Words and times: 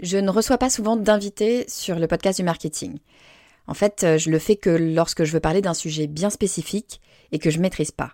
Je 0.00 0.18
ne 0.18 0.30
reçois 0.30 0.58
pas 0.58 0.70
souvent 0.70 0.96
d'invités 0.96 1.64
sur 1.68 1.98
le 1.98 2.08
podcast 2.08 2.38
du 2.38 2.44
marketing. 2.44 2.98
En 3.66 3.74
fait, 3.74 4.02
euh, 4.02 4.18
je 4.18 4.30
le 4.30 4.38
fais 4.38 4.56
que 4.56 4.70
lorsque 4.70 5.24
je 5.24 5.32
veux 5.32 5.40
parler 5.40 5.62
d'un 5.62 5.74
sujet 5.74 6.06
bien 6.06 6.30
spécifique 6.30 7.00
et 7.32 7.38
que 7.38 7.50
je 7.50 7.60
maîtrise 7.60 7.92
pas. 7.92 8.12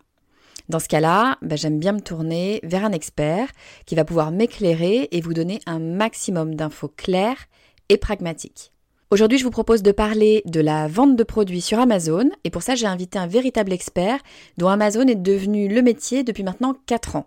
Dans 0.68 0.78
ce 0.78 0.88
cas-là, 0.88 1.38
bah, 1.42 1.56
j'aime 1.56 1.80
bien 1.80 1.92
me 1.92 2.00
tourner 2.00 2.60
vers 2.62 2.84
un 2.84 2.92
expert 2.92 3.48
qui 3.86 3.94
va 3.94 4.04
pouvoir 4.04 4.30
m'éclairer 4.30 5.08
et 5.10 5.20
vous 5.20 5.34
donner 5.34 5.60
un 5.66 5.80
maximum 5.80 6.54
d'infos 6.54 6.92
claires 6.96 7.46
et 7.88 7.96
pragmatiques. 7.96 8.72
Aujourd'hui, 9.10 9.38
je 9.38 9.44
vous 9.44 9.50
propose 9.50 9.82
de 9.82 9.90
parler 9.90 10.42
de 10.44 10.60
la 10.60 10.86
vente 10.86 11.16
de 11.16 11.24
produits 11.24 11.62
sur 11.62 11.80
Amazon 11.80 12.30
et 12.44 12.50
pour 12.50 12.62
ça, 12.62 12.76
j'ai 12.76 12.86
invité 12.86 13.18
un 13.18 13.26
véritable 13.26 13.72
expert 13.72 14.20
dont 14.58 14.68
Amazon 14.68 15.08
est 15.08 15.16
devenu 15.16 15.66
le 15.66 15.82
métier 15.82 16.22
depuis 16.22 16.44
maintenant 16.44 16.76
4 16.86 17.16
ans. 17.16 17.26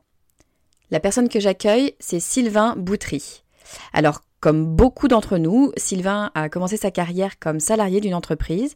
La 0.91 1.01
personne 1.01 1.27
que 1.27 1.41
j'accueille, 1.41 1.95
c'est 1.99 2.21
Sylvain 2.21 2.75
Boutry. 2.77 3.43
Alors, 3.91 4.21
comme 4.43 4.65
beaucoup 4.65 5.07
d'entre 5.07 5.37
nous, 5.37 5.71
Sylvain 5.77 6.29
a 6.35 6.49
commencé 6.49 6.75
sa 6.75 6.91
carrière 6.91 7.39
comme 7.39 7.61
salarié 7.61 8.01
d'une 8.01 8.13
entreprise. 8.13 8.75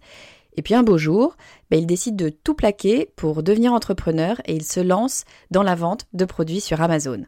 Et 0.55 0.61
puis 0.61 0.75
un 0.75 0.81
beau 0.81 0.97
jour, 0.97 1.35
ben, 1.69 1.77
il 1.77 1.85
décide 1.85 2.15
de 2.15 2.29
tout 2.29 2.53
plaquer 2.53 3.11
pour 3.17 3.43
devenir 3.43 3.73
entrepreneur 3.73 4.39
et 4.45 4.55
il 4.55 4.63
se 4.63 4.79
lance 4.79 5.25
dans 5.51 5.63
la 5.63 5.75
vente 5.75 6.05
de 6.13 6.23
produits 6.23 6.61
sur 6.61 6.79
Amazon. 6.79 7.25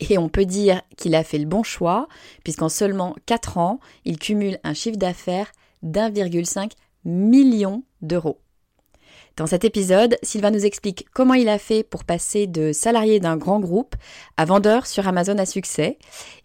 Et 0.00 0.18
on 0.18 0.28
peut 0.28 0.44
dire 0.44 0.82
qu'il 0.98 1.14
a 1.14 1.24
fait 1.24 1.38
le 1.38 1.46
bon 1.46 1.62
choix, 1.62 2.08
puisqu'en 2.44 2.68
seulement 2.68 3.16
4 3.24 3.56
ans, 3.56 3.80
il 4.04 4.18
cumule 4.18 4.58
un 4.62 4.74
chiffre 4.74 4.98
d'affaires 4.98 5.50
d'1,5 5.82 6.72
million 7.06 7.84
d'euros. 8.02 8.38
Dans 9.36 9.46
cet 9.46 9.66
épisode, 9.66 10.16
Sylvain 10.22 10.50
nous 10.50 10.64
explique 10.64 11.06
comment 11.12 11.34
il 11.34 11.50
a 11.50 11.58
fait 11.58 11.82
pour 11.82 12.04
passer 12.04 12.46
de 12.46 12.72
salarié 12.72 13.20
d'un 13.20 13.36
grand 13.36 13.60
groupe 13.60 13.94
à 14.38 14.46
vendeur 14.46 14.86
sur 14.86 15.06
Amazon 15.06 15.36
à 15.36 15.44
succès. 15.44 15.98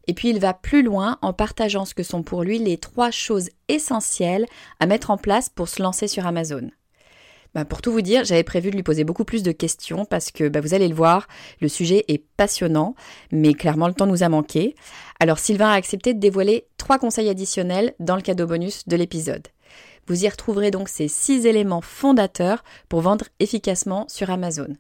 Et 0.08 0.14
puis 0.14 0.30
il 0.30 0.42
va 0.42 0.54
plus 0.54 0.84
loin 0.84 1.18
en 1.22 1.32
partageant 1.32 1.86
ce 1.86 1.94
que 1.94 2.04
sont 2.04 2.22
pour 2.22 2.44
lui 2.44 2.60
les 2.60 2.78
trois 2.78 3.10
choses 3.10 3.50
essentielles 3.70 4.46
à 4.82 4.88
mettre 4.88 5.10
en 5.10 5.18
place 5.18 5.48
pour 5.48 5.70
se 5.70 5.82
lancer 5.82 6.10
sur 6.10 6.26
Amazon. 6.26 6.70
Ben, 7.56 7.64
pour 7.64 7.82
tout 7.82 7.94
vous 7.94 8.02
dire, 8.02 8.26
j'avais 8.26 8.44
prévu 8.44 8.72
de 8.72 8.76
lui 8.76 8.84
poser 8.84 9.06
beaucoup 9.06 9.26
plus 9.26 9.44
de 9.44 9.54
questions 9.54 10.04
parce 10.04 10.30
que 10.30 10.50
ben, 10.50 10.62
vous 10.62 10.74
allez 10.74 10.90
le 10.90 10.96
voir, 10.96 11.30
le 11.62 11.70
sujet 11.70 12.04
est 12.10 12.26
passionnant, 12.36 12.96
mais 13.32 13.54
clairement 13.54 13.88
le 13.88 13.94
temps 13.94 14.06
nous 14.06 14.24
a 14.24 14.30
manqué. 14.30 14.76
Alors 15.22 15.40
Sylvain 15.40 15.70
a 15.70 15.76
accepté 15.76 16.14
de 16.14 16.20
dévoiler 16.20 16.66
trois 16.76 17.00
conseils 17.00 17.30
additionnels 17.30 17.94
dans 18.00 18.18
le 18.18 18.22
cadeau 18.22 18.48
bonus 18.48 18.86
de 18.86 18.98
l'épisode. 18.98 19.48
Vous 20.08 20.26
y 20.26 20.30
retrouverez 20.30 20.72
donc 20.72 20.90
ces 20.90 21.08
six 21.08 21.46
éléments 21.46 21.82
fondateurs 21.82 22.64
pour 22.90 23.02
vendre 23.02 23.26
efficacement 23.40 24.06
sur 24.08 24.30
Amazon. 24.30 24.76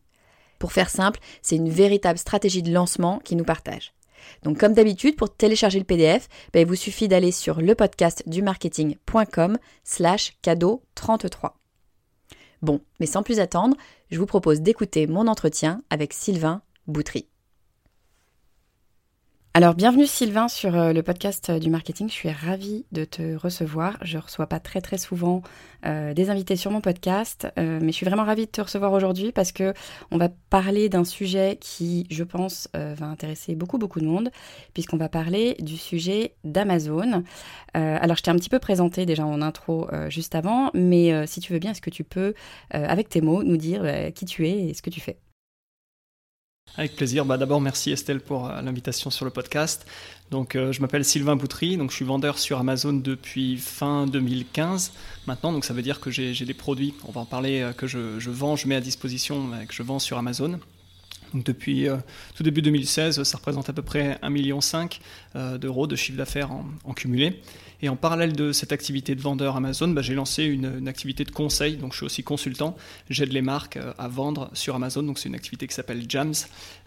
Pour 0.59 0.73
faire 0.73 0.89
simple, 0.89 1.19
c'est 1.41 1.55
une 1.55 1.69
véritable 1.69 2.19
stratégie 2.19 2.63
de 2.63 2.71
lancement 2.71 3.19
qui 3.19 3.35
nous 3.35 3.43
partage. 3.43 3.93
Donc 4.43 4.59
comme 4.59 4.73
d'habitude, 4.73 5.15
pour 5.15 5.33
télécharger 5.33 5.79
le 5.79 5.85
PDF, 5.85 6.27
ben, 6.53 6.61
il 6.61 6.67
vous 6.67 6.75
suffit 6.75 7.07
d'aller 7.07 7.31
sur 7.31 7.61
le 7.61 7.75
podcast 7.75 8.23
du 8.27 8.41
marketing.com 8.41 9.57
slash 9.83 10.37
cadeau 10.41 10.83
33. 10.95 11.57
Bon, 12.61 12.81
mais 12.99 13.07
sans 13.07 13.23
plus 13.23 13.39
attendre, 13.39 13.75
je 14.11 14.19
vous 14.19 14.27
propose 14.27 14.61
d'écouter 14.61 15.07
mon 15.07 15.27
entretien 15.27 15.81
avec 15.89 16.13
Sylvain 16.13 16.61
Boutry. 16.87 17.27
Alors, 19.53 19.73
bienvenue 19.73 20.07
Sylvain 20.07 20.47
sur 20.47 20.77
euh, 20.77 20.93
le 20.93 21.03
podcast 21.03 21.49
euh, 21.49 21.59
du 21.59 21.69
marketing. 21.69 22.07
Je 22.07 22.13
suis 22.13 22.31
ravie 22.31 22.85
de 22.93 23.03
te 23.03 23.35
recevoir. 23.35 23.97
Je 24.01 24.15
ne 24.15 24.21
reçois 24.21 24.47
pas 24.47 24.61
très 24.61 24.79
très 24.79 24.97
souvent 24.97 25.41
euh, 25.85 26.13
des 26.13 26.29
invités 26.29 26.55
sur 26.55 26.71
mon 26.71 26.79
podcast, 26.79 27.49
mais 27.57 27.87
je 27.87 27.91
suis 27.91 28.05
vraiment 28.05 28.23
ravie 28.23 28.45
de 28.45 28.51
te 28.51 28.61
recevoir 28.61 28.93
aujourd'hui 28.93 29.33
parce 29.33 29.51
que 29.51 29.73
on 30.09 30.17
va 30.17 30.29
parler 30.49 30.87
d'un 30.87 31.03
sujet 31.03 31.57
qui, 31.59 32.07
je 32.09 32.23
pense, 32.23 32.69
va 32.73 33.07
intéresser 33.07 33.55
beaucoup 33.55 33.77
beaucoup 33.77 33.99
de 33.99 34.05
monde, 34.05 34.29
puisqu'on 34.73 34.95
va 34.97 35.09
parler 35.09 35.57
du 35.59 35.75
sujet 35.75 36.35
d'Amazon. 36.45 37.23
alors, 37.73 38.15
je 38.15 38.23
t'ai 38.23 38.31
un 38.31 38.35
petit 38.35 38.49
peu 38.49 38.59
présenté 38.59 39.05
déjà 39.05 39.25
en 39.25 39.41
intro 39.41 39.89
juste 40.09 40.35
avant, 40.35 40.69
mais 40.73 41.25
si 41.27 41.39
tu 41.39 41.51
veux 41.51 41.59
bien, 41.59 41.71
est-ce 41.71 41.81
que 41.81 41.89
tu 41.89 42.03
peux, 42.03 42.33
avec 42.69 43.09
tes 43.09 43.21
mots, 43.21 43.43
nous 43.43 43.57
dire 43.57 43.83
qui 44.13 44.25
tu 44.25 44.47
es 44.47 44.69
et 44.69 44.73
ce 44.73 44.81
que 44.81 44.91
tu 44.91 45.01
fais? 45.01 45.17
Avec 46.77 46.95
plaisir. 46.95 47.25
Bah, 47.25 47.37
D'abord, 47.37 47.61
merci 47.61 47.91
Estelle 47.91 48.19
pour 48.19 48.47
euh, 48.47 48.61
l'invitation 48.61 49.09
sur 49.09 49.25
le 49.25 49.31
podcast. 49.31 49.85
Donc, 50.29 50.55
euh, 50.55 50.71
je 50.71 50.81
m'appelle 50.81 51.03
Sylvain 51.03 51.35
Boutry, 51.35 51.75
donc 51.75 51.91
je 51.91 51.97
suis 51.97 52.05
vendeur 52.05 52.39
sur 52.39 52.57
Amazon 52.57 52.93
depuis 52.93 53.57
fin 53.57 54.07
2015 54.07 54.93
maintenant. 55.27 55.51
Donc, 55.51 55.65
ça 55.65 55.73
veut 55.73 55.81
dire 55.81 55.99
que 55.99 56.09
j'ai 56.09 56.33
des 56.45 56.53
produits, 56.53 56.93
on 57.07 57.11
va 57.11 57.21
en 57.21 57.25
parler, 57.25 57.61
euh, 57.61 57.73
que 57.73 57.87
je, 57.87 58.19
je, 58.19 58.29
vends, 58.29 58.55
je 58.55 58.67
mets 58.67 58.75
à 58.75 58.81
disposition, 58.81 59.51
que 59.67 59.73
je 59.73 59.83
vends 59.83 59.99
sur 59.99 60.17
Amazon. 60.17 60.59
Donc, 61.33 61.45
depuis 61.45 61.87
tout 62.35 62.43
début 62.43 62.61
2016, 62.61 63.23
ça 63.23 63.37
représente 63.37 63.69
à 63.69 63.73
peu 63.73 63.81
près 63.81 64.19
1,5 64.23 64.29
million 64.29 64.59
d'euros 65.57 65.87
de 65.87 65.95
chiffre 65.95 66.17
d'affaires 66.17 66.51
en, 66.51 66.93
cumulé. 66.93 67.41
Et 67.83 67.89
en 67.89 67.95
parallèle 67.95 68.33
de 68.33 68.51
cette 68.51 68.71
activité 68.71 69.15
de 69.15 69.21
vendeur 69.21 69.55
Amazon, 69.55 69.87
bah, 69.87 70.01
j'ai 70.01 70.13
lancé 70.13 70.43
une, 70.43 70.87
activité 70.87 71.23
de 71.23 71.31
conseil. 71.31 71.77
Donc 71.77 71.93
je 71.93 71.97
suis 71.97 72.05
aussi 72.05 72.23
consultant. 72.23 72.75
J'aide 73.09 73.33
les 73.33 73.41
marques 73.41 73.77
euh, 73.77 73.93
à 73.97 74.07
vendre 74.07 74.49
sur 74.53 74.75
Amazon. 74.75 75.03
Donc 75.03 75.17
c'est 75.17 75.29
une 75.29 75.35
activité 75.35 75.67
qui 75.67 75.73
s'appelle 75.73 76.05
Jams. 76.07 76.33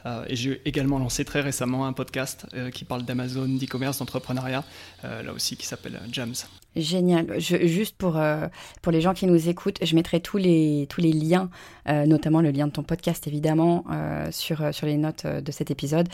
Euh, 0.06 0.25
et 0.28 0.37
j'ai 0.37 0.60
également 0.65 0.99
lancé 0.99 1.25
très 1.25 1.41
récemment 1.41 1.87
un 1.87 1.93
podcast 1.93 2.47
euh, 2.54 2.71
qui 2.71 2.84
parle 2.84 3.04
d'Amazon, 3.04 3.49
d'e-commerce, 3.49 3.99
d'entrepreneuriat, 3.99 4.65
là 5.03 5.33
aussi 5.33 5.56
qui 5.56 5.66
s'appelle 5.66 6.00
Jams. 6.12 6.34
Génial. 6.77 7.38
juste 7.38 7.97
pour, 7.97 8.16
euh, 8.16 8.49
pour 8.83 8.91
les 8.91 9.00
gens 9.00 9.15
qui 9.15 9.27
nous 9.27 9.49
écoutent, 9.49 9.78
je 9.83 9.94
mettrai 9.94 10.21
tous 10.21 10.38
les, 10.38 10.87
tous 10.91 11.00
les 11.00 11.12
liens, 11.12 11.48
euh, 11.48 11.73
notamment 11.86 12.41
le 12.41 12.51
lien 12.51 12.66
de 12.66 12.72
ton 12.72 12.83
podcast 12.83 13.27
évidemment, 13.27 13.84
euh, 13.91 14.28
sur, 14.31 14.75
sur 14.75 14.86
les 14.86 14.97
notes 14.97 15.27
de 15.27 15.53
cet 15.53 15.71
épisode 15.71 16.09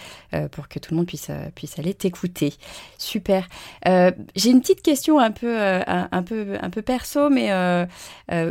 pour 0.50 0.68
que 0.68 0.78
tout 0.78 0.92
le 0.92 0.98
monde 0.98 1.06
puisse, 1.06 1.30
puisse 1.54 1.78
aller 1.78 1.94
t'écouter. 1.94 2.54
Super. 2.98 3.48
J'ai 3.84 4.50
une 4.50 4.60
petite 4.60 4.82
question 4.82 5.18
un 5.18 5.30
peu, 5.30 5.56
un, 5.58 6.22
peu, 6.22 6.56
un 6.60 6.70
peu 6.70 6.82
perso, 6.82 7.30
mais 7.30 7.50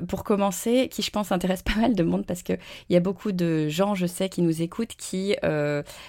pour 0.07 0.23
commencer, 0.23 0.89
qui 0.89 1.01
je 1.01 1.11
pense 1.11 1.31
intéresse 1.31 1.61
pas 1.63 1.75
mal 1.75 1.95
de 1.95 2.03
monde 2.03 2.25
parce 2.25 2.43
qu'il 2.43 2.59
y 2.89 2.95
a 2.95 2.99
beaucoup 2.99 3.31
de 3.31 3.67
gens, 3.69 3.95
je 3.95 4.05
sais, 4.05 4.29
qui 4.29 4.41
nous 4.41 4.61
écoutent, 4.61 4.95
qui 4.97 5.35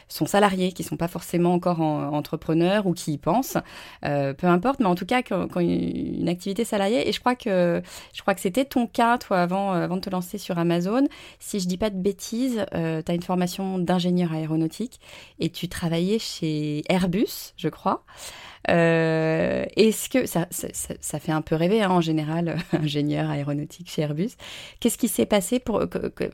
sont 0.08 0.26
salariés, 0.26 0.72
qui 0.72 0.82
sont 0.82 0.96
pas 0.96 1.08
forcément 1.08 1.54
encore 1.54 1.80
entrepreneurs 1.80 2.86
ou 2.86 2.92
qui 2.92 3.12
y 3.12 3.18
pensent. 3.18 3.58
peu 4.02 4.46
importe, 4.46 4.80
mais 4.80 4.86
en 4.86 4.94
tout 4.94 5.06
cas, 5.06 5.22
quand, 5.22 5.48
quand 5.48 5.60
une, 5.60 6.28
activité 6.28 6.64
salariée. 6.64 7.08
Et 7.08 7.12
je 7.12 7.20
crois 7.20 7.34
que 7.34 7.82
je 8.14 8.22
crois 8.22 8.34
que 8.34 8.40
c'était 8.40 8.64
ton 8.64 8.86
cas, 8.86 9.18
toi, 9.18 9.40
avant, 9.40 9.72
avant 9.72 9.96
de 9.96 10.00
te 10.00 10.10
lancer 10.10 10.38
sur 10.38 10.58
Amazon. 10.58 10.99
Si 11.38 11.60
je 11.60 11.66
dis 11.66 11.78
pas 11.78 11.90
de 11.90 11.98
bêtises, 12.00 12.64
tu 12.72 12.76
as 12.76 13.14
une 13.14 13.22
formation 13.22 13.78
d'ingénieur 13.78 14.32
aéronautique 14.32 15.00
et 15.38 15.50
tu 15.50 15.68
travaillais 15.68 16.18
chez 16.18 16.82
Airbus, 16.88 17.54
je 17.56 17.68
crois. 17.68 18.04
Euh, 18.68 19.64
Est-ce 19.76 20.08
que 20.08 20.26
ça, 20.26 20.46
ça, 20.50 20.68
ça, 21.00 21.18
fait 21.18 21.32
un 21.32 21.42
peu 21.42 21.54
rêver 21.54 21.82
hein, 21.82 21.90
en 21.90 22.00
général, 22.00 22.58
ingénieur 22.72 23.30
aéronautique 23.30 23.90
chez 23.90 24.02
Airbus. 24.02 24.30
Qu'est-ce 24.80 24.98
qui 24.98 25.08
s'est 25.08 25.26
passé 25.26 25.58
pour 25.58 25.82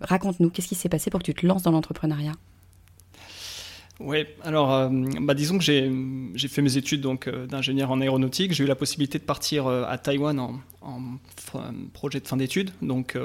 raconte-nous 0.01 0.51
Qu'est-ce 0.51 0.69
qui 0.69 0.75
s'est 0.75 0.89
passé 0.89 1.11
pour 1.11 1.21
que 1.21 1.25
tu 1.25 1.35
te 1.35 1.47
lances 1.47 1.63
dans 1.63 1.73
l'entrepreneuriat? 1.73 2.33
Oui, 3.99 4.27
alors 4.43 4.75
euh, 4.75 4.89
bah, 5.23 5.33
disons 5.33 5.57
que 5.57 5.65
j'ai 5.65 6.49
fait 6.49 6.61
mes 6.61 6.77
études 6.77 7.01
donc 7.01 7.29
euh, 7.29 7.47
d'ingénieur 7.47 7.91
en 7.91 8.01
aéronautique. 8.03 8.53
J'ai 8.53 8.65
eu 8.65 8.67
la 8.67 8.75
possibilité 8.75 9.19
de 9.19 9.25
partir 9.25 9.67
euh, 9.67 9.85
à 9.89 9.97
Taïwan 9.97 10.39
en, 10.39 10.55
projet 11.95 12.21
de 12.21 12.29
fin 12.29 12.37
d'études, 12.37 12.71
donc 12.83 13.19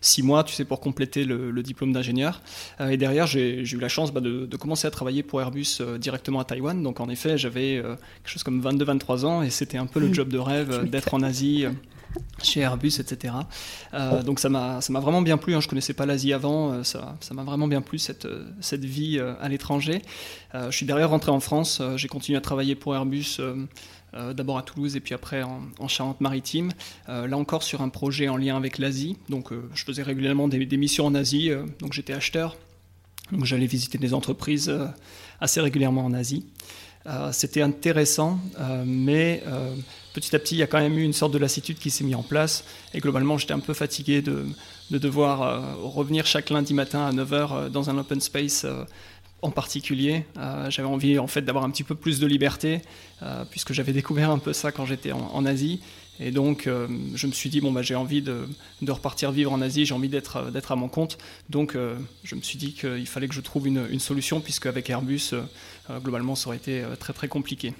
six 0.00 0.22
mois, 0.22 0.44
tu 0.44 0.54
sais, 0.54 0.64
pour 0.64 0.80
compléter 0.80 1.24
le, 1.24 1.62
diplôme 1.62 1.92
d'ingénieur. 1.92 2.40
et 2.80 2.96
derrière, 2.96 3.26
j'ai 3.26 3.60
eu 3.60 3.78
la 3.78 3.88
chance 3.88 4.12
bah, 4.12 4.20
de, 4.20 4.46
de, 4.46 4.56
commencer 4.56 4.86
à 4.86 4.90
travailler 4.90 5.22
pour 5.22 5.40
Airbus 5.40 5.82
directement 5.98 6.40
à 6.40 6.44
Taïwan. 6.44 6.80
Donc 6.82 7.00
en 7.00 7.10
effet, 7.10 7.36
j'avais 7.36 7.82
quelque 7.82 8.30
chose 8.30 8.44
comme 8.44 8.62
22-23 8.62 9.26
ans 9.26 9.42
et 9.42 9.50
c'était 9.50 9.76
un 9.76 9.84
peu 9.84 10.00
le 10.00 10.14
job 10.14 10.28
de 10.28 10.38
rêve 10.38 10.88
d'être 10.88 11.12
en 11.12 11.22
Asie 11.22 11.66
chez 12.42 12.60
Airbus, 12.60 12.98
etc. 12.98 13.34
Euh, 13.94 14.22
donc 14.22 14.40
ça 14.40 14.48
m'a 14.48 14.80
vraiment 15.00 15.22
bien 15.22 15.38
plu, 15.38 15.54
hein. 15.54 15.60
je 15.60 15.66
ne 15.66 15.70
connaissais 15.70 15.94
pas 15.94 16.06
l'Asie 16.06 16.32
avant, 16.32 16.72
euh, 16.72 16.82
ça 16.82 17.16
m'a 17.32 17.44
vraiment 17.44 17.68
bien 17.68 17.80
plu 17.80 17.98
cette, 17.98 18.26
euh, 18.26 18.44
cette 18.60 18.84
vie 18.84 19.20
à 19.40 19.48
l'étranger. 19.48 20.02
je 20.54 20.70
suis 20.70 20.86
derrière 20.86 21.10
rentré 21.10 21.30
en 21.30 21.40
France, 21.40 21.80
j'ai 21.96 22.08
continué 22.08 22.36
à 22.36 22.40
travailler 22.40 22.74
pour 22.74 22.94
Airbus. 22.94 23.38
d'abord 24.34 24.58
à 24.58 24.62
Toulouse 24.62 24.94
et 24.94 25.00
puis 25.00 25.14
après 25.14 25.42
en, 25.42 25.88
Charente-Maritime. 25.88 26.72
là 27.08 27.36
encore 27.36 27.62
sur 27.62 27.80
un 27.80 27.88
projet 27.88 28.28
en 28.28 28.36
lien 28.36 28.56
avec 28.56 28.78
l'Asie. 28.78 29.16
Donc 29.28 29.50
je 29.74 29.84
faisais 29.84 30.02
régulièrement 30.02 30.48
des, 30.48 30.66
des 30.66 30.76
missions 30.76 31.06
en 31.06 31.14
Asie. 31.14 31.50
donc 31.80 31.92
j'étais 31.92 32.12
acheteur. 32.12 32.56
Donc 33.30 33.44
j'allais 33.46 33.66
visiter 33.66 33.96
des 33.98 34.12
entreprises 34.12 34.72
assez 35.40 35.60
régulièrement 35.60 36.04
en 36.04 36.12
Asie. 36.12 36.46
C'était 37.32 37.62
intéressant, 37.62 38.38
mais 38.84 39.42
petit 40.12 40.34
à 40.36 40.38
petit, 40.38 40.54
il 40.54 40.58
y 40.58 40.62
a 40.62 40.66
quand 40.66 40.80
même 40.80 40.98
eu 40.98 41.02
une 41.02 41.12
sorte 41.12 41.32
de 41.32 41.38
lassitude 41.38 41.78
qui 41.78 41.90
s'est 41.90 42.04
mise 42.04 42.14
en 42.14 42.22
place. 42.22 42.64
Et 42.94 43.00
globalement, 43.00 43.38
j'étais 43.38 43.54
un 43.54 43.60
peu 43.60 43.74
fatigué 43.74 44.22
de, 44.22 44.44
devoir 44.90 45.42
euh, 45.42 45.74
revenir 45.82 46.26
chaque 46.26 46.50
lundi 46.50 46.74
matin 46.74 47.06
à 47.06 47.12
9h 47.12 47.48
euh, 47.52 47.68
dans 47.68 47.88
un 47.88 47.98
open 47.98 48.20
space 48.20 48.64
euh, 48.64 48.84
en 49.40 49.50
particulier. 49.50 50.24
j'avais 50.68 50.86
envie 50.86 51.18
en 51.18 51.26
fait 51.26 51.42
d'avoir 51.42 51.64
un 51.64 51.70
petit 51.70 51.82
peu 51.82 51.96
plus 51.96 52.20
de 52.20 52.28
liberté, 52.28 52.80
puisque 53.50 53.72
j'avais 53.72 53.92
découvert 53.92 54.30
un 54.30 54.38
peu 54.38 54.52
ça 54.52 54.70
quand 54.70 54.86
j'étais 54.86 55.10
en, 55.10 55.44
Asie. 55.44 55.80
Et 56.20 56.30
donc, 56.30 56.68
je 56.68 57.26
me 57.26 57.32
suis 57.32 57.50
dit, 57.50 57.60
bon, 57.60 57.72
bah, 57.72 57.82
j'ai 57.82 57.96
envie 57.96 58.22
de, 58.22 58.46
repartir 58.86 59.32
vivre 59.32 59.52
en 59.52 59.60
Asie, 59.60 59.84
j'ai 59.84 59.94
envie 59.94 60.08
d'être 60.08 60.70
à 60.70 60.76
mon 60.76 60.86
compte. 60.86 61.18
Donc, 61.50 61.76
je 62.22 62.34
me 62.36 62.40
suis 62.40 62.56
dit 62.56 62.72
qu'il 62.72 63.08
fallait 63.08 63.26
que 63.26 63.34
je 63.34 63.40
trouve 63.40 63.66
une, 63.66 63.84
une 63.90 63.98
solution, 63.98 64.40
puisque 64.40 64.66
avec 64.66 64.88
Airbus, 64.88 65.34
globalement, 65.90 66.36
ça 66.36 66.46
aurait 66.46 66.58
été 66.58 66.84
très 67.00 67.12
très 67.12 67.26
compliqué. 67.26 67.74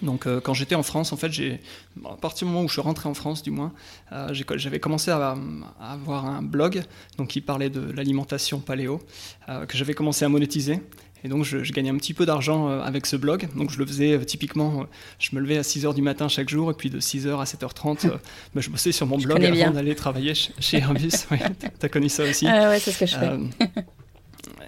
Donc 0.00 0.26
euh, 0.26 0.40
quand 0.40 0.54
j'étais 0.54 0.74
en 0.74 0.82
France, 0.82 1.12
en 1.12 1.16
fait, 1.16 1.30
j'ai, 1.30 1.60
à 2.04 2.16
partir 2.16 2.46
du 2.46 2.52
moment 2.52 2.64
où 2.64 2.68
je 2.68 2.72
suis 2.72 2.80
rentré 2.80 3.08
en 3.08 3.14
France, 3.14 3.42
du 3.42 3.50
moins, 3.50 3.72
euh, 4.12 4.32
j'avais 4.56 4.80
commencé 4.80 5.10
à, 5.10 5.36
avoir 5.80 6.26
un 6.26 6.42
blog, 6.42 6.82
donc 7.18 7.28
qui 7.28 7.40
parlait 7.40 7.70
de 7.70 7.92
l'alimentation 7.92 8.58
paléo, 8.60 9.00
euh, 9.48 9.66
que 9.66 9.76
j'avais 9.76 9.94
commencé 9.94 10.24
à 10.24 10.28
monétiser. 10.28 10.80
Et 11.24 11.28
donc 11.28 11.44
je, 11.44 11.58
gagnais 11.72 11.90
un 11.90 11.96
petit 11.98 12.14
peu 12.14 12.26
d'argent 12.26 12.66
avec 12.66 13.06
ce 13.06 13.14
blog. 13.14 13.48
Donc 13.54 13.70
je 13.70 13.78
le 13.78 13.86
faisais 13.86 14.24
typiquement, 14.24 14.86
je 15.20 15.36
me 15.36 15.40
levais 15.40 15.56
à 15.56 15.60
6h 15.60 15.94
du 15.94 16.02
matin 16.02 16.26
chaque 16.26 16.48
jour, 16.48 16.68
et 16.72 16.74
puis 16.74 16.90
de 16.90 16.98
6h 16.98 17.40
à 17.40 17.44
7h30, 17.44 18.08
bah, 18.54 18.60
je 18.60 18.70
bossais 18.70 18.90
sur 18.90 19.06
mon 19.06 19.18
blog 19.18 19.44
avant 19.44 19.70
d'aller 19.70 19.94
travailler 19.94 20.34
chez, 20.34 20.78
Airbus. 20.78 21.10
tu 21.30 21.86
as 21.86 21.88
connu 21.88 22.08
ça 22.08 22.24
aussi 22.24 22.44
Ah 22.48 22.70
ouais, 22.70 22.80
c'est 22.80 22.90
ce 22.90 22.98
que 22.98 23.06
je 23.06 23.16
fais. 23.16 23.38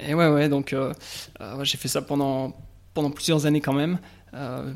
et 0.09 0.15
ouais, 0.15 0.29
ouais, 0.29 0.49
donc 0.49 0.77
j'ai 1.63 1.77
fait 1.77 1.89
ça 1.89 2.03
pendant, 2.03 2.57
pendant 2.93 3.11
plusieurs 3.11 3.47
années 3.47 3.61
quand 3.61 3.73
même. 3.73 3.99
Euh, 4.35 4.73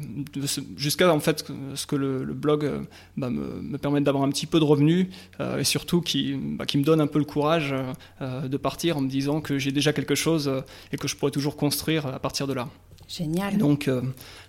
jusqu'à 0.76 1.12
en 1.12 1.18
fait 1.18 1.44
ce 1.74 1.86
que 1.86 1.96
le, 1.96 2.24
blog 2.32 2.64
euh, 2.64 2.80
bah, 3.16 3.28
me, 3.28 3.60
me, 3.60 3.78
permette 3.78 4.04
d'avoir 4.04 4.22
un 4.22 4.30
petit 4.30 4.46
peu 4.46 4.60
de 4.60 4.64
revenus 4.64 5.08
euh, 5.40 5.58
et 5.58 5.64
surtout 5.64 6.00
qui, 6.00 6.34
bah, 6.34 6.64
qui, 6.64 6.78
me 6.78 6.84
donne 6.84 7.00
un 7.00 7.08
peu 7.08 7.18
le 7.18 7.24
courage 7.24 7.74
de 8.20 8.56
partir 8.56 8.98
en 8.98 9.00
me 9.00 9.08
disant 9.08 9.40
que 9.40 9.58
j'ai 9.58 9.72
déjà 9.72 9.92
quelque 9.92 10.14
chose 10.14 10.50
et 10.92 10.96
que 10.96 11.08
je 11.08 11.16
pourrais 11.16 11.32
toujours 11.32 11.56
construire 11.56 12.06
à 12.06 12.18
partir 12.18 12.46
de 12.46 12.52
là. 12.52 12.68
Génial. 13.08 13.56
donc 13.56 13.88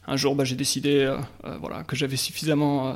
un 0.05 0.17
jour, 0.17 0.35
bah, 0.35 0.43
j'ai 0.43 0.55
décidé 0.55 1.15
voilà, 1.61 1.83
que 1.83 1.95
j'avais 1.95 2.17
suffisamment 2.17 2.95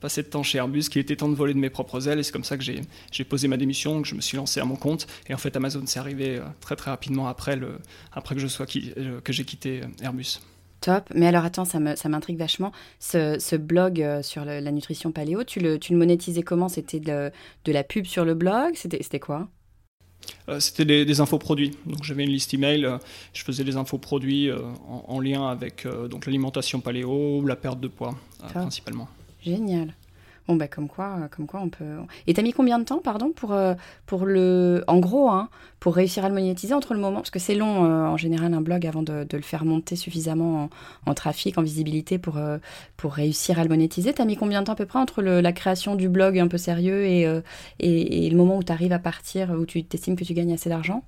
passé 0.00 0.22
de 0.22 0.28
temps 0.28 0.42
chez 0.42 0.58
Airbus, 0.58 0.82
qu'il 0.82 1.00
était 1.00 1.16
temps 1.16 1.28
de 1.28 1.34
voler 1.34 1.52
de 1.52 1.58
mes 1.58 1.70
propres 1.70 2.08
ailes. 2.08 2.20
Et 2.20 2.22
c'est 2.22 2.32
comme 2.32 2.44
ça 2.44 2.56
que 2.56 2.64
j'ai 2.64 3.24
posé 3.24 3.48
ma 3.48 3.56
démission, 3.56 4.00
que 4.02 4.08
je 4.08 4.14
me 4.14 4.20
suis 4.20 4.36
lancé 4.36 4.60
à 4.60 4.64
mon 4.64 4.76
compte. 4.76 5.06
Et 5.28 5.34
en 5.34 5.38
fait, 5.38 5.56
Amazon 5.56 5.84
s'est 5.86 5.98
arrivé 5.98 6.40
très 6.60 6.76
très 6.76 6.90
rapidement 6.90 7.28
après, 7.28 7.56
le, 7.56 7.78
après 8.12 8.34
que 8.34 8.40
je 8.40 8.46
sois 8.46 8.66
que 8.66 9.32
j'ai 9.32 9.44
quitté 9.44 9.82
Airbus. 10.00 10.38
Top. 10.82 11.08
Mais 11.14 11.28
alors 11.28 11.44
attends, 11.44 11.64
ça 11.64 11.78
m'intrigue 11.78 12.36
vachement. 12.36 12.72
Ce, 12.98 13.56
blog 13.56 14.02
euh, 14.02 14.20
sur 14.22 14.44
la 14.44 14.70
nutrition 14.72 15.12
paléo, 15.12 15.44
tu 15.44 15.60
le, 15.60 15.78
tu 15.78 15.92
le 15.92 15.98
monétisais 15.98 16.42
comment? 16.42 16.68
C'était 16.68 16.98
de, 17.00 17.30
de, 17.64 17.72
la 17.72 17.84
pub 17.84 18.04
sur 18.04 18.24
le 18.24 18.34
blog? 18.34 18.72
C'était 18.74 19.20
quoi? 19.20 19.48
Euh, 20.48 20.58
C'était 20.58 20.84
des, 20.84 21.04
des, 21.04 21.20
infoproduits. 21.20 21.78
Donc 21.86 22.02
j'avais 22.02 22.24
une 22.24 22.30
liste 22.30 22.52
email, 22.52 22.84
euh, 22.84 22.98
je 23.32 23.44
faisais 23.44 23.62
des 23.62 23.76
infoproduits 23.76 24.50
en, 25.08 25.20
lien 25.20 25.48
avec 25.48 25.86
donc 26.10 26.26
l'alimentation 26.26 26.80
paléo, 26.80 27.46
la 27.46 27.56
perte 27.56 27.80
de 27.80 27.88
poids 27.88 28.16
principalement. 28.52 29.08
Génial. 29.40 29.94
Bon, 30.48 30.56
bah, 30.56 30.66
comme 30.66 30.88
quoi, 30.88 31.28
comme 31.30 31.46
quoi 31.46 31.60
on 31.60 31.68
peut. 31.68 31.84
Et 32.26 32.34
t'as 32.34 32.42
mis 32.42 32.52
combien 32.52 32.80
de 32.80 32.84
temps, 32.84 32.98
pardon, 32.98 33.30
pour, 33.30 33.52
euh, 33.52 33.74
pour 34.06 34.26
le. 34.26 34.82
En 34.88 34.98
gros, 34.98 35.30
hein, 35.30 35.48
pour 35.78 35.94
réussir 35.94 36.24
à 36.24 36.28
le 36.28 36.34
monétiser 36.34 36.74
entre 36.74 36.94
le 36.94 37.00
moment. 37.00 37.18
Parce 37.18 37.30
que 37.30 37.38
c'est 37.38 37.54
long, 37.54 37.84
euh, 37.84 38.06
en 38.06 38.16
général, 38.16 38.52
un 38.52 38.60
blog 38.60 38.84
avant 38.84 39.02
de, 39.02 39.26
le 39.30 39.42
faire 39.42 39.64
monter 39.64 39.94
suffisamment 39.94 40.68
en, 41.06 41.14
trafic, 41.14 41.58
en 41.58 41.62
visibilité 41.62 42.18
pour, 42.18 42.38
euh, 42.38 42.58
pour 42.96 43.12
réussir 43.12 43.60
à 43.60 43.62
le 43.62 43.68
monétiser. 43.68 44.12
T'as 44.12 44.24
mis 44.24 44.36
combien 44.36 44.60
de 44.62 44.66
temps 44.66 44.72
à 44.72 44.76
peu 44.76 44.86
près 44.86 44.98
entre 44.98 45.22
la 45.22 45.52
création 45.52 45.94
du 45.94 46.08
blog 46.08 46.38
un 46.38 46.48
peu 46.48 46.58
sérieux 46.58 47.04
et, 47.04 47.22
et, 47.78 48.26
et 48.26 48.30
le 48.30 48.36
moment 48.36 48.56
où 48.58 48.64
tu 48.64 48.72
arrives 48.72 48.92
à 48.92 48.98
partir, 48.98 49.50
où 49.50 49.64
tu 49.64 49.84
t'estimes 49.84 50.16
que 50.16 50.24
tu 50.24 50.34
gagnes 50.34 50.52
assez 50.54 50.68
d'argent? 50.68 51.04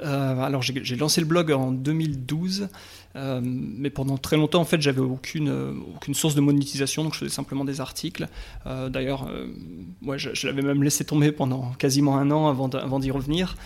Alors 0.00 0.62
j'ai 0.62 0.96
lancé 0.96 1.20
le 1.20 1.26
blog 1.26 1.52
en 1.52 1.70
2012 1.70 2.68
euh, 3.16 3.40
mais 3.42 3.90
pendant 3.90 4.18
très 4.18 4.36
longtemps, 4.36 4.60
en 4.60 4.64
fait, 4.64 4.80
j'avais 4.80 5.00
aucune, 5.00 5.48
euh, 5.48 5.72
aucune 5.94 6.14
source 6.14 6.34
de 6.34 6.40
monétisation, 6.40 7.04
donc 7.04 7.14
je 7.14 7.20
faisais 7.20 7.30
simplement 7.30 7.64
des 7.64 7.80
articles. 7.80 8.28
Euh, 8.66 8.88
d'ailleurs, 8.88 9.30
je, 10.16 10.46
l'avais 10.46 10.62
même 10.62 10.82
laissé 10.82 11.04
tomber 11.04 11.30
pendant 11.30 11.72
quasiment 11.78 12.18
un 12.18 12.30
an 12.30 12.48
avant 12.48 12.98
d'y 12.98 13.10
revenir. 13.10 13.56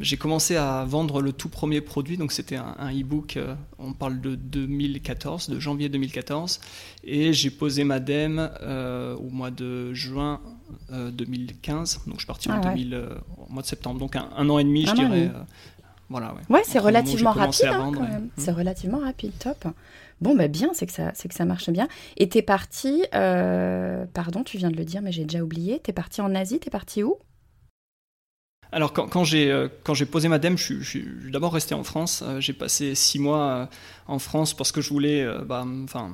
J'ai 0.00 0.16
commencé 0.16 0.56
à 0.56 0.84
vendre 0.84 1.20
le 1.20 1.32
tout 1.32 1.48
premier 1.48 1.80
produit, 1.80 2.16
donc 2.16 2.32
c'était 2.32 2.56
un, 2.56 2.92
e-book, 2.92 3.38
on 3.78 3.92
parle 3.92 4.20
de 4.20 4.34
2014, 4.34 5.50
de 5.50 5.60
janvier 5.60 5.88
2014, 5.88 6.60
et 7.04 7.32
j'ai 7.32 7.50
posé 7.50 7.84
ma 7.84 8.00
DEM 8.00 8.50
au 9.18 9.30
mois 9.30 9.50
de 9.50 9.92
juin 9.92 10.40
2015, 10.90 12.02
donc 12.06 12.14
je 12.14 12.20
suis 12.20 12.26
parti 12.26 12.50
en, 12.50 12.60
ah 12.62 12.74
mois 13.48 13.62
de 13.62 13.66
septembre, 13.66 13.98
donc 13.98 14.16
un, 14.16 14.48
an 14.48 14.58
et 14.58 14.64
demi, 14.64 14.86
je 14.86 14.94
dirais. 14.94 15.30
Voilà, 16.10 16.34
ouais. 16.48 16.62
c'est 16.64 16.80
relativement 16.80 17.30
rapide 17.30 17.66
hein, 17.66 17.92
quand 17.94 18.02
même. 18.02 18.30
C'est 18.36 18.50
relativement 18.50 18.98
rapide, 18.98 19.32
top. 19.38 19.68
Bon, 20.20 20.34
bah 20.34 20.48
bien, 20.48 20.70
c'est 20.74 20.86
que 20.86 20.92
ça, 20.92 21.12
c'est 21.14 21.28
que 21.28 21.34
ça 21.34 21.44
marche 21.44 21.70
bien. 21.70 21.88
Et 22.16 22.28
t'es 22.28 22.42
parti, 22.42 23.04
euh, 23.14 24.04
pardon, 24.12 24.42
tu 24.42 24.58
viens 24.58 24.70
de 24.70 24.76
le 24.76 24.84
dire, 24.84 25.00
mais 25.02 25.12
j'ai 25.12 25.24
déjà 25.24 25.42
oublié. 25.42 25.78
T'es 25.78 25.92
parti 25.92 26.20
en 26.20 26.34
Asie, 26.34 26.58
t'es 26.58 26.68
parti 26.68 27.02
où? 27.02 27.16
Alors 28.72 28.92
quand, 28.92 29.08
quand 29.08 29.24
j'ai 29.24 29.50
euh, 29.50 29.68
quand 29.82 29.94
j'ai 29.94 30.06
posé 30.06 30.28
ma 30.28 30.38
dème, 30.38 30.56
je, 30.56 30.80
suis 30.82 31.08
d'abord 31.30 31.52
resté 31.52 31.74
en 31.74 31.82
France. 31.84 32.22
Euh, 32.24 32.40
j'ai 32.40 32.52
passé 32.52 32.94
six 32.94 33.18
mois 33.18 33.68
en 34.06 34.18
France 34.18 34.52
parce 34.54 34.72
que 34.72 34.80
je 34.80 34.90
voulais, 34.90 35.26
bah, 35.46 35.64
enfin, 35.84 36.12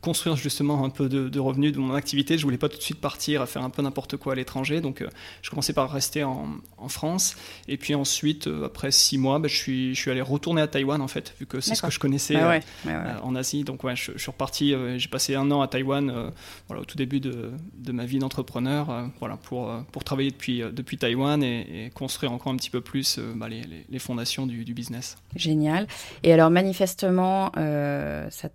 construire 0.00 0.36
justement 0.36 0.84
un 0.84 0.90
peu 0.90 1.08
de, 1.08 1.38
revenus 1.38 1.72
de 1.72 1.78
mon 1.78 1.94
activité. 1.94 2.38
Je 2.38 2.44
voulais 2.44 2.58
pas 2.58 2.68
tout 2.68 2.78
de 2.78 2.82
suite 2.82 3.00
partir 3.00 3.42
à 3.42 3.46
faire 3.46 3.62
un 3.62 3.70
peu 3.70 3.82
n'importe 3.82 4.16
quoi 4.16 4.32
à 4.32 4.36
l'étranger, 4.36 4.80
donc 4.80 5.02
euh, 5.02 5.08
je 5.42 5.50
commençais 5.50 5.72
par 5.72 5.90
rester 5.90 6.24
en, 6.24 6.60
France. 6.88 7.36
Et 7.68 7.76
puis 7.76 7.94
ensuite, 7.94 8.46
euh, 8.46 8.64
après 8.64 8.90
six 8.90 9.18
mois, 9.18 9.38
bah, 9.38 9.48
je, 9.48 9.56
suis, 9.56 9.94
je 9.94 10.00
suis 10.00 10.10
allé 10.10 10.22
retourner 10.22 10.62
à 10.62 10.66
Taïwan 10.66 11.00
en 11.02 11.08
fait, 11.08 11.34
vu 11.38 11.46
que 11.46 11.60
c'est 11.60 11.74
ce 11.74 11.82
que 11.82 11.90
je 11.90 11.98
connaissais 11.98 12.34
bah 12.34 12.58
euh, 12.86 13.14
en 13.22 13.36
Asie. 13.36 13.64
Donc 13.64 13.84
ouais, 13.84 13.94
je, 13.94 14.16
suis 14.16 14.30
reparti. 14.30 14.74
j'ai 14.96 15.08
passé 15.08 15.34
un 15.34 15.50
an 15.50 15.60
à 15.60 15.68
Taïwan, 15.68 16.32
voilà, 16.68 16.82
au 16.82 16.84
tout 16.84 16.96
début 16.96 17.20
de, 17.20 17.50
de 17.74 17.92
ma 17.92 18.06
vie 18.06 18.18
d'entrepreneur, 18.18 19.10
voilà, 19.18 19.36
pour, 19.36 19.70
pour 19.92 20.04
travailler 20.04 20.30
depuis, 20.30 20.62
depuis 20.72 20.96
Taïwan 20.96 21.42
et, 21.42 21.90
construire 21.94 22.32
encore 22.32 22.52
un 22.52 22.56
petit 22.56 22.70
peu 22.70 22.80
plus 22.80 23.18
bah, 23.36 23.48
les, 23.48 23.62
les, 23.88 23.98
fondations 23.98 24.46
du, 24.46 24.64
du, 24.64 24.74
business. 24.74 25.16
Génial. 25.36 25.86
Et 26.22 26.32
alors 26.32 26.50
manifestement, 26.50 27.52
ça 27.54 28.48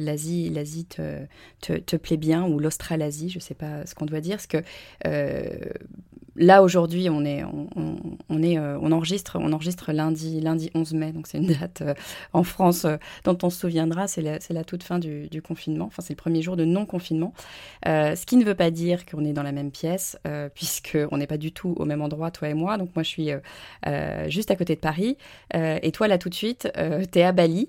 l'Asie, 0.00 0.50
l'Asie 0.50 0.73
te, 0.82 1.24
te, 1.60 1.96
plaît 1.96 2.16
bien, 2.16 2.44
ou 2.44 2.58
l'Australasie, 2.58 3.30
je 3.30 3.38
ne 3.38 3.40
sais 3.40 3.54
pas 3.54 3.86
ce 3.86 3.94
qu'on 3.94 4.06
doit 4.06 4.20
dire, 4.20 4.36
parce 4.36 4.48
que 4.48 4.62
euh, 5.06 5.48
là 6.36 6.62
aujourd'hui, 6.62 7.08
on 7.10 7.24
est, 7.24 7.42
on, 7.44 8.42
est, 8.42 8.58
euh, 8.58 8.78
on 8.80 8.92
enregistre, 8.92 9.38
on 9.40 9.52
enregistre 9.52 9.92
lundi, 9.92 10.40
lundi 10.40 10.70
11 10.74 10.94
mai, 10.94 11.12
donc 11.12 11.26
c'est 11.26 11.38
une 11.38 11.46
date 11.46 11.82
euh, 11.82 11.94
en 12.32 12.42
France 12.42 12.84
euh, 12.84 12.96
dont 13.24 13.36
on 13.42 13.50
se 13.50 13.60
souviendra. 13.60 14.08
C'est 14.08 14.22
la, 14.22 14.38
la, 14.50 14.64
toute 14.64 14.82
fin 14.82 14.98
du, 14.98 15.28
confinement. 15.42 15.86
Enfin, 15.86 16.02
c'est 16.02 16.14
le 16.14 16.18
premier 16.18 16.42
jour 16.42 16.56
de 16.56 16.64
non 16.64 16.86
confinement. 16.86 17.32
ce 17.84 18.26
qui 18.26 18.36
ne 18.36 18.44
veut 18.44 18.54
pas 18.54 18.70
dire 18.70 19.06
qu'on 19.06 19.24
est 19.24 19.32
dans 19.32 19.42
la 19.42 19.52
même 19.52 19.70
pièce, 19.70 20.18
puisque 20.54 20.98
on 21.10 21.18
n'est 21.18 21.26
pas 21.26 21.36
du 21.36 21.52
tout 21.52 21.74
au 21.76 21.84
même 21.84 22.02
endroit, 22.02 22.30
toi 22.30 22.48
et 22.48 22.54
moi. 22.54 22.78
Donc 22.78 22.90
moi, 22.94 23.02
je 23.02 23.08
suis 23.08 23.30
juste 24.28 24.50
à 24.50 24.56
côté 24.56 24.74
de 24.74 24.80
Paris, 24.80 25.16
et 25.52 25.92
toi 25.92 26.08
là 26.08 26.18
tout 26.18 26.28
de 26.28 26.34
suite, 26.34 26.68
tu 27.12 27.18
es 27.18 27.22
à 27.22 27.32
Bali. 27.32 27.68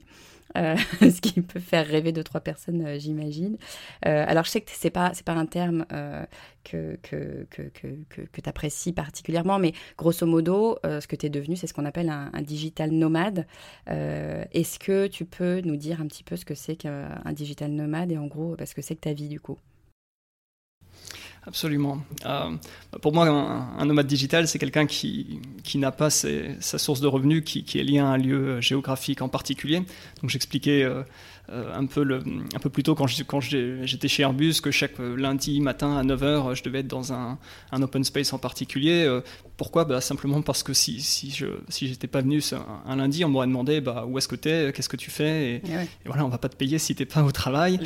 Euh, 0.55 0.75
ce 1.01 1.21
qui 1.21 1.41
peut 1.41 1.59
faire 1.59 1.85
rêver 1.85 2.11
deux, 2.11 2.23
trois 2.23 2.41
personnes, 2.41 2.85
euh, 2.85 2.99
j'imagine. 2.99 3.57
Euh, 4.05 4.25
alors, 4.27 4.45
je 4.45 4.51
sais 4.51 4.61
que 4.61 4.71
ce 4.71 4.87
n'est 4.87 4.91
pas, 4.91 5.11
pas 5.25 5.33
un 5.33 5.45
terme 5.45 5.85
que, 6.63 6.97
que, 7.01 7.45
que, 7.49 7.63
que, 7.63 8.21
que 8.21 8.41
tu 8.41 8.49
apprécies 8.49 8.93
particulièrement, 8.93 9.59
mais 9.59 9.73
grosso 9.97 10.25
modo, 10.25 10.77
ce 10.83 11.07
que 11.07 11.15
tu 11.15 11.27
es 11.27 11.29
devenu, 11.29 11.55
c'est 11.55 11.67
ce 11.67 11.73
qu'on 11.73 11.85
appelle 11.85 12.09
un, 12.09 12.41
digital 12.41 12.91
nomade. 12.91 13.45
Est-ce 13.87 14.79
que 14.79 15.07
tu 15.07 15.25
peux 15.25 15.61
nous 15.61 15.75
dire 15.75 16.01
un 16.01 16.07
petit 16.07 16.23
peu 16.23 16.35
ce 16.35 16.45
que 16.45 16.55
c'est 16.55 16.75
qu'un 16.75 17.33
digital 17.33 17.71
nomade 17.71 18.11
et 18.11 18.17
en 18.17 18.27
gros, 18.27 18.55
ce 18.63 18.73
que 18.73 18.81
c'est 18.81 18.95
que 18.95 19.01
ta 19.01 19.13
vie 19.13 19.29
du 19.29 19.39
coup? 19.39 19.57
Absolument. 21.47 21.99
Euh, 22.25 22.55
pour 23.01 23.13
moi, 23.13 23.27
un, 23.27 23.85
nomade 23.85 24.07
digital, 24.07 24.47
c'est 24.47 24.57
quelqu'un 24.57 24.87
qui, 24.87 25.39
qui 25.63 25.77
n'a 25.77 25.91
pas 25.91 26.09
sa 26.09 26.77
source 26.79 27.01
de 27.01 27.07
revenus 27.07 27.43
qui, 27.45 27.79
est 27.79 27.83
liée 27.83 27.99
à 27.99 28.07
un 28.07 28.17
lieu 28.17 28.61
géographique 28.61 29.21
en 29.21 29.29
particulier. 29.29 29.83
Donc 30.21 30.29
j'expliquais 30.31 30.83
euh, 30.83 31.03
un, 31.51 31.85
peu 31.85 32.03
le, 32.03 32.23
un 32.55 32.59
peu 32.59 32.69
plus 32.69 32.83
tôt 32.83 32.95
quand 32.95 33.07
j'étais 33.07 34.07
chez 34.07 34.23
Airbus 34.23 34.55
que 34.61 34.71
chaque 34.71 34.97
lundi 34.99 35.59
matin 35.61 35.97
à 35.97 36.03
9h, 36.03 36.55
je 36.55 36.63
devais 36.63 36.79
être 36.79 36.87
dans 36.87 37.13
un, 37.13 37.37
un 37.71 37.81
open 37.81 38.03
space 38.03 38.33
en 38.33 38.37
particulier. 38.37 39.07
Pourquoi? 39.57 39.85
Bah, 39.85 40.01
Simplement 40.01 40.41
parce 40.41 40.63
que 40.63 40.73
si, 40.73 41.01
si 41.01 41.31
je 41.31 41.45
si 41.69 41.87
j'étais 41.87 42.07
pas 42.07 42.21
venu 42.21 42.41
un, 42.85 42.95
lundi, 42.95 43.23
on 43.23 43.29
m'aurait 43.29 43.47
demandé 43.47 43.81
bah, 43.81 44.05
où 44.07 44.17
est-ce 44.17 44.27
que 44.27 44.35
tu 44.35 44.49
es, 44.49 44.71
qu'est-ce 44.73 44.89
que 44.89 44.97
tu 44.97 45.11
fais, 45.11 45.55
et, 45.55 45.61
eh 45.65 45.71
et, 45.83 45.87
voilà, 46.05 46.25
on 46.25 46.29
va 46.29 46.37
pas 46.37 46.49
te 46.49 46.55
payer 46.55 46.79
si 46.79 46.95
tu 46.95 47.01
n'es 47.01 47.05
pas 47.05 47.23
au 47.23 47.31
travail. 47.31 47.79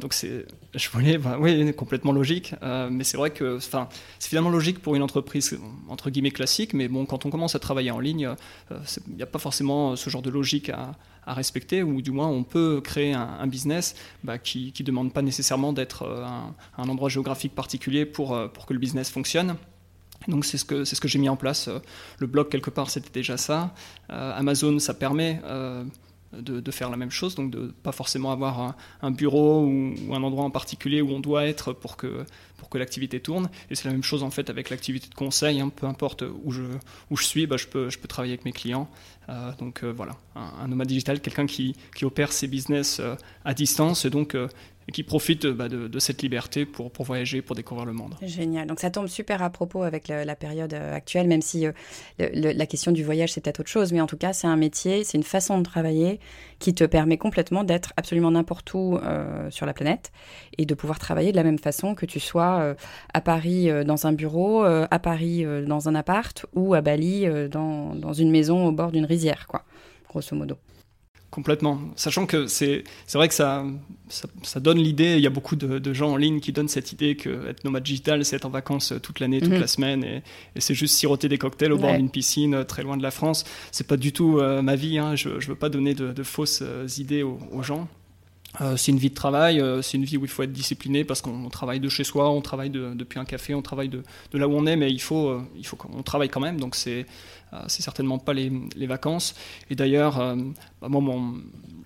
Donc 0.00 0.12
c'est, 0.12 0.46
je 0.74 0.88
voulais, 0.90 1.18
bah, 1.18 1.36
oui, 1.40 1.72
complètement 1.74 2.12
logique. 2.12 2.54
Euh, 2.62 2.88
mais 2.90 3.04
c'est 3.04 3.16
vrai 3.16 3.30
que 3.30 3.58
c'est 3.58 3.78
finalement 4.20 4.50
logique 4.50 4.80
pour 4.80 4.94
une 4.94 5.02
entreprise 5.02 5.58
entre 5.88 6.10
guillemets 6.10 6.30
classique, 6.30 6.74
mais 6.74 6.88
bon, 6.88 7.06
quand 7.06 7.26
on 7.26 7.30
commence 7.30 7.54
à 7.54 7.58
travailler 7.58 7.90
en 7.90 8.00
ligne, 8.00 8.34
il 8.70 8.76
euh, 8.76 8.80
n'y 9.16 9.22
a 9.22 9.26
pas 9.26 9.38
forcément 9.38 9.96
ce 9.96 10.10
genre 10.10 10.22
de 10.22 10.30
logique 10.30 10.70
à, 10.70 10.92
respecter, 11.34 11.82
ou 11.82 12.02
du 12.02 12.10
moins 12.10 12.28
on 12.28 12.44
peut 12.44 12.80
créer 12.82 13.12
un, 13.14 13.46
business 13.46 13.94
bah, 14.24 14.38
qui 14.38 14.72
ne 14.78 14.84
demande 14.84 15.12
pas 15.12 15.22
nécessairement 15.22 15.72
d'être 15.72 16.02
euh, 16.02 16.24
un, 16.24 16.54
un, 16.78 16.88
endroit 16.88 17.08
géographique 17.08 17.54
particulier 17.54 18.06
pour, 18.06 18.50
pour 18.52 18.66
que 18.66 18.72
le 18.72 18.78
business 18.78 19.10
fonctionne. 19.10 19.56
Donc 20.28 20.44
c'est 20.44 20.58
ce 20.58 20.64
que, 20.64 20.84
ce 20.84 21.00
que 21.00 21.08
j'ai 21.08 21.18
mis 21.18 21.28
en 21.28 21.36
place. 21.36 21.68
Le 22.18 22.26
blog, 22.26 22.48
quelque 22.48 22.70
part, 22.70 22.90
c'était 22.90 23.10
déjà 23.12 23.36
ça. 23.36 23.74
Amazon, 24.08 24.78
ça 24.78 24.94
permet 24.94 25.40
de, 26.40 26.70
faire 26.70 26.90
la 26.90 26.96
même 26.96 27.10
chose, 27.10 27.34
donc 27.34 27.50
de 27.50 27.72
pas 27.82 27.92
forcément 27.92 28.32
avoir 28.32 28.74
un, 29.02 29.10
bureau 29.10 29.64
ou, 29.64 29.94
un 30.12 30.22
endroit 30.22 30.44
en 30.44 30.50
particulier 30.50 31.00
où 31.00 31.10
on 31.10 31.20
doit 31.20 31.46
être 31.46 31.72
pour 31.72 31.96
que, 31.96 32.24
pour 32.58 32.68
que 32.68 32.78
l'activité 32.78 33.20
tourne. 33.20 33.48
Et 33.70 33.74
c'est 33.74 33.86
la 33.86 33.92
même 33.92 34.02
chose 34.02 34.22
en 34.22 34.30
fait 34.30 34.50
avec 34.50 34.70
l'activité 34.70 35.08
de 35.08 35.14
conseil, 35.14 35.60
hein. 35.60 35.70
peu 35.74 35.86
importe 35.86 36.24
où 36.44 36.52
je, 36.52 36.62
où 37.10 37.16
je 37.16 37.24
suis, 37.24 37.46
bah, 37.46 37.56
je, 37.56 37.66
peux, 37.66 37.90
je 37.90 37.98
peux 37.98 38.08
travailler 38.08 38.34
avec 38.34 38.44
mes 38.44 38.52
clients. 38.52 38.88
Euh, 39.28 39.52
donc 39.58 39.82
euh, 39.82 39.92
voilà, 39.92 40.16
un, 40.36 40.68
nomade 40.68 40.86
digital, 40.86 41.20
quelqu'un 41.20 41.46
qui, 41.46 41.74
qui, 41.96 42.04
opère 42.04 42.32
ses 42.32 42.46
business 42.46 43.00
euh, 43.00 43.16
à 43.44 43.54
distance 43.54 44.04
et 44.04 44.10
donc 44.10 44.36
et 44.88 44.92
qui 44.92 45.02
profitent 45.02 45.46
bah, 45.46 45.68
de, 45.68 45.98
cette 45.98 46.22
liberté 46.22 46.64
pour, 46.64 46.90
pour, 46.90 47.04
voyager, 47.04 47.42
pour 47.42 47.56
découvrir 47.56 47.86
le 47.86 47.92
monde. 47.92 48.14
Génial. 48.22 48.66
Donc 48.66 48.80
ça 48.80 48.90
tombe 48.90 49.08
super 49.08 49.42
à 49.42 49.50
propos 49.50 49.82
avec 49.82 50.08
la 50.08 50.36
période 50.36 50.74
euh, 50.74 50.94
actuelle, 50.94 51.26
même 51.26 51.42
si 51.42 51.66
euh, 51.66 51.72
la 52.18 52.66
question 52.66 52.92
du 52.92 53.02
voyage, 53.02 53.32
c'est 53.32 53.40
peut-être 53.40 53.60
autre 53.60 53.70
chose. 53.70 53.92
Mais 53.92 54.00
en 54.00 54.06
tout 54.06 54.16
cas, 54.16 54.32
c'est 54.32 54.46
un 54.46 54.56
métier, 54.56 55.02
c'est 55.04 55.18
une 55.18 55.24
façon 55.24 55.58
de 55.58 55.64
travailler 55.64 56.20
qui 56.58 56.74
te 56.74 56.84
permet 56.84 57.18
complètement 57.18 57.64
d'être 57.64 57.92
absolument 57.96 58.30
n'importe 58.30 58.72
où 58.74 58.96
euh, 58.96 59.50
sur 59.50 59.66
la 59.66 59.74
planète 59.74 60.12
et 60.56 60.66
de 60.66 60.74
pouvoir 60.74 60.98
travailler 60.98 61.32
de 61.32 61.36
la 61.36 61.44
même 61.44 61.58
façon 61.58 61.94
que 61.94 62.06
tu 62.06 62.20
sois 62.20 62.76
à 63.12 63.20
Paris 63.20 63.68
dans 63.84 64.06
un 64.06 64.12
bureau, 64.12 64.62
à 64.62 64.98
Paris 64.98 65.44
dans 65.66 65.88
un 65.88 65.94
appart 65.94 66.46
ou 66.54 66.74
à 66.74 66.80
Bali 66.80 67.26
dans, 67.50 67.94
dans 67.94 68.12
une 68.12 68.30
maison 68.30 68.66
au 68.66 68.72
bord 68.72 68.92
d'une 68.92 69.04
rizière, 69.04 69.46
quoi, 69.46 69.64
grosso 70.08 70.34
modo. 70.34 70.56
Complètement. 71.30 71.80
Sachant 71.96 72.24
que 72.24 72.46
c'est 72.46 72.84
vrai 73.12 73.28
que 73.28 73.34
ça, 73.34 73.64
ça, 74.08 74.60
donne 74.60 74.78
l'idée, 74.78 75.16
il 75.16 75.20
y 75.20 75.26
a 75.26 75.30
beaucoup 75.30 75.56
de, 75.56 75.92
gens 75.92 76.12
en 76.12 76.16
ligne 76.16 76.40
qui 76.40 76.52
donnent 76.52 76.68
cette 76.68 76.92
idée 76.92 77.16
que 77.16 77.48
être 77.48 77.64
nomade 77.64 77.82
digital, 77.82 78.24
c'est 78.24 78.36
être 78.36 78.46
en 78.46 78.50
vacances 78.50 78.94
toute 79.02 79.20
l'année, 79.20 79.40
toute 79.40 79.52
mhm. 79.52 79.60
la 79.60 79.66
semaine, 79.66 80.04
et, 80.04 80.22
c'est 80.58 80.74
juste 80.74 80.94
siroter 80.94 81.28
des 81.28 81.36
cocktails 81.36 81.72
au 81.72 81.78
bord 81.78 81.94
d'une 81.94 82.10
piscine 82.10 82.54
euh, 82.54 82.64
très 82.64 82.82
loin 82.82 82.96
de 82.96 83.02
la 83.02 83.10
France. 83.10 83.44
C'est 83.72 83.86
pas 83.86 83.96
du 83.96 84.12
tout 84.12 84.38
euh, 84.38 84.62
ma 84.62 84.76
vie, 84.76 84.98
hein. 84.98 85.16
je, 85.16 85.28
ne 85.30 85.40
veux 85.40 85.56
pas 85.56 85.68
donner 85.68 85.94
de, 85.94 86.22
fausses 86.22 86.60
euh, 86.62 86.86
idées 86.96 87.22
aux, 87.22 87.62
gens. 87.62 87.88
C'est 88.76 88.92
une 88.92 88.98
vie 88.98 89.10
de 89.10 89.14
travail, 89.14 89.62
c'est 89.82 89.96
une 89.96 90.04
vie 90.04 90.16
où 90.16 90.24
il 90.24 90.30
faut 90.30 90.42
être 90.42 90.52
discipliné 90.52 91.04
parce 91.04 91.20
qu'on 91.20 91.48
travaille 91.48 91.80
de 91.80 91.88
chez 91.88 92.04
soi, 92.04 92.30
on 92.30 92.40
travaille 92.40 92.70
depuis 92.70 93.18
un 93.18 93.24
café, 93.24 93.54
on 93.54 93.62
travaille 93.62 93.88
de, 93.88 94.02
là 94.32 94.48
où 94.48 94.52
on 94.52 94.66
est, 94.66 94.76
mais 94.76 94.90
il 94.90 95.00
faut, 95.00 95.40
il 95.56 95.66
faut 95.66 95.76
qu'on 95.76 96.02
travaille 96.02 96.28
quand 96.28 96.40
même. 96.40 96.58
Donc 96.58 96.74
c'est 96.74 97.06
euh, 97.52 97.64
c'est 97.68 97.82
certainement 97.82 98.18
pas 98.18 98.32
les, 98.34 98.50
vacances. 98.86 99.34
Et 99.70 99.74
d'ailleurs, 99.74 100.20
euh, 100.20 100.36
bah, 100.80 100.88
moi, 100.88 101.14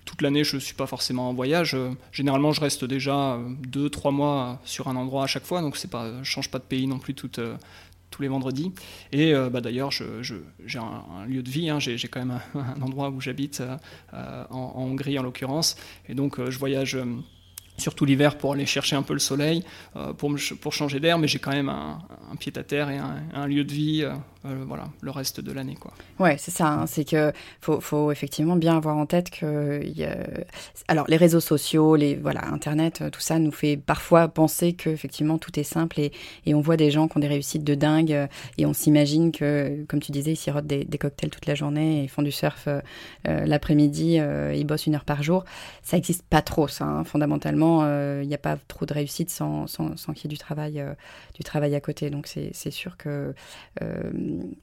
toute 0.05 0.21
l'année, 0.21 0.43
je 0.43 0.55
ne 0.55 0.61
suis 0.61 0.73
pas 0.73 0.87
forcément 0.87 1.29
en 1.29 1.33
voyage. 1.33 1.75
Euh, 1.75 1.91
généralement, 2.11 2.51
je 2.51 2.61
reste 2.61 2.85
déjà 2.85 3.37
deux, 3.67 3.89
trois 3.89 4.11
mois 4.11 4.59
sur 4.65 4.87
un 4.87 4.95
endroit 4.95 5.23
à 5.23 5.27
chaque 5.27 5.45
fois, 5.45 5.61
donc 5.61 5.77
c'est 5.77 5.89
pas, 5.89 6.23
change 6.23 6.49
pas 6.49 6.59
de 6.59 6.63
pays 6.63 6.87
non 6.87 6.99
plus 6.99 7.13
tous 8.11 8.21
les 8.21 8.27
vendredis. 8.27 8.71
Et 9.11 9.33
bah, 9.51 9.61
d'ailleurs, 9.61 9.91
j'ai 9.91 10.79
un, 10.79 11.25
lieu 11.25 11.41
de 11.41 11.49
vie, 11.49 11.69
hein. 11.69 11.79
j'ai 11.79 11.97
quand 12.07 12.19
même 12.19 12.39
un, 12.55 12.81
endroit 12.81 13.09
où 13.09 13.19
j'habite, 13.19 13.63
en, 14.13 14.55
en, 14.55 14.81
Hongrie 14.81 15.17
en 15.17 15.23
l'occurrence. 15.23 15.75
Et 16.07 16.13
donc, 16.13 16.39
je 16.49 16.59
voyage 16.59 16.97
surtout 17.81 18.05
l'hiver 18.05 18.37
pour 18.37 18.53
aller 18.53 18.65
chercher 18.65 18.95
un 18.95 19.01
peu 19.01 19.13
le 19.13 19.19
soleil, 19.19 19.63
euh, 19.95 20.13
pour, 20.13 20.33
pour 20.61 20.73
changer 20.73 20.99
d'air, 20.99 21.17
mais 21.17 21.27
j'ai 21.27 21.39
quand 21.39 21.51
même 21.51 21.69
un, 21.69 21.99
pied 22.39 22.53
à 22.55 22.63
terre 22.63 22.89
et 22.89 22.97
un, 22.97 23.47
lieu 23.47 23.63
de 23.63 23.73
vie, 23.73 24.05
euh, 24.45 24.49
euh, 24.51 24.63
voilà, 24.67 24.85
le 25.01 25.11
reste 25.11 25.39
de 25.39 25.51
l'année, 25.51 25.75
quoi. 25.75 25.93
Ouais, 26.19 26.37
c'est 26.37 26.51
ça. 26.51 26.67
Hein, 26.67 26.87
c'est 26.87 27.05
que 27.05 27.31
faut, 27.61 27.79
faut, 27.79 28.11
effectivement 28.11 28.55
bien 28.55 28.77
avoir 28.77 28.97
en 28.97 29.05
tête 29.05 29.29
que, 29.29 29.81
alors 30.87 31.05
les 31.07 31.17
réseaux 31.17 31.39
sociaux, 31.39 31.95
les 31.95 32.15
voilà, 32.15 32.45
Internet, 32.47 33.03
tout 33.11 33.21
ça 33.21 33.39
nous 33.39 33.51
fait 33.51 33.77
parfois 33.77 34.27
penser 34.27 34.73
que 34.73 34.89
effectivement 34.89 35.37
tout 35.37 35.59
est 35.59 35.63
simple 35.63 35.99
et, 35.99 36.11
et 36.45 36.53
on 36.53 36.61
voit 36.61 36.77
des 36.77 36.91
gens 36.91 37.07
qui 37.07 37.17
ont 37.17 37.19
des 37.19 37.27
réussites 37.27 37.63
de 37.63 37.75
dingue 37.75 38.27
et 38.57 38.65
on 38.65 38.73
s'imagine 38.73 39.31
que, 39.31 39.85
comme 39.87 39.99
tu 39.99 40.11
disais, 40.11 40.33
ils 40.33 40.37
sirotent 40.37 40.67
des, 40.67 40.85
cocktails 40.97 41.29
toute 41.29 41.45
la 41.45 41.55
journée, 41.55 42.03
ils 42.03 42.09
font 42.09 42.21
du 42.21 42.31
surf 42.31 42.67
l'après-midi, 43.25 44.19
ils 44.53 44.65
bossent 44.65 44.87
une 44.87 44.95
heure 44.95 45.05
par 45.05 45.23
jour. 45.23 45.45
Ça 45.83 45.97
n'existe 45.97 46.23
pas 46.23 46.41
trop, 46.41 46.67
ça, 46.67 46.85
hein, 46.85 47.03
fondamentalement 47.03 47.81
il 47.81 47.87
euh, 47.87 48.25
n'y 48.25 48.33
a 48.33 48.39
pas 48.39 48.57
trop 48.67 48.85
de 48.85 48.93
réussite 48.93 49.29
sans, 49.29 49.67
sans, 49.67 49.97
sans 49.97 50.13
qu'il 50.13 50.25
y 50.25 50.27
ait 50.27 50.35
du 50.35 50.37
travail, 50.37 50.79
euh, 50.79 50.93
du 51.35 51.43
travail 51.43 51.75
à 51.75 51.81
côté. 51.81 52.09
Donc 52.09 52.27
c'est 52.27 52.71
sûr 52.71 52.97
que 52.97 53.33
euh, 53.81 54.11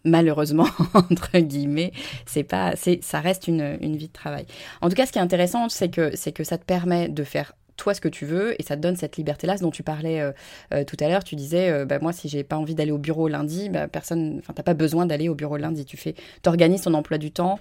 malheureusement, 0.05 0.69
entre 0.95 1.39
guillemets, 1.39 1.93
c'est 2.27 2.45
pas, 2.45 2.75
ça 2.77 3.21
reste 3.21 3.49
une, 3.49 3.79
une 3.81 3.97
vie 3.97 4.09
de 4.09 4.13
travail. 4.13 4.47
En 4.81 4.89
tout 4.89 4.95
cas, 4.95 5.07
ce 5.07 5.13
qui 5.13 5.19
est 5.19 5.23
intéressant, 5.23 5.69
c'est 5.69 5.89
que, 5.89 6.31
que 6.31 6.45
ça 6.45 6.59
te 6.59 6.65
permet 6.65 7.09
de 7.09 7.25
faire 7.25 7.53
toi 7.79 7.95
ce 7.95 8.03
que 8.03 8.09
tu 8.09 8.27
veux 8.27 8.61
et 8.61 8.65
ça 8.65 8.77
te 8.77 8.83
donne 8.83 8.97
cette 8.97 9.17
liberté-là, 9.17 9.57
ce 9.57 9.63
dont 9.63 9.71
tu 9.71 9.83
parlais 9.83 10.21
euh, 10.21 10.33
euh, 10.75 10.85
tout 10.85 10.97
à 11.01 11.09
l'heure. 11.09 11.25
Tu 11.25 11.37
disais, 11.37 11.71
euh, 11.71 11.87
bah, 11.87 11.99
moi, 12.03 12.13
si 12.13 12.29
j'ai 12.29 12.45
pas 12.45 12.59
envie 12.59 12.75
d'aller 12.75 12.91
au 12.91 12.99
bureau 12.99 13.29
lundi, 13.29 13.71
bah, 13.71 13.89
personne, 13.89 14.37
enfin, 14.41 14.53
t'as 14.53 14.63
pas 14.63 14.75
besoin 14.75 15.07
d'aller 15.07 15.31
au 15.31 15.35
bureau 15.35 15.57
lundi. 15.57 15.87
Tu 15.87 15.97
fais, 15.97 16.15
t'organises 16.43 16.83
ton 16.83 16.93
emploi 16.93 17.17
du 17.17 17.31
temps 17.31 17.59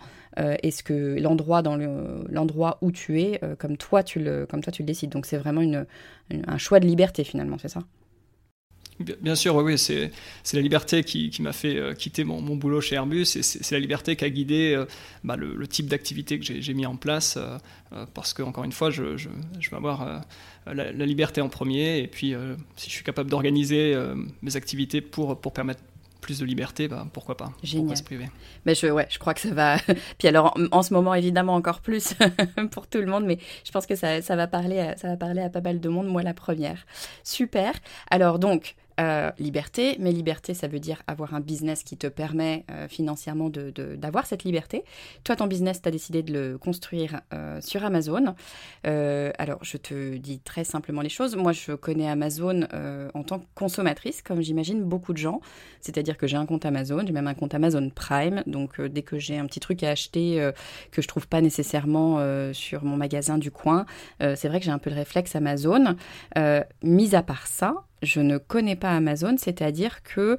et 0.61 0.69
ce 0.69 0.83
que 0.83 1.19
l'endroit 1.19 1.63
dans 1.63 1.75
l'endroit 2.29 2.77
où 2.81 2.91
tu 2.91 3.21
es, 3.23 3.41
comme 3.57 3.75
toi 3.75 4.03
tu 4.03 4.19
le, 4.19 4.45
comme 4.45 4.61
toi 4.61 4.71
tu 4.71 4.83
le 4.83 4.85
décides. 4.85 5.09
Donc 5.09 5.25
c'est 5.25 5.37
vraiment 5.37 5.61
une, 5.61 5.87
un 6.29 6.57
choix 6.59 6.79
de 6.79 6.85
liberté 6.85 7.23
finalement, 7.23 7.57
c'est 7.59 7.69
ça? 7.69 7.79
Bien 8.99 9.35
sûr, 9.35 9.55
oui, 9.55 9.73
oui 9.73 9.77
c'est 9.77 10.11
la 10.53 10.61
liberté 10.61 11.03
qui, 11.03 11.29
qui 11.29 11.41
m'a 11.41 11.53
fait 11.53 11.77
euh, 11.77 11.93
quitter 11.93 12.23
mon, 12.23 12.41
mon, 12.41 12.55
boulot 12.55 12.81
chez 12.81 12.95
Airbus 12.95 13.21
et 13.35 13.43
c'est 13.43 13.71
la 13.71 13.79
liberté 13.79 14.15
qui 14.15 14.25
a 14.25 14.29
guidé 14.29 14.73
euh, 14.73 14.85
bah, 15.23 15.35
le, 15.35 15.67
type 15.67 15.87
d'activité 15.87 16.39
que 16.39 16.45
j'ai 16.45 16.73
mis 16.73 16.85
en 16.85 16.95
place 16.95 17.37
euh, 17.37 18.05
parce 18.13 18.33
que, 18.33 18.41
encore 18.41 18.63
une 18.63 18.71
fois, 18.71 18.89
je, 18.89 19.15
je, 19.15 19.29
je 19.59 19.69
vais 19.69 19.75
avoir 19.75 20.23
la, 20.65 20.91
liberté 20.91 21.41
en 21.41 21.49
premier 21.49 21.99
et 21.99 22.07
puis 22.07 22.33
si 22.75 22.89
je 22.89 22.95
suis 22.95 23.03
capable 23.03 23.29
d'organiser 23.29 23.95
mes 24.41 24.55
activités 24.55 25.01
pour, 25.01 25.39
pour 25.39 25.53
permettre 25.53 25.81
plus 26.19 26.39
de 26.39 26.45
liberté, 26.45 26.87
bah, 26.87 27.07
pourquoi 27.13 27.37
pas 27.37 27.51
Génial. 27.63 27.83
Pourquoi 27.83 27.95
se 27.95 28.03
priver 28.03 28.25
mais 28.65 28.75
je, 28.75 28.87
ouais, 28.87 29.07
je 29.09 29.17
crois 29.17 29.33
que 29.33 29.39
ça 29.39 29.53
va. 29.53 29.77
Puis 30.17 30.27
alors, 30.27 30.57
en, 30.71 30.83
ce 30.83 30.93
moment, 30.93 31.13
évidemment, 31.13 31.55
encore 31.55 31.79
plus 31.79 32.15
pour 32.71 32.87
tout 32.87 32.97
le 32.97 33.05
monde, 33.05 33.25
mais 33.25 33.37
je 33.63 33.71
pense 33.71 33.85
que 33.85 33.95
ça, 33.95 34.21
ça, 34.21 34.35
va 34.35 34.47
parler 34.47 34.93
ça 34.97 35.07
va 35.07 35.15
parler 35.15 35.41
à 35.41 35.49
pas 35.49 35.61
mal 35.61 35.79
de 35.79 35.87
monde, 35.87 36.07
moi 36.07 36.23
la 36.23 36.33
première. 36.33 36.85
Super. 37.23 37.73
Alors, 38.11 38.39
donc, 38.39 38.75
euh, 38.99 39.31
liberté, 39.37 39.95
mais 39.99 40.11
liberté, 40.11 40.55
ça 40.55 40.67
veut 40.67 40.79
dire 40.79 41.03
avoir 41.05 41.35
un 41.35 41.39
business 41.39 41.83
qui 41.83 41.97
te 41.97 42.07
permet 42.07 42.65
euh, 42.71 42.87
financièrement 42.87 43.51
d'avoir 43.51 44.25
cette 44.25 44.43
liberté. 44.43 44.83
Toi, 45.23 45.35
ton 45.35 45.45
business, 45.45 45.83
tu 45.83 45.87
as 45.87 45.91
décidé 45.91 46.23
de 46.23 46.33
le 46.33 46.57
construire 46.57 47.21
euh, 47.31 47.61
sur 47.61 47.85
Amazon. 47.85 48.33
alors, 48.83 49.59
je 49.61 49.77
te 49.77 50.17
dis 50.17 50.39
très 50.39 50.63
simplement 50.63 51.01
les 51.01 51.09
choses. 51.09 51.35
Moi, 51.35 51.51
je 51.51 51.73
connais 51.73 52.09
Amazon 52.09 52.67
en 53.13 53.23
tant 53.23 53.39
que 53.39 53.45
consommatrice, 53.53 54.21
comme 54.21 54.41
j'imagine 54.41 54.83
beaucoup 54.83 55.13
de 55.13 55.17
gens. 55.17 55.41
C'est-à-dire 55.81 56.17
que 56.17 56.25
j'ai 56.25 56.37
un 56.37 56.45
compte 56.45 56.65
Amazon, 56.65 57.03
j'ai 57.05 57.13
même 57.13 57.27
un 57.27 57.35
compte 57.35 57.53
Amazon 57.53 57.89
Prime. 57.93 58.41
Donc, 58.47 58.81
dès 58.81 59.03
que 59.03 59.19
j'ai 59.19 59.37
un 59.37 59.45
petit 59.45 59.59
truc 59.59 59.83
à 59.83 59.89
acheter 59.89 60.51
que 60.91 61.01
je 61.01 61.07
trouve 61.07 61.27
pas 61.27 61.41
nécessairement 61.41 62.19
sur 62.53 62.83
mon 62.83 62.97
magasin 62.97 63.37
du 63.37 63.51
coin, 63.51 63.85
c'est 64.19 64.47
vrai 64.47 64.59
que 64.59 64.65
j'ai 64.65 64.71
un 64.71 64.79
peu 64.79 64.89
le 64.89 64.95
réflexe 64.95 65.35
Amazon. 65.35 65.95
mis 66.83 67.15
à 67.15 67.21
part 67.21 67.47
ça, 67.47 67.83
je 68.01 68.19
ne 68.21 68.37
connais 68.37 68.75
pas 68.75 68.95
Amazon, 68.95 69.35
c'est-à-dire 69.37 70.03
que 70.03 70.37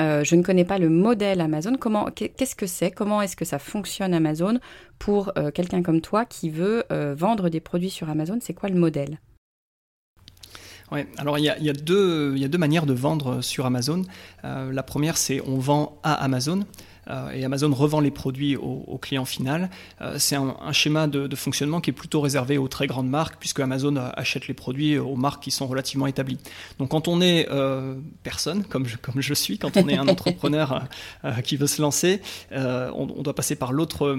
euh, 0.00 0.24
je 0.24 0.36
ne 0.36 0.42
connais 0.42 0.64
pas 0.64 0.78
le 0.78 0.88
modèle 0.88 1.40
Amazon. 1.40 1.74
Comment, 1.78 2.06
qu'est-ce 2.10 2.54
que 2.54 2.66
c'est? 2.66 2.90
Comment 2.90 3.22
est-ce 3.22 3.36
que 3.36 3.44
ça 3.44 3.58
fonctionne 3.58 4.14
Amazon 4.14 4.58
pour 4.98 5.32
euh, 5.36 5.50
quelqu'un 5.50 5.82
comme 5.82 6.00
toi 6.00 6.24
qui 6.24 6.50
veut 6.50 6.84
euh, 6.92 7.14
vendre 7.16 7.48
des 7.48 7.60
produits 7.60 7.90
sur 7.90 8.08
Amazon? 8.08 8.38
C'est 8.40 8.54
quoi 8.54 8.68
le 8.68 8.78
modèle? 8.78 9.18
Ouais, 10.90 11.06
alors 11.18 11.38
il 11.38 11.44
y, 11.44 11.50
a, 11.50 11.72
deux, 11.74 12.32
il 12.34 12.40
y 12.40 12.46
a 12.46 12.48
deux 12.48 12.56
manières 12.56 12.86
de 12.86 12.94
vendre 12.94 13.42
sur 13.42 13.66
Amazon. 13.66 14.04
la 14.42 14.82
première, 14.82 15.18
c'est 15.18 15.42
on 15.46 15.58
vend 15.58 16.00
à 16.02 16.14
Amazon. 16.14 16.60
Euh, 17.08 17.30
et 17.30 17.44
Amazon 17.44 17.72
revend 17.72 18.00
les 18.00 18.10
produits 18.10 18.56
au, 18.56 18.98
client 19.00 19.24
final. 19.24 19.70
Euh, 20.00 20.16
c'est 20.18 20.36
un, 20.36 20.72
schéma 20.72 21.06
de, 21.06 21.34
fonctionnement 21.36 21.80
qui 21.80 21.90
est 21.90 21.94
plutôt 21.94 22.20
réservé 22.20 22.58
aux 22.58 22.68
très 22.68 22.86
grandes 22.86 23.08
marques, 23.08 23.36
puisque 23.38 23.60
Amazon 23.60 23.96
achète 23.96 24.48
les 24.48 24.54
produits 24.54 24.98
aux 24.98 25.16
marques 25.16 25.42
qui 25.42 25.50
sont 25.50 25.66
relativement 25.66 26.06
établies. 26.06 26.38
Donc 26.78 26.90
quand 26.90 27.08
on 27.08 27.20
est 27.20 27.48
euh, 27.50 27.94
personne, 28.22 28.64
comme 28.64 28.86
je, 28.86 28.96
comme 28.96 29.20
je 29.20 29.34
suis, 29.34 29.58
quand 29.58 29.76
on 29.76 29.88
est 29.88 29.96
un 29.96 30.08
entrepreneur 30.08 30.84
qui 31.44 31.56
veut 31.56 31.66
se 31.66 31.80
lancer, 31.80 32.20
on, 32.50 33.06
doit 33.22 33.34
passer 33.34 33.56
par 33.56 33.72
l'autre 33.72 34.16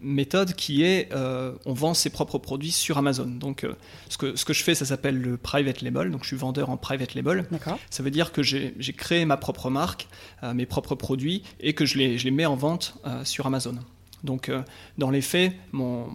méthode 0.00 0.54
qui 0.54 0.82
est 0.82 1.10
on 1.14 1.74
vend 1.74 1.94
ses 1.94 2.10
propres 2.10 2.38
produits 2.38 2.72
sur 2.72 2.98
Amazon. 2.98 3.26
Donc 3.26 3.66
ce, 4.08 4.18
que, 4.18 4.36
ce 4.36 4.44
que 4.44 4.52
je 4.52 4.62
fais, 4.62 4.74
ça 4.74 4.84
s'appelle 4.84 5.20
le 5.20 5.36
private 5.36 5.82
label. 5.82 6.10
Donc 6.10 6.22
je 6.22 6.28
suis 6.28 6.36
vendeur 6.36 6.70
en 6.70 6.76
private 6.76 7.14
label. 7.14 7.44
Ça 7.90 8.02
veut 8.02 8.10
dire 8.10 8.32
que 8.32 8.42
j'ai 8.42 8.92
créé 8.96 9.24
ma 9.24 9.36
propre 9.36 9.70
marque, 9.70 10.08
mes 10.54 10.66
propres 10.66 10.94
produits, 10.94 11.42
et 11.60 11.74
que 11.74 11.84
je 11.84 11.98
les 11.98 12.15
je 12.18 12.24
les 12.24 12.30
mets 12.30 12.46
en 12.46 12.56
vente 12.56 12.94
euh, 13.06 13.24
sur 13.24 13.46
Amazon. 13.46 13.76
Donc, 14.24 14.48
euh, 14.48 14.62
dans 14.98 15.10
les 15.10 15.20
faits, 15.20 15.52
mon, 15.72 16.08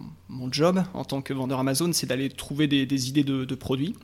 job 0.50 0.82
en 0.92 1.04
tant 1.04 1.22
que 1.22 1.32
vendeur 1.32 1.60
Amazon, 1.60 1.92
c'est 1.92 2.06
d'aller 2.06 2.28
trouver 2.28 2.66
des, 2.66 3.08
idées 3.08 3.24
de 3.24 3.54
produits 3.54 3.94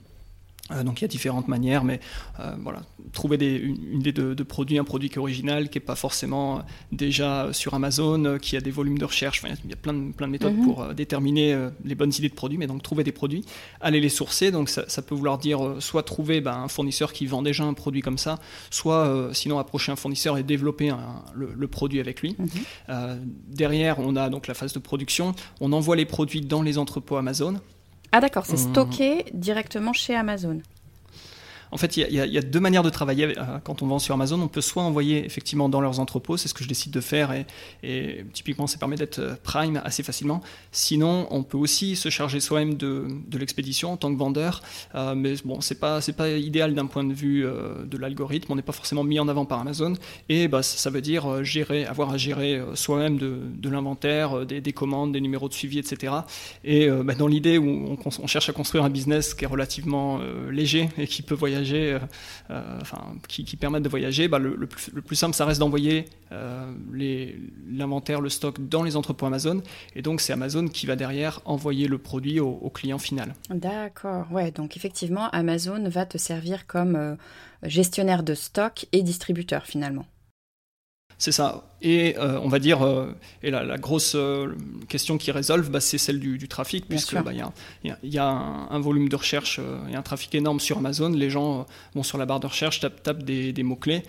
donc 0.84 1.00
il 1.00 1.02
y 1.02 1.06
a 1.06 1.08
différentes 1.08 1.48
manières, 1.48 1.84
mais 1.84 2.00
euh, 2.40 2.54
voilà, 2.62 2.82
trouver 3.12 3.38
des, 3.38 3.56
une, 3.56 4.00
idée 4.00 4.12
de, 4.12 4.42
produit, 4.42 4.78
un 4.78 4.84
produit 4.84 5.08
qui 5.08 5.16
est 5.16 5.20
original, 5.20 5.70
qui 5.70 5.78
n'est 5.78 5.84
pas 5.84 5.94
forcément 5.94 6.62
déjà 6.92 7.52
sur 7.52 7.74
Amazon, 7.74 8.24
euh, 8.24 8.38
qui 8.38 8.56
a 8.56 8.60
des 8.60 8.70
volumes 8.70 8.98
de 8.98 9.04
recherche, 9.04 9.42
il 9.64 9.70
y 9.70 9.72
a 9.72 9.76
plein 9.76 9.94
de, 9.94 10.12
plein 10.12 10.26
de 10.26 10.32
méthodes 10.32 10.56
mhm. 10.56 10.64
pour 10.64 10.94
déterminer 10.94 11.56
les 11.84 11.94
bonnes 11.94 12.12
idées 12.16 12.28
de 12.28 12.34
produits, 12.34 12.58
mais 12.58 12.66
donc 12.66 12.82
trouver 12.82 13.02
des 13.02 13.12
produits, 13.12 13.44
aller 13.80 14.00
les 14.00 14.08
sourcer, 14.08 14.50
donc 14.50 14.68
ça, 14.68 15.02
peut 15.02 15.14
vouloir 15.14 15.38
dire 15.38 15.76
soit 15.78 16.02
trouver 16.02 16.40
ben, 16.40 16.52
un 16.52 16.68
fournisseur 16.68 17.12
qui 17.12 17.26
vend 17.26 17.42
déjà 17.42 17.64
un 17.64 17.74
produit 17.74 18.02
comme 18.02 18.18
ça, 18.18 18.38
soit 18.70 19.30
sinon 19.32 19.58
approcher 19.58 19.92
un 19.92 19.96
fournisseur 19.96 20.36
et 20.36 20.42
développer 20.42 20.92
le, 21.34 21.68
produit 21.68 22.00
avec 22.00 22.20
lui. 22.22 22.36
Mhm. 22.38 23.20
derrière, 23.48 23.98
on 23.98 24.16
a 24.16 24.28
donc 24.28 24.46
la 24.46 24.54
phase 24.54 24.72
de 24.72 24.78
production, 24.78 25.34
on 25.60 25.72
envoie 25.72 25.96
les 25.96 26.06
produits 26.06 26.40
dans 26.40 26.62
les 26.62 26.78
entrepôts 26.78 27.16
Amazon, 27.16 27.60
ah 28.12 28.20
d'accord, 28.20 28.46
c'est 28.46 28.54
mmh. 28.54 28.70
stocké 28.70 29.24
directement 29.32 29.92
chez 29.92 30.14
Amazon. 30.14 30.60
En 31.70 31.76
fait, 31.76 31.96
il 31.96 32.12
y, 32.12 32.38
a 32.38 32.42
deux 32.42 32.60
manières 32.60 32.82
de 32.82 32.90
travailler 32.90 33.38
euh, 33.38 33.58
quand 33.62 33.82
on 33.82 33.86
vend 33.86 33.98
sur 33.98 34.14
Amazon. 34.14 34.40
On 34.40 34.48
peut 34.48 34.60
soit 34.60 34.82
envoyer 34.82 35.24
effectivement 35.24 35.68
dans 35.68 35.80
leurs 35.80 36.00
entrepôts, 36.00 36.36
c'est 36.36 36.48
ce 36.48 36.54
que 36.54 36.64
je 36.64 36.68
décide 36.68 36.92
de 36.92 37.00
faire, 37.00 37.32
et, 37.82 38.24
typiquement, 38.32 38.66
ça 38.66 38.78
permet 38.78 38.96
d'être 38.96 39.18
euh, 39.18 39.34
prime 39.42 39.80
assez 39.84 40.02
facilement. 40.02 40.40
Sinon, 40.72 41.26
on 41.30 41.42
peut 41.42 41.58
aussi 41.58 41.96
se 41.96 42.08
charger 42.08 42.40
soi-même 42.40 42.74
de, 42.74 43.06
l'expédition 43.38 43.92
en 43.92 43.96
tant 43.96 44.12
que 44.12 44.18
vendeur, 44.18 44.62
euh, 44.94 45.14
mais 45.14 45.34
bon, 45.44 45.60
c'est 45.60 45.78
pas 45.78 46.00
c'est 46.00 46.12
pas 46.12 46.30
idéal 46.30 46.74
d'un 46.74 46.86
point 46.86 47.04
de 47.04 47.12
vue 47.12 47.42
de 47.42 47.96
l'algorithme. 47.98 48.52
On 48.52 48.56
n'est 48.56 48.62
pas 48.62 48.72
forcément 48.72 49.04
mis 49.04 49.20
en 49.20 49.28
avant 49.28 49.44
par 49.44 49.60
Amazon, 49.60 49.94
et 50.28 50.48
bah, 50.48 50.62
ça, 50.62 50.90
veut 50.90 51.00
dire 51.00 51.44
gérer, 51.44 51.86
avoir 51.86 52.10
à 52.10 52.16
gérer 52.16 52.60
soi-même 52.74 53.18
de, 53.18 53.68
l'inventaire, 53.68 54.46
des, 54.46 54.72
commandes, 54.72 55.12
des 55.12 55.20
numéros 55.20 55.48
de 55.48 55.54
suivi, 55.54 55.78
etc. 55.78 56.14
Et 56.64 56.88
bah, 56.88 57.14
dans 57.14 57.28
l'idée 57.28 57.58
où 57.58 57.68
on, 57.68 57.98
on, 58.22 58.26
cherche 58.26 58.48
à 58.48 58.52
construire 58.52 58.84
un 58.84 58.90
business 58.90 59.34
qui 59.34 59.44
est 59.44 59.48
relativement 59.48 60.20
léger 60.50 60.88
et 60.98 61.06
qui 61.06 61.22
peut 61.22 61.34
voyager 61.34 61.57
euh, 61.58 61.98
euh, 62.50 62.78
enfin, 62.80 63.14
qui, 63.28 63.44
permettent 63.56 63.82
de 63.82 63.88
voyager, 63.88 64.28
bah, 64.28 64.38
le, 64.38 64.66
plus, 64.66 65.16
simple, 65.16 65.34
ça 65.34 65.44
reste 65.44 65.60
d'envoyer 65.60 66.06
euh, 66.32 66.70
l'inventaire, 67.70 68.20
le 68.20 68.28
stock 68.28 68.56
dans 68.60 68.82
les 68.82 68.96
entrepôts 68.96 69.26
Amazon. 69.26 69.62
Et 69.94 70.02
donc, 70.02 70.20
c'est 70.20 70.32
Amazon 70.32 70.68
qui 70.68 70.86
va 70.86 70.96
derrière 70.96 71.40
envoyer 71.44 71.88
le 71.88 71.98
produit 71.98 72.40
au, 72.40 72.70
client 72.70 72.98
final. 72.98 73.34
D'accord, 73.50 74.26
ouais. 74.30 74.50
Donc, 74.50 74.76
effectivement, 74.76 75.28
Amazon 75.30 75.88
va 75.88 76.06
te 76.06 76.18
servir 76.18 76.66
comme 76.66 77.16
gestionnaire 77.62 78.22
de 78.22 78.34
stock 78.34 78.86
et 78.92 79.02
distributeur 79.02 79.66
finalement. 79.66 80.06
C'est 81.18 81.32
ça. 81.32 81.64
Et 81.82 82.16
euh, 82.16 82.38
on 82.42 82.48
va 82.48 82.60
dire, 82.60 82.82
euh, 82.82 83.12
et 83.42 83.50
la, 83.50 83.76
grosse 83.76 84.14
euh, 84.14 84.54
question 84.88 85.18
qui 85.18 85.32
résolve, 85.32 85.68
bah, 85.68 85.80
c'est 85.80 85.98
celle 85.98 86.20
du, 86.20 86.46
trafic, 86.46 86.88
puisque 86.88 87.20
bah, 87.20 87.32
il 87.32 87.94
y, 88.02 88.18
a, 88.18 88.26
un, 88.26 88.78
volume 88.78 89.08
de 89.08 89.16
recherche 89.16 89.60
et 89.90 89.96
un 89.96 90.02
trafic 90.02 90.34
énorme 90.36 90.60
sur 90.60 90.78
Amazon. 90.78 91.10
Les 91.10 91.28
gens 91.30 91.66
vont 91.94 92.04
sur 92.04 92.18
la 92.18 92.26
barre 92.26 92.40
de 92.40 92.46
recherche, 92.46 92.78
tapent, 92.80 93.02
tapent 93.02 93.22
des, 93.24 93.62
mots-clés. 93.62 94.02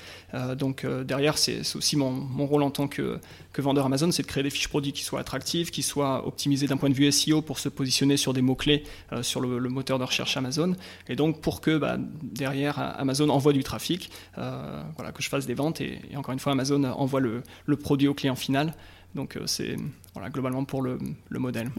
donc 0.56 0.86
derrière, 0.86 1.38
c'est 1.38 1.62
aussi 1.76 1.96
mon, 1.96 2.12
mon, 2.12 2.46
rôle 2.46 2.62
en 2.64 2.72
tant 2.72 2.88
que, 2.88 3.20
que 3.52 3.62
vendeur 3.62 3.86
Amazon, 3.86 4.12
c'est 4.12 4.22
de 4.22 4.28
créer 4.28 4.44
des 4.44 4.50
fiches 4.50 4.68
produits 4.68 4.94
qui 4.94 5.04
soient 5.04 5.20
attractives, 5.20 5.72
qui 5.72 5.82
soient 5.82 6.28
optimisées 6.28 6.68
d'un 6.68 6.78
point 6.78 6.90
de 6.90 6.94
vue 6.94 7.12
SEO 7.12 7.42
pour 7.42 7.60
se 7.60 7.70
positionner 7.70 8.18
sur 8.18 8.34
des 8.34 8.42
mots-clés 8.42 8.84
sur 9.22 9.42
le, 9.42 9.60
moteur 9.70 9.98
de 9.98 10.04
recherche 10.04 10.38
Amazon. 10.38 10.76
Et 11.08 11.16
donc 11.16 11.42
pour 11.42 11.62
que 11.62 11.78
bah, 11.78 11.98
derrière, 12.22 12.78
Amazon 13.00 13.30
envoie 13.30 13.54
du 13.54 13.64
trafic, 13.64 14.12
voilà, 14.36 15.12
que 15.14 15.24
je 15.24 15.30
fasse 15.30 15.48
des 15.48 15.56
ventes. 15.56 15.82
et 15.82 16.00
encore 16.16 16.34
une 16.34 16.40
fois, 16.40 16.52
Amazon 16.52 16.84
envoie 16.84 17.20
le 17.20 17.42
le 17.66 17.78
produit 17.78 18.08
au 18.08 18.14
client 18.14 18.36
final. 18.36 18.74
Donc 19.16 19.38
euh, 19.38 19.44
c'est 19.46 19.76
voilà, 20.14 20.30
globalement 20.30 20.66
pour 20.66 20.82
le, 20.82 21.00
le 21.30 21.40
modèle. 21.40 21.72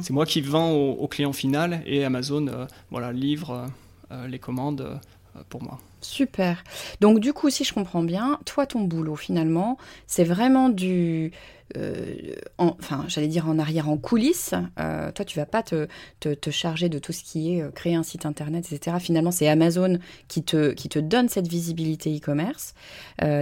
c'est 0.00 0.12
moi 0.12 0.24
qui 0.26 0.40
vends 0.40 0.72
au, 0.72 1.08
client 1.08 1.32
final 1.32 1.82
et 1.86 2.04
Amazon 2.04 2.46
euh, 2.46 2.66
voilà, 2.90 3.12
livre 3.12 3.68
euh, 4.10 4.26
les 4.28 4.38
commandes 4.38 5.00
pour 5.48 5.62
moi. 5.62 5.78
Super. 6.04 6.62
Donc 7.00 7.18
du 7.18 7.32
coup, 7.32 7.48
si 7.48 7.64
je 7.64 7.72
comprends 7.72 8.02
bien, 8.02 8.38
toi, 8.44 8.66
ton 8.66 8.82
boulot 8.82 9.16
finalement, 9.16 9.78
c'est 10.06 10.24
vraiment 10.24 10.68
du... 10.68 11.32
Euh, 11.78 12.34
enfin, 12.58 13.06
j'allais 13.08 13.26
dire 13.26 13.48
en 13.48 13.58
arrière, 13.58 13.88
en 13.88 13.96
coulisses. 13.96 14.52
Euh, 14.78 15.10
toi, 15.12 15.24
tu 15.24 15.38
vas 15.38 15.46
pas 15.46 15.62
te, 15.62 15.88
te, 16.20 16.50
charger 16.50 16.90
de 16.90 16.98
tout 16.98 17.12
ce 17.12 17.24
qui 17.24 17.56
est 17.56 17.62
euh, 17.62 17.70
créer 17.70 17.94
un 17.94 18.02
site 18.02 18.26
internet, 18.26 18.70
etc. 18.70 18.98
Finalement, 19.00 19.30
c'est 19.30 19.48
Amazon 19.48 19.98
qui 20.28 20.42
te, 20.42 20.72
qui 20.72 20.90
te 20.90 20.98
donne 20.98 21.30
cette 21.30 21.48
visibilité 21.48 22.14
e-commerce. 22.14 22.74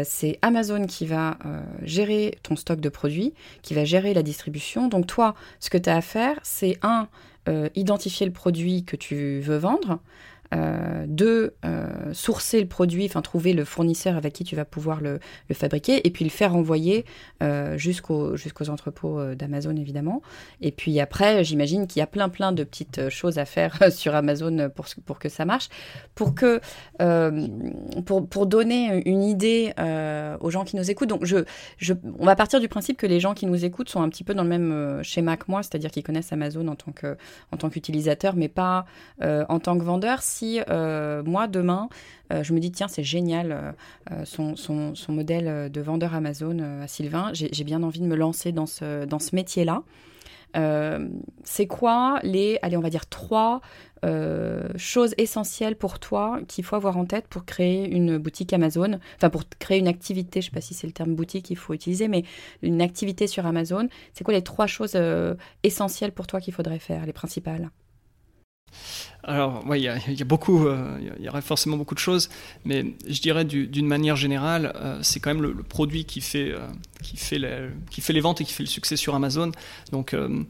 c'est 0.05 0.39
Amazon 0.41 0.87
qui 0.87 1.05
va 1.05 1.37
gérer 1.83 2.39
ton 2.45 2.55
stock 2.55 2.79
de 2.79 2.89
produits, 2.89 3.35
qui 3.63 3.75
va 3.75 3.85
gérer 3.85 4.15
la 4.15 4.23
distribution. 4.23 4.87
Donc 4.87 5.09
toi, 5.09 5.35
ce 5.59 5.69
que 5.69 5.79
tu 5.79 5.91
as 5.91 5.97
à 5.97 6.01
faire, 6.01 6.39
c'est 6.45 6.79
un, 6.83 7.09
identifier 7.75 8.25
le 8.25 8.33
produit 8.33 8.85
que 8.85 8.95
tu 8.95 9.41
veux 9.41 9.57
vendre. 9.57 9.99
Euh, 10.53 11.07
de 11.07 11.55
euh, 11.65 12.13
sourcer 12.13 12.61
le 12.61 12.67
produit, 12.67 13.07
enfin 13.07 13.23
trouver 13.23 13.55
le 13.55 13.65
fournisseur 13.65 14.17
avec 14.17 14.35
qui 14.35 14.45
tu 14.45 14.55
vas 14.55 14.67
pouvoir 14.67 15.01
le, 15.01 15.19
fabriquer, 15.53 16.07
et 16.07 16.11
puis 16.11 16.25
le 16.25 16.31
faire 16.31 16.55
envoyer 16.55 17.07
euh, 17.43 17.79
jusqu'aux 17.79 18.35
entrepôts 18.69 19.35
d'Amazon 19.35 19.77
évidemment. 19.77 20.21
Et 20.61 20.71
puis 20.71 21.01
après, 21.01 21.43
j'imagine 21.43 21.87
qu'il 21.87 22.01
y 22.01 22.03
a 22.03 22.07
plein 22.07 22.29
plein 22.29 22.53
de 22.53 22.65
petites 22.65 23.09
choses 23.09 23.39
à 23.39 23.47
faire 23.47 23.79
sur 23.93 24.15
Amazon 24.15 24.71
pour, 24.75 24.87
pour 25.07 25.19
que 25.19 25.29
ça 25.29 25.45
marche, 25.47 25.69
pour 26.15 26.35
que 26.35 26.61
pour, 28.05 28.29
pour, 28.29 28.47
donner 28.47 29.03
une 29.07 29.23
idée 29.23 29.73
aux 30.41 30.51
gens 30.51 30.65
qui 30.65 30.77
nous 30.77 30.91
écoutent. 30.91 31.09
Donc 31.09 31.25
je, 31.25 31.39
je, 31.79 31.95
on 32.19 32.27
va 32.27 32.37
partir 32.37 32.61
du 32.61 32.69
principe 32.69 32.99
que 32.99 33.07
les 33.07 33.21
gens 33.21 33.35
qui 33.35 33.47
nous 33.47 33.65
écoutent 33.65 33.89
sont 33.89 34.03
un 34.03 34.09
petit 34.09 34.25
peu 34.25 34.35
dans 34.35 34.43
le 34.43 34.49
même 34.49 35.03
schéma 35.03 35.37
que 35.37 35.45
moi, 35.49 35.63
c'est-à-dire 35.63 35.91
qu'ils 35.91 36.03
connaissent 36.03 36.33
Amazon 36.33 36.67
en 36.69 36.77
tant 37.57 37.71
qu'utilisateur, 37.71 38.37
mais 38.37 38.49
pas 38.49 38.85
en 39.23 39.59
tant 39.59 39.79
que 39.79 39.85
vendeur. 39.85 40.21
Euh, 40.43 41.23
moi, 41.25 41.47
demain, 41.47 41.89
euh, 42.33 42.43
je 42.43 42.53
me 42.53 42.61
dis, 42.61 42.73
tiens, 42.73 42.89
c'est 42.89 43.03
génial, 43.03 43.75
euh, 44.11 44.25
son, 44.25 44.95
modèle 45.09 45.71
de 45.71 45.81
vendeur 45.81 46.15
Amazon 46.15 46.59
à 46.83 46.89
Sylvain, 46.89 47.31
j'ai 47.33 47.65
bien 47.65 47.83
envie 47.83 48.01
de 48.01 48.07
me 48.07 48.17
lancer 48.17 48.53
dans 48.53 48.67
ce, 48.67 49.05
dans 49.05 49.19
ce 49.19 49.35
métier-là. 49.35 49.83
c'est 51.45 51.67
quoi 51.67 52.21
les, 52.23 52.59
allez, 52.63 52.77
on 52.77 52.81
va 52.81 52.91
dire 52.91 53.07
trois 53.07 53.61
choses 54.77 55.15
essentielles 55.17 55.77
pour 55.77 55.99
toi 55.99 56.41
qu'il 56.49 56.65
faut 56.65 56.77
avoir 56.77 56.97
en 56.97 57.05
tête 57.05 57.29
pour 57.29 57.45
créer 57.45 57.89
une 57.89 58.19
boutique 58.19 58.53
Amazon, 58.53 58.99
enfin 59.17 59.31
pour 59.31 59.45
créer 59.59 59.79
une 59.79 59.89
activité, 59.89 60.41
je 60.41 60.47
ne 60.47 60.51
sais 60.51 60.55
pas 60.55 60.61
si 60.61 60.75
c'est 60.75 60.87
le 60.87 60.93
terme 60.93 61.15
boutique 61.15 61.47
qu'il 61.47 61.57
faut 61.57 61.75
utiliser, 61.75 62.09
mais 62.09 62.25
une 62.63 62.83
activité 62.83 63.27
sur 63.27 63.47
Amazon. 63.47 63.89
C'est 64.13 64.25
quoi 64.25 64.35
les 64.35 64.43
trois 64.43 64.67
choses 64.67 64.99
essentielles 65.63 66.13
pour 66.13 66.27
toi 66.27 66.41
qu'il 66.41 66.55
faudrait 66.55 66.79
faire, 66.79 67.07
les 67.07 67.13
principales? 67.13 67.71
Alors, 69.25 69.63
oui, 69.69 69.87
il 70.09 70.19
y, 70.19 70.23
a 70.23 70.25
beaucoup, 70.25 70.67
euh, 70.67 70.99
il 71.19 71.25
y 71.25 71.29
aurait 71.29 71.43
forcément 71.43 71.77
beaucoup 71.77 71.95
de 71.95 72.01
choses, 72.01 72.29
mais 72.65 72.85
je 73.09 73.21
dirais 73.21 73.45
d'une 73.45 73.87
manière 73.87 74.17
générale, 74.17 74.73
euh, 74.77 74.99
c'est 75.03 75.21
quand 75.21 75.33
même 75.33 75.43
le, 75.43 75.55
produit 75.55 76.05
qui 76.05 76.21
fait, 76.21 76.51
euh, 76.51 76.59
qui, 77.03 77.17
fait 77.17 77.39
les, 77.39 77.69
qui 77.91 78.01
fait 78.01 78.13
les 78.13 78.21
ventes 78.21 78.41
et 78.41 78.45
qui 78.45 78.53
fait 78.53 78.65
le 78.65 78.69
succès 78.69 78.97
sur 78.97 79.15
Amazon. 79.15 79.53
Donc, 79.93 80.13
le, 80.13 80.47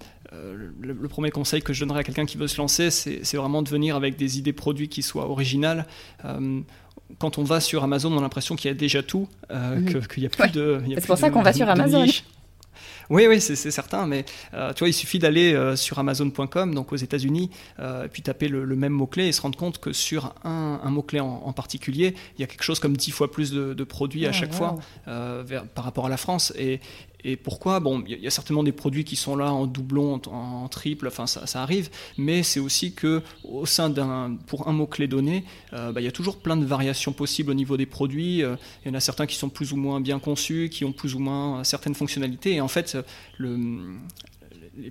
le, 0.80 1.08
premier 1.08 1.30
conseil 1.30 1.60
que 1.60 1.74
je 1.74 1.80
donnerais 1.84 2.00
à 2.00 2.04
quelqu'un 2.04 2.24
qui 2.24 2.38
veut 2.38 2.48
se 2.48 2.56
lancer, 2.56 2.90
c'est 2.90 3.36
vraiment 3.36 3.60
de 3.60 3.68
venir 3.68 3.94
avec 3.94 4.16
des 4.16 4.38
idées 4.38 4.54
produits 4.54 4.88
qui 4.88 5.02
soient 5.02 5.28
originales 5.28 5.86
quand 7.18 7.36
on 7.36 7.44
va 7.44 7.60
sur 7.60 7.84
Amazon, 7.84 8.10
on 8.10 8.18
a 8.18 8.22
l'impression 8.22 8.56
qu'il 8.56 8.70
y 8.70 8.74
a 8.74 8.74
déjà 8.74 9.02
tout, 9.02 9.28
qu'il 9.50 10.22
n'y 10.22 10.26
a 10.26 10.30
plus 10.30 10.50
de. 10.50 10.80
C'est 10.94 11.06
pour 11.06 11.18
ça 11.18 11.28
qu'on 11.28 11.42
va 11.42 11.52
sur 11.52 11.68
Amazon. 11.68 12.06
Oui, 13.12 13.26
oui, 13.28 13.42
c'est 13.42 13.70
certain, 13.70 14.06
mais 14.06 14.24
euh, 14.54 14.72
tu 14.72 14.78
vois, 14.78 14.88
il 14.88 14.94
suffit 14.94 15.18
d'aller 15.18 15.52
euh, 15.52 15.76
sur 15.76 15.98
Amazon.com, 15.98 16.74
donc 16.74 16.94
aux 16.94 16.96
États-Unis, 16.96 17.50
euh, 17.78 18.08
puis 18.10 18.22
taper 18.22 18.48
le, 18.48 18.64
même 18.74 18.94
mot-clé 18.94 19.26
et 19.26 19.32
se 19.32 19.42
rendre 19.42 19.58
compte 19.58 19.78
que 19.80 19.92
sur 19.92 20.34
un, 20.44 20.78
mot-clé 20.88 21.20
en, 21.20 21.52
particulier, 21.52 22.14
il 22.38 22.40
y 22.40 22.44
a 22.44 22.46
quelque 22.46 22.62
chose 22.62 22.80
comme 22.80 22.96
dix 22.96 23.10
fois 23.10 23.30
plus 23.30 23.52
de, 23.52 23.84
produits 23.84 24.24
à 24.24 24.30
ah, 24.30 24.32
chaque 24.32 24.54
fois 24.54 24.76
par 25.04 25.84
rapport 25.84 26.06
à 26.06 26.08
la 26.08 26.16
France. 26.16 26.54
Et, 26.56 26.80
et 27.24 27.36
pourquoi? 27.36 27.80
Bon, 27.80 28.02
il 28.06 28.18
y, 28.18 28.26
a 28.26 28.30
certainement 28.30 28.64
des 28.64 28.72
produits 28.72 29.04
qui 29.04 29.14
sont 29.14 29.36
là 29.36 29.52
en 29.52 29.66
doublon, 29.66 30.20
en, 30.26 30.68
triple, 30.68 31.06
enfin 31.06 31.26
ça, 31.26 31.62
arrive, 31.62 31.88
mais 32.18 32.42
c'est 32.42 32.58
aussi 32.60 32.94
que 32.94 33.22
au 33.44 33.64
sein 33.64 33.90
d'un, 33.90 34.36
pour 34.46 34.68
un 34.68 34.72
mot 34.72 34.86
clé 34.86 35.06
donné, 35.06 35.44
euh, 35.72 35.92
bah, 35.92 36.00
il 36.00 36.04
y 36.04 36.08
a 36.08 36.12
toujours 36.12 36.38
plein 36.38 36.56
de 36.56 36.64
variations 36.64 37.12
possibles 37.12 37.50
au 37.50 37.54
niveau 37.54 37.76
des 37.76 37.86
produits. 37.86 38.42
Euh, 38.42 38.56
il 38.84 38.88
y 38.88 38.90
en 38.90 38.94
a 38.94 39.00
certains 39.00 39.26
qui 39.26 39.36
sont 39.36 39.48
plus 39.48 39.72
ou 39.72 39.76
moins 39.76 40.00
bien 40.00 40.18
conçus, 40.18 40.68
qui 40.70 40.84
ont 40.84 40.92
plus 40.92 41.14
ou 41.14 41.20
moins 41.20 41.60
euh, 41.60 41.64
certaines 41.64 41.94
fonctionnalités, 41.94 42.54
et 42.54 42.60
en 42.60 42.68
fait, 42.68 42.96
le, 43.38 43.58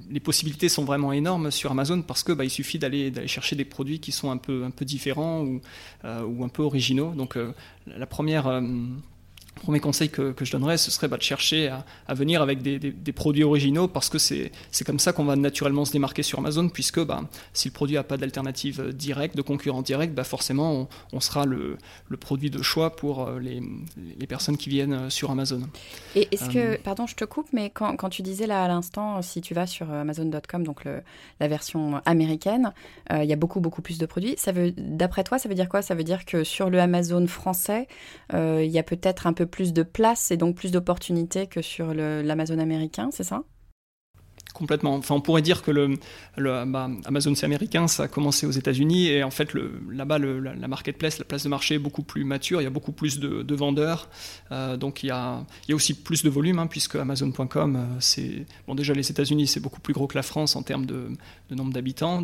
les 0.10 0.20
possibilités 0.20 0.70
sont 0.70 0.86
vraiment 0.86 1.12
énormes 1.12 1.52
sur 1.52 1.72
Amazon 1.72 2.02
parce 2.02 2.24
que 2.24 2.32
bah, 2.32 2.46
il 2.46 2.50
suffit 2.50 2.80
d'aller 2.80 3.12
chercher 3.28 3.56
des 3.56 3.66
produits 3.66 4.00
qui 4.00 4.12
sont 4.12 4.32
un 4.32 4.38
peu 4.38 4.72
différents 4.82 5.42
ou, 5.42 5.60
ou 6.04 6.44
un 6.44 6.50
peu 6.50 6.62
originaux. 6.62 7.14
Donc 7.16 7.36
la 7.88 8.06
première 8.06 8.62
premier 9.56 9.80
conseil 9.80 10.10
que, 10.10 10.34
je 10.40 10.52
donnerais, 10.52 10.78
ce 10.78 10.92
serait 10.92 11.08
bah, 11.08 11.18
de 11.18 11.22
chercher 11.22 11.72
à, 12.08 12.14
venir 12.14 12.42
avec 12.42 12.62
des, 12.62 13.12
produits 13.12 13.44
originaux 13.44 13.88
parce 13.88 14.10
que 14.10 14.18
c'est 14.18 14.52
comme 14.86 15.00
ça 15.00 15.14
qu'on 15.14 15.26
va 15.26 15.36
naturellement 15.36 15.86
se 15.86 15.92
démarquer 15.92 16.24
sur 16.24 16.40
Amazon, 16.40 16.70
puisque 16.70 17.04
bah, 17.04 17.22
si 17.54 17.68
le 17.68 17.74
produit 17.74 17.96
n'a 17.96 18.04
pas 18.04 18.18
d'alternative 18.18 18.94
directe, 18.94 19.36
de 19.36 19.42
concurrent 19.42 19.82
direct, 19.82 20.14
bah, 20.14 20.24
forcément 20.24 20.88
on, 21.14 21.20
sera 21.20 21.46
le, 21.46 21.78
produit 22.20 22.50
de 22.50 22.62
choix 22.62 22.96
pour 22.96 23.28
euh, 23.28 23.40
les, 23.40 24.28
personnes 24.28 24.58
qui 24.58 24.70
viennent 24.70 24.94
euh, 24.94 25.10
sur 25.10 25.30
Amazon. 25.30 25.62
Et 26.16 26.28
est-ce 26.32 26.50
que, 26.50 26.58
euh, 26.58 26.78
pardon, 26.84 27.06
je 27.06 27.16
te 27.16 27.26
coupe, 27.26 27.48
mais 27.52 27.70
quand, 27.70 28.10
tu 28.10 28.22
disais 28.22 28.48
là 28.48 28.64
à 28.64 28.68
l'instant, 28.68 29.22
si 29.22 29.42
tu 29.42 29.54
vas 29.54 29.68
sur 29.68 29.92
Amazon.com, 29.92 30.64
donc 30.64 30.84
la 31.40 31.48
version 31.48 32.02
américaine, 32.06 32.74
il 33.12 33.26
y 33.26 33.34
a 33.34 33.36
beaucoup 33.36 33.60
beaucoup 33.60 33.82
plus 33.82 33.98
de 33.98 34.06
produits. 34.06 34.36
D'après 34.78 35.24
toi, 35.24 35.38
ça 35.38 35.48
veut 35.48 35.56
dire 35.56 35.70
quoi? 35.70 35.82
Ça 35.82 35.96
veut 35.96 36.04
dire 36.04 36.26
que 36.26 36.44
sur 36.44 36.70
le 36.70 36.80
Amazon 36.80 37.26
français, 37.28 37.88
il 38.34 38.66
y 38.66 38.80
a 38.80 38.84
peut-être 38.84 39.28
un 39.28 39.34
peu 39.34 39.41
plus 39.46 39.74
de 39.74 39.84
place 39.84 40.32
et 40.32 40.38
donc 40.38 40.56
plus 40.56 40.72
d'opportunités 40.72 41.48
que 41.48 41.62
sur 41.62 41.94
l'Amazon 41.94 42.60
américain, 42.60 43.10
c'est 43.12 43.24
ça? 43.24 43.44
Complètement. 44.54 44.96
Enfin, 44.96 45.16
on 45.16 45.22
pourrait 45.22 45.42
dire 45.42 45.62
que 45.62 45.72
le, 45.72 45.98
bah, 46.38 46.90
Amazon 47.06 47.36
c'est 47.36 47.46
américain, 47.46 47.88
ça 47.88 48.04
a 48.04 48.08
commencé 48.08 48.46
aux 48.46 48.52
États-Unis 48.52 49.08
et 49.08 49.24
en 49.24 49.32
fait 49.32 49.54
là-bas 49.90 50.20
la, 50.20 50.68
marketplace, 50.68 51.20
la 51.20 51.26
place 51.26 51.44
de 51.44 51.50
marché 51.50 51.76
est 51.76 51.80
beaucoup 51.80 52.04
plus 52.04 52.26
mature, 52.26 52.60
il 52.60 52.66
y 52.66 52.68
a 52.68 52.72
beaucoup 52.72 52.92
plus 52.92 53.20
de, 53.20 53.56
vendeurs, 53.56 54.10
euh, 54.52 54.78
donc 54.78 55.04
il 55.04 55.08
y, 55.08 55.12
a, 55.12 55.44
aussi 55.74 55.94
plus 55.94 56.24
de 56.24 56.30
volume 56.30 56.60
hein, 56.60 56.68
puisque 56.68 56.96
Amazon.com 56.96 57.76
euh, 57.76 57.96
c'est 58.00 58.46
bon 58.68 58.76
déjà 58.76 58.94
les 58.94 59.10
États-Unis 59.10 59.48
c'est 59.48 59.60
beaucoup 59.60 59.80
plus 59.80 59.94
gros 59.94 60.08
que 60.08 60.18
la 60.18 60.24
France 60.24 60.56
en 60.56 60.64
termes 60.64 60.86
de, 60.86 61.10
nombre 61.50 61.74
d'habitants, 61.74 62.24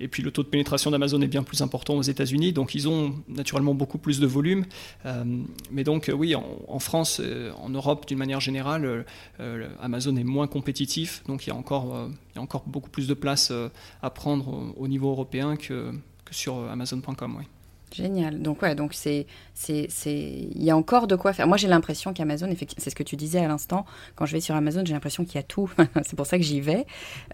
et 0.00 0.08
puis 0.08 0.24
le 0.24 0.32
taux 0.32 0.42
de 0.42 0.48
pénétration 0.48 0.90
d'Amazon 0.90 1.20
est 1.22 1.28
bien 1.28 1.44
plus 1.44 1.62
important 1.62 1.94
aux 1.94 2.02
États-Unis, 2.02 2.52
donc 2.52 2.74
ils 2.74 2.88
ont 2.88 3.14
naturellement 3.28 3.74
beaucoup 3.74 3.98
plus 3.98 4.18
de 4.18 4.26
volume, 4.26 4.66
euh, 5.04 5.24
mais 5.70 5.84
donc 5.84 6.10
oui 6.12 6.34
en, 6.34 6.78
France, 6.80 7.20
en 7.58 7.68
Europe 7.68 8.06
d'une 8.06 8.18
manière 8.18 8.40
générale, 8.40 9.04
Amazon 9.80 10.16
est 10.16 10.24
moins 10.24 10.46
compétitif, 10.46 11.22
donc 11.26 11.46
il 11.46 11.50
y 11.50 11.52
a 11.52 11.55
encore, 11.56 11.94
euh, 11.94 12.08
il 12.32 12.36
y 12.36 12.38
a 12.38 12.42
encore 12.42 12.64
beaucoup 12.66 12.90
plus 12.90 13.08
de 13.08 13.14
place 13.14 13.50
euh, 13.50 13.68
à 14.02 14.10
prendre 14.10 14.72
au, 14.76 14.88
niveau 14.88 15.10
européen 15.10 15.56
que, 15.56 15.92
sur 16.30 16.56
euh, 16.56 16.70
Amazon.com. 16.70 17.36
Oui. 17.38 17.44
Génial. 17.94 18.42
Donc 18.42 18.62
ouais, 18.62 18.74
donc 18.74 18.94
c'est 18.94 19.26
c'est 19.54 19.88
il 20.04 20.62
y 20.62 20.70
a 20.70 20.76
encore 20.76 21.06
de 21.06 21.14
quoi 21.14 21.32
faire. 21.32 21.46
Moi 21.46 21.56
j'ai 21.56 21.68
l'impression 21.68 22.12
qu'Amazon, 22.12 22.52
c'est 22.76 22.90
ce 22.90 22.94
que 22.96 23.04
tu 23.04 23.14
disais 23.14 23.38
à 23.38 23.46
l'instant. 23.46 23.86
Quand 24.16 24.26
je 24.26 24.32
vais 24.32 24.40
sur 24.40 24.56
Amazon, 24.56 24.82
j'ai 24.84 24.92
l'impression 24.92 25.24
qu'il 25.24 25.36
y 25.36 25.38
a 25.38 25.44
tout. 25.44 25.70
c'est 26.02 26.16
pour 26.16 26.26
ça 26.26 26.36
que 26.36 26.42
j'y 26.42 26.60
vais. 26.60 26.84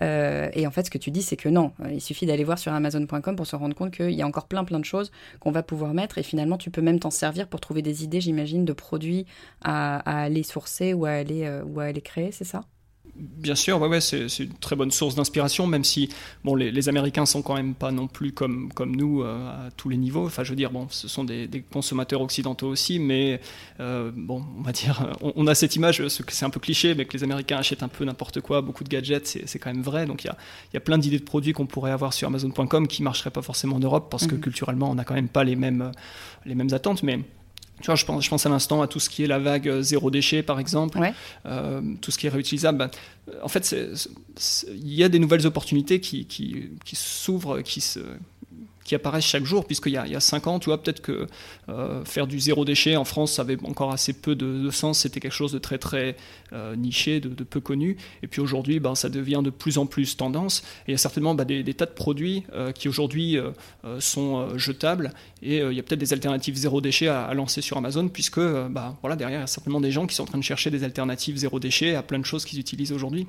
et 0.02 0.66
en 0.66 0.70
fait, 0.70 0.84
ce 0.84 0.90
que 0.90 0.98
tu 0.98 1.10
dis, 1.10 1.22
c'est 1.22 1.38
que 1.38 1.48
non, 1.48 1.72
il 1.90 2.02
suffit 2.02 2.26
d'aller 2.26 2.44
voir 2.44 2.58
sur 2.58 2.70
Amazon.com 2.70 3.34
pour 3.34 3.46
se 3.46 3.56
rendre 3.56 3.74
compte 3.74 3.92
qu'il 3.92 4.10
y 4.10 4.20
a 4.20 4.26
encore 4.26 4.46
plein 4.46 4.62
plein 4.64 4.78
de 4.78 4.84
choses 4.84 5.10
qu'on 5.40 5.52
va 5.52 5.62
pouvoir 5.62 5.94
mettre. 5.94 6.18
Et 6.18 6.22
finalement, 6.22 6.58
tu 6.58 6.70
peux 6.70 6.82
même 6.82 7.00
t'en 7.00 7.10
servir 7.10 7.48
pour 7.48 7.58
trouver 7.58 7.80
des 7.80 8.04
idées, 8.04 8.20
j'imagine, 8.20 8.66
de 8.66 8.74
produits 8.74 9.24
à, 9.62 10.00
à, 10.00 10.24
aller 10.24 10.42
sourcer 10.42 10.92
ou 10.92 11.06
à 11.06 11.12
aller 11.12 11.60
ou 11.64 11.80
à 11.80 11.84
aller 11.84 12.02
créer. 12.02 12.30
C'est 12.30 12.44
ça? 12.44 12.62
Bien 13.14 13.54
sûr, 13.54 13.78
ouais, 13.78 13.88
ouais, 13.88 14.00
c'est 14.00 14.26
une 14.38 14.54
très 14.54 14.74
bonne 14.74 14.90
source 14.90 15.14
d'inspiration, 15.14 15.66
même 15.66 15.84
si 15.84 16.08
bon, 16.44 16.54
les, 16.54 16.70
les, 16.70 16.88
Américains 16.88 17.26
sont 17.26 17.42
quand 17.42 17.54
même 17.54 17.74
pas 17.74 17.92
non 17.92 18.06
plus 18.06 18.32
comme, 18.32 18.72
comme 18.72 18.96
nous 18.96 19.22
euh, 19.22 19.66
à 19.66 19.70
tous 19.76 19.90
les 19.90 19.98
niveaux. 19.98 20.24
Enfin, 20.24 20.44
je 20.44 20.50
veux 20.50 20.56
dire, 20.56 20.70
bon, 20.70 20.86
ce 20.88 21.08
sont 21.08 21.22
des, 21.22 21.62
consommateurs 21.70 22.22
occidentaux 22.22 22.68
aussi, 22.68 22.98
mais 22.98 23.42
euh, 23.80 24.10
bon, 24.14 24.42
on 24.58 24.62
va 24.62 24.72
dire, 24.72 25.14
on, 25.20 25.46
a 25.46 25.54
cette 25.54 25.76
image, 25.76 26.08
c'est 26.08 26.46
un 26.46 26.50
peu 26.50 26.58
cliché, 26.58 26.94
mais 26.94 27.04
que 27.04 27.12
les 27.12 27.22
Américains 27.22 27.58
achètent 27.58 27.82
un 27.82 27.88
peu 27.88 28.06
n'importe 28.06 28.40
quoi, 28.40 28.62
beaucoup 28.62 28.82
de 28.82 28.88
gadgets, 28.88 29.38
c'est 29.44 29.58
quand 29.58 29.72
même 29.72 29.82
vrai. 29.82 30.06
Donc 30.06 30.24
il 30.24 30.28
y 30.28 30.30
a, 30.30 30.36
y 30.72 30.78
a, 30.78 30.80
plein 30.80 30.96
d'idées 30.96 31.18
de 31.18 31.24
produits 31.24 31.52
qu'on 31.52 31.66
pourrait 31.66 31.92
avoir 31.92 32.14
sur 32.14 32.28
Amazon.com 32.28 32.88
qui 32.88 33.02
marcheraient 33.02 33.30
pas 33.30 33.42
forcément 33.42 33.76
en 33.76 33.80
Europe 33.80 34.08
parce 34.10 34.26
que 34.26 34.36
mmh. 34.36 34.40
culturellement, 34.40 34.90
on 34.90 34.94
n'a 34.94 35.04
quand 35.04 35.14
même 35.14 35.28
pas 35.28 35.44
les 35.44 35.56
mêmes, 35.56 35.92
les 36.46 36.54
mêmes 36.54 36.72
attentes, 36.72 37.02
mais 37.02 37.20
tu 37.82 37.86
vois, 37.86 37.96
je 37.96 38.04
pense, 38.04 38.24
je 38.24 38.30
pense 38.30 38.46
à 38.46 38.48
l'instant 38.48 38.80
à 38.80 38.86
tout 38.86 39.00
ce 39.00 39.10
qui 39.10 39.24
est 39.24 39.26
la 39.26 39.40
vague 39.40 39.68
euh, 39.68 39.82
zéro 39.82 40.10
déchet, 40.10 40.42
par 40.42 40.60
exemple, 40.60 40.98
euh, 41.46 41.80
tout 42.00 42.12
ce 42.12 42.18
qui 42.18 42.28
est 42.28 42.30
réutilisable. 42.30 42.78
Ben, 42.78 42.90
en 43.42 43.48
fait, 43.48 43.74
il 44.68 44.94
y 44.94 45.02
a 45.02 45.08
des 45.08 45.18
nouvelles 45.18 45.46
opportunités 45.46 46.00
qui, 46.00 46.24
qui, 46.26 46.70
qui 46.84 46.96
s'ouvrent, 46.96 47.60
qui 47.60 47.80
se, 47.80 47.98
qui 48.84 48.94
apparaissent 48.94 49.24
chaque 49.24 49.44
jour, 49.44 49.66
puisqu'il 49.66 49.92
y, 49.92 49.96
a, 49.96 50.06
il 50.06 50.12
y 50.12 50.16
a 50.16 50.20
5 50.20 50.46
ans, 50.46 50.58
tu 50.58 50.66
vois, 50.66 50.82
peut-être 50.82 51.00
que 51.00 51.26
euh, 51.68 52.04
faire 52.04 52.26
du 52.26 52.40
zéro 52.40 52.64
déchet 52.64 52.96
en 52.96 53.04
France, 53.04 53.38
avait 53.38 53.58
encore 53.64 53.92
assez 53.92 54.12
peu 54.12 54.34
de, 54.34 54.70
sens, 54.70 55.00
c'était 55.00 55.20
quelque 55.20 55.32
chose 55.32 55.52
de 55.52 55.58
très 55.58 55.78
très 55.78 56.16
euh, 56.52 56.76
niché, 56.76 57.20
de, 57.20 57.44
peu 57.44 57.60
connu, 57.60 57.96
et 58.22 58.26
puis 58.26 58.40
aujourd'hui, 58.40 58.80
ben, 58.80 58.94
ça 58.94 59.08
devient 59.08 59.40
de 59.42 59.50
plus 59.50 59.78
en 59.78 59.86
plus 59.86 60.16
tendance, 60.16 60.62
et 60.86 60.90
il 60.90 60.92
y 60.92 60.94
a 60.94 60.98
certainement 60.98 61.34
ben, 61.34 61.44
des, 61.44 61.74
tas 61.74 61.86
de 61.86 61.92
produits 61.92 62.44
euh, 62.52 62.72
qui 62.72 62.88
aujourd'hui 62.88 63.36
sont 63.98 64.58
jetables, 64.58 65.12
et 65.42 65.58
il 65.58 65.72
y 65.72 65.80
a 65.80 65.82
peut-être 65.82 66.00
des 66.00 66.12
alternatives 66.12 66.54
zéro 66.54 66.80
déchet 66.80 67.08
à, 67.08 67.32
lancer 67.34 67.60
sur 67.60 67.76
Amazon, 67.76 68.08
puisque 68.08 68.40
ben, 68.40 68.96
voilà, 69.00 69.16
derrière, 69.16 69.38
il 69.38 69.42
y 69.42 69.44
a 69.44 69.46
certainement 69.46 69.80
des 69.80 69.90
gens 69.90 70.06
qui 70.06 70.14
sont 70.14 70.24
en 70.24 70.26
train 70.26 70.38
de 70.38 70.44
chercher 70.44 70.70
des 70.70 70.84
alternatives 70.84 71.36
zéro 71.36 71.58
déchet 71.58 71.94
à 71.94 72.02
plein 72.02 72.18
de 72.18 72.24
choses 72.24 72.44
qu'ils 72.44 72.58
utilisent 72.58 72.92
aujourd'hui. 72.92 73.26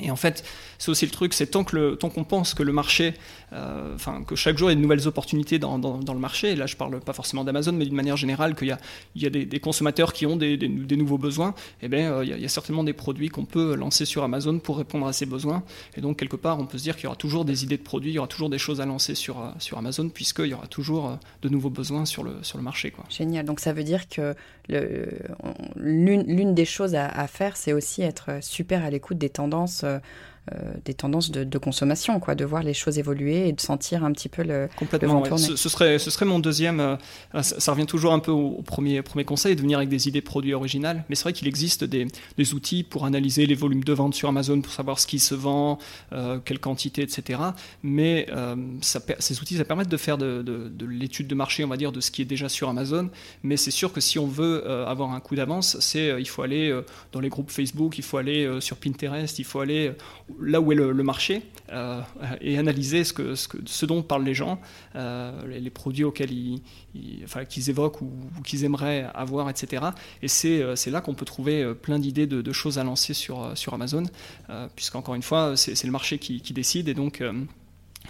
Et 0.00 0.10
en 0.10 0.16
fait, 0.16 0.44
c'est 0.78 0.90
aussi 0.90 1.06
le 1.06 1.10
truc, 1.10 1.34
c'est 1.34 1.48
tant 1.48 1.64
qu'on 1.64 2.24
pense 2.24 2.54
que 2.54 2.62
le 2.62 2.72
marché, 2.72 3.14
euh, 3.52 3.94
enfin 3.96 4.22
que 4.22 4.36
chaque 4.36 4.56
jour 4.56 4.70
il 4.70 4.72
y 4.72 4.76
a 4.76 4.76
de 4.76 4.80
nouvelles 4.80 5.08
opportunités 5.08 5.58
dans, 5.58 5.78
dans, 5.78 6.14
le 6.14 6.20
marché, 6.20 6.52
et 6.52 6.56
là 6.56 6.66
je 6.66 6.76
parle 6.76 7.00
pas 7.00 7.12
forcément 7.12 7.42
d'Amazon, 7.42 7.72
mais 7.72 7.84
d'une 7.84 7.96
manière 7.96 8.16
générale, 8.16 8.54
qu'il 8.54 8.68
y 8.68 8.72
a, 8.72 8.78
il 9.16 9.22
y 9.22 9.26
a 9.26 9.30
des, 9.30 9.60
consommateurs 9.60 10.12
qui 10.12 10.24
ont 10.24 10.36
des, 10.36 10.56
des, 10.56 10.96
nouveaux 10.96 11.18
besoins, 11.18 11.52
eh 11.82 11.92
euh, 11.92 12.24
il, 12.24 12.40
y 12.40 12.44
a, 12.44 12.48
certainement 12.48 12.84
des 12.84 12.92
produits 12.92 13.28
qu'on 13.28 13.44
peut 13.44 13.74
lancer 13.74 14.04
sur 14.04 14.22
Amazon 14.22 14.60
pour 14.60 14.78
répondre 14.78 15.06
à 15.06 15.12
ces 15.12 15.26
besoins. 15.26 15.64
Et 15.96 16.00
donc 16.00 16.16
quelque 16.16 16.36
part, 16.36 16.60
on 16.60 16.66
peut 16.66 16.78
se 16.78 16.84
dire 16.84 16.94
qu'il 16.94 17.04
y 17.04 17.06
aura 17.08 17.16
toujours 17.16 17.44
des 17.44 17.64
idées 17.64 17.76
de 17.76 17.82
produits, 17.82 18.12
il 18.12 18.14
y 18.14 18.18
aura 18.18 18.28
toujours 18.28 18.50
des 18.50 18.58
choses 18.58 18.80
à 18.80 18.86
lancer 18.86 19.16
sur, 19.16 19.40
euh, 19.40 19.50
sur 19.58 19.78
Amazon, 19.78 20.08
puisqu'il 20.10 20.46
y 20.46 20.54
aura 20.54 20.68
toujours 20.68 21.18
de 21.42 21.48
nouveaux 21.48 21.70
besoins 21.70 22.04
sur 22.04 22.22
le, 22.22 22.36
sur 22.42 22.56
le 22.56 22.62
marché. 22.62 22.92
Génial, 23.10 23.44
donc 23.44 23.58
ça 23.58 23.72
veut 23.72 23.84
dire 23.84 24.08
que 24.08 24.34
l'une 25.76 26.54
des 26.54 26.64
choses 26.64 26.94
à 26.94 27.26
faire, 27.26 27.56
c'est 27.56 27.72
aussi 27.72 28.02
être 28.02 28.42
super 28.42 28.84
à 28.84 28.90
l'écoute 28.90 29.18
des 29.18 29.30
tendances 29.30 29.84
uh, 29.88 30.00
des 30.84 30.94
tendances 30.94 31.30
de, 31.30 31.58
consommation, 31.58 32.20
quoi, 32.20 32.34
de 32.34 32.44
voir 32.44 32.62
les 32.62 32.74
choses 32.74 32.98
évoluer 32.98 33.48
et 33.48 33.52
de 33.52 33.60
sentir 33.60 34.04
un 34.04 34.12
petit 34.12 34.28
peu 34.28 34.42
le, 34.42 34.68
Complètement, 34.76 35.24
ce, 35.36 35.56
serait, 35.56 35.98
ce 35.98 36.10
serait 36.10 36.24
mon 36.24 36.38
deuxième. 36.38 36.80
Euh, 36.80 36.96
ça, 37.42 37.72
revient 37.72 37.86
toujours 37.86 38.12
un 38.12 38.18
peu 38.18 38.30
au, 38.30 38.62
premier, 38.62 39.02
premier 39.02 39.24
conseil, 39.24 39.56
de 39.56 39.60
venir 39.60 39.78
avec 39.78 39.88
des 39.88 40.08
idées 40.08 40.20
produits 40.20 40.54
originales. 40.54 41.04
Mais 41.08 41.14
c'est 41.14 41.24
vrai 41.24 41.32
qu'il 41.32 41.48
existe 41.48 41.84
des, 41.84 42.06
des, 42.36 42.54
outils 42.54 42.82
pour 42.82 43.04
analyser 43.04 43.46
les 43.46 43.54
volumes 43.54 43.84
de 43.84 43.92
vente 43.92 44.14
sur 44.14 44.28
Amazon, 44.28 44.60
pour 44.60 44.72
savoir 44.72 44.98
ce 44.98 45.06
qui 45.06 45.18
se 45.18 45.34
vend, 45.34 45.78
euh, 46.12 46.38
quelle 46.44 46.58
quantité, 46.58 47.02
etc. 47.02 47.40
Mais 47.82 48.26
ça, 48.80 49.00
ces 49.18 49.40
outils, 49.40 49.56
ça 49.56 49.64
permet 49.64 49.84
de 49.84 49.96
faire 49.96 50.18
de, 50.18 50.42
de, 50.42 50.86
l'étude 50.86 51.26
de 51.26 51.34
marché, 51.34 51.64
on 51.64 51.68
va 51.68 51.76
dire, 51.76 51.92
de 51.92 52.00
ce 52.00 52.10
qui 52.10 52.22
est 52.22 52.26
déjà 52.26 52.48
sur 52.48 52.68
Amazon. 52.68 53.10
Mais 53.42 53.56
c'est 53.56 53.70
sûr 53.70 53.92
que 53.92 54.00
si 54.00 54.18
on 54.18 54.26
veut 54.26 54.68
avoir 54.68 55.12
un 55.12 55.20
coup 55.20 55.34
d'avance, 55.34 55.76
c'est 55.80 56.14
il 56.18 56.28
faut 56.28 56.42
aller 56.42 56.76
dans 57.12 57.20
les 57.20 57.28
groupes 57.28 57.50
Facebook, 57.50 57.98
il 57.98 58.04
faut 58.04 58.16
aller 58.16 58.60
sur 58.60 58.76
Pinterest, 58.76 59.38
il 59.38 59.44
faut 59.44 59.60
aller 59.60 59.92
là 60.40 60.60
où 60.60 60.72
est 60.72 60.74
le, 60.74 60.92
marché 61.02 61.42
euh, 61.72 62.00
et 62.40 62.58
analyser 62.58 63.04
ce, 63.04 63.12
que, 63.12 63.34
ce, 63.34 63.48
que, 63.48 63.58
ce, 63.64 63.86
dont 63.86 64.02
parlent 64.02 64.24
les 64.24 64.34
gens, 64.34 64.60
euh, 64.96 65.46
les, 65.46 65.70
produits 65.70 66.04
auxquels 66.04 66.32
ils, 66.32 66.60
enfin, 67.24 67.44
qu'ils 67.44 67.70
évoquent 67.70 68.02
ou, 68.02 68.10
qu'ils 68.44 68.64
aimeraient 68.64 69.06
avoir, 69.14 69.50
etc. 69.50 69.86
Et 70.22 70.28
c'est, 70.28 70.62
euh, 70.62 70.76
c'est 70.76 70.90
là 70.90 71.00
qu'on 71.00 71.14
peut 71.14 71.24
trouver 71.24 71.74
plein 71.74 71.98
d'idées 71.98 72.26
de, 72.26 72.52
choses 72.52 72.78
à 72.78 72.84
lancer 72.84 73.14
sur, 73.14 73.56
sur 73.56 73.74
Amazon, 73.74 74.04
puisqu'encore 74.74 75.14
une 75.14 75.22
fois, 75.22 75.56
c'est, 75.56 75.84
le 75.84 75.92
marché 75.92 76.18
qui, 76.18 76.40
qui, 76.40 76.52
décide 76.52 76.88
et 76.88 76.94
donc 76.94 77.22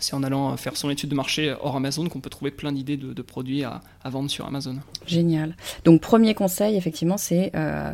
c'est 0.00 0.14
en 0.14 0.22
allant 0.22 0.56
faire 0.56 0.76
son 0.76 0.90
étude 0.90 1.10
de 1.10 1.14
marché 1.14 1.54
hors 1.60 1.76
Amazon 1.76 2.08
qu'on 2.08 2.20
peut 2.20 2.30
trouver 2.30 2.50
plein 2.50 2.72
d'idées 2.72 2.96
de, 2.96 3.22
produits 3.22 3.64
à, 3.64 3.80
vendre 4.04 4.30
sur 4.30 4.46
Amazon. 4.46 4.76
Génial. 5.06 5.56
Donc 5.84 6.00
premier 6.00 6.34
conseil, 6.34 6.76
effectivement, 6.76 7.18
c'est 7.18 7.50
euh, 7.54 7.92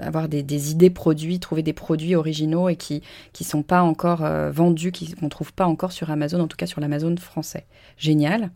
avoir 0.00 0.28
des, 0.28 0.70
idées 0.70 0.90
produits, 0.90 1.38
trouver 1.40 1.62
des 1.62 1.72
produits 1.72 2.14
originaux 2.14 2.68
et 2.68 2.76
qui 2.76 3.02
ne 3.40 3.44
sont 3.44 3.62
pas 3.62 3.82
encore 3.82 4.24
euh, 4.24 4.50
vendus, 4.50 4.92
qu'on 4.92 5.26
ne 5.26 5.30
trouve 5.30 5.52
pas 5.52 5.66
encore 5.66 5.92
sur 5.92 6.10
Amazon, 6.10 6.40
en 6.40 6.48
tout 6.48 6.56
cas 6.56 6.66
sur 6.66 6.80
l'Amazon 6.80 7.16
français. 7.16 7.66
Génial. 7.96 8.50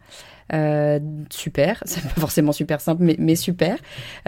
Euh, 0.53 1.01
super, 1.31 1.83
c'est 1.87 2.03
pas 2.03 2.21
forcément 2.21 2.53
super 2.53 2.81
simple, 2.81 3.15
mais, 3.19 3.37
super, 3.37 3.79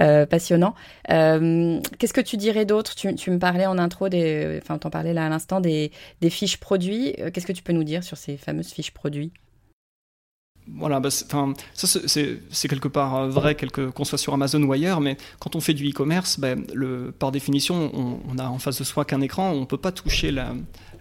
euh, 0.00 0.26
passionnant. 0.26 0.74
Euh, 1.10 1.80
qu'est-ce 1.98 2.12
que 2.12 2.20
tu 2.20 2.36
dirais 2.36 2.64
d'autre? 2.64 2.94
Tu, 2.94 3.30
me 3.30 3.38
parlais 3.38 3.66
en 3.66 3.78
intro, 3.78 4.08
des, 4.08 4.58
enfin, 4.62 4.78
t'en 4.78 4.90
parlais 4.90 5.14
là 5.14 5.26
à 5.26 5.28
l'instant 5.28 5.60
des, 5.60 5.90
fiches 6.28 6.58
produits. 6.58 7.14
Qu'est-ce 7.32 7.46
que 7.46 7.52
tu 7.52 7.62
peux 7.62 7.72
nous 7.72 7.84
dire 7.84 8.02
sur 8.04 8.16
ces 8.16 8.36
fameuses 8.36 8.72
fiches 8.72 8.92
produits? 8.92 9.32
Voilà, 10.70 11.00
bah, 11.00 11.08
ça 11.10 11.46
c'est 11.72 12.68
quelque 12.68 12.88
part 12.88 13.26
vrai, 13.28 13.56
qu'on 13.56 14.04
soit 14.04 14.18
sur 14.18 14.34
Amazon 14.34 14.62
ou 14.62 14.72
ailleurs, 14.72 15.00
mais 15.00 15.16
quand 15.38 15.56
on 15.56 15.60
fait 15.60 15.72
du 15.72 15.88
e-commerce, 15.88 16.38
bah, 16.38 16.56
par 17.18 17.32
définition, 17.32 17.90
on, 17.94 18.20
on, 18.30 18.38
a 18.38 18.48
en 18.48 18.58
face 18.58 18.78
de 18.78 18.84
soi 18.84 19.06
qu'un 19.06 19.22
écran, 19.22 19.50
on 19.52 19.60
ne 19.60 19.64
peut 19.64 19.78
pas 19.78 19.92
toucher 19.92 20.30
la, 20.30 20.52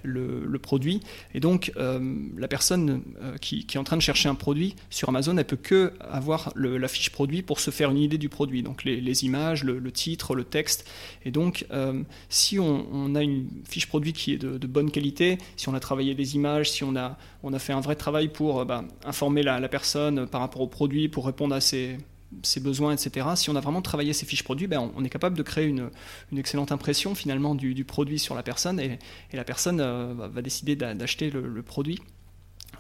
le, 0.04 0.58
produit. 0.58 1.02
Et 1.34 1.40
donc, 1.40 1.72
euh, 1.78 2.00
la 2.36 2.48
personne 2.48 3.04
euh, 3.22 3.38
qui, 3.38 3.66
est 3.72 3.78
en 3.78 3.84
train 3.84 3.96
de 3.96 4.02
chercher 4.02 4.28
un 4.28 4.36
produit 4.36 4.76
sur 4.90 5.08
Amazon, 5.10 5.38
elle 5.38 5.46
peut 5.46 5.56
que 5.56 5.94
avoir 6.00 6.52
la 6.56 6.88
fiche 6.88 7.12
produit 7.12 7.44
pour 7.44 7.60
se 7.60 7.70
faire 7.70 7.92
une 7.92 7.98
idée 7.98 8.18
du 8.18 8.30
produit. 8.30 8.64
Donc, 8.64 8.84
les, 8.84 9.26
images, 9.26 9.64
le, 9.64 9.92
titre, 9.92 10.36
le 10.36 10.44
texte. 10.44 10.90
Et 11.26 11.32
donc, 11.32 11.66
euh, 11.72 12.02
si 12.30 12.60
on, 12.60 13.16
a 13.16 13.22
une 13.22 13.48
fiche 13.68 13.88
produit 13.88 14.14
qui 14.14 14.34
est 14.34 14.38
de, 14.38 14.68
bonne 14.68 14.92
qualité, 14.92 15.38
si 15.56 15.70
on 15.70 15.74
a 15.74 15.80
travaillé 15.80 16.16
des 16.16 16.36
images, 16.36 16.72
si 16.72 16.84
on 16.84 16.96
a, 16.96 17.18
fait 17.60 17.74
un 17.74 17.82
vrai 17.82 17.96
travail 17.96 18.28
pour 18.28 18.66
bah, 18.66 18.84
informer 19.06 19.44
la 19.44 19.70
personne 19.70 20.28
par 20.28 20.42
rapport 20.42 20.62
au 20.62 20.68
produit, 20.68 21.08
pour 21.08 21.26
répondre 21.26 21.56
à 21.56 21.62
ses 21.62 21.98
ses 22.44 22.60
besoins, 22.60 22.94
etc. 22.94 23.28
Si 23.36 23.50
on 23.50 23.56
a 23.56 23.60
vraiment 23.60 23.82
travaillé 23.82 24.14
ces 24.14 24.26
fiches 24.26 24.44
produits, 24.44 24.68
ben 24.68 24.92
on, 24.96 25.04
est 25.04 25.10
capable 25.10 25.38
de 25.38 25.44
créer 25.44 25.66
une, 25.66 25.90
excellente 26.36 26.72
impression 26.72 27.16
finalement 27.16 27.56
du, 27.56 27.84
produit 27.86 28.20
sur 28.20 28.36
la 28.36 28.44
personne 28.44 28.80
et, 28.80 29.00
la 29.34 29.44
personne 29.44 29.80
euh, 29.80 30.14
va 30.14 30.42
décider 30.42 30.76
d'acheter 30.76 31.30
le, 31.30 31.62
produit. 31.62 32.00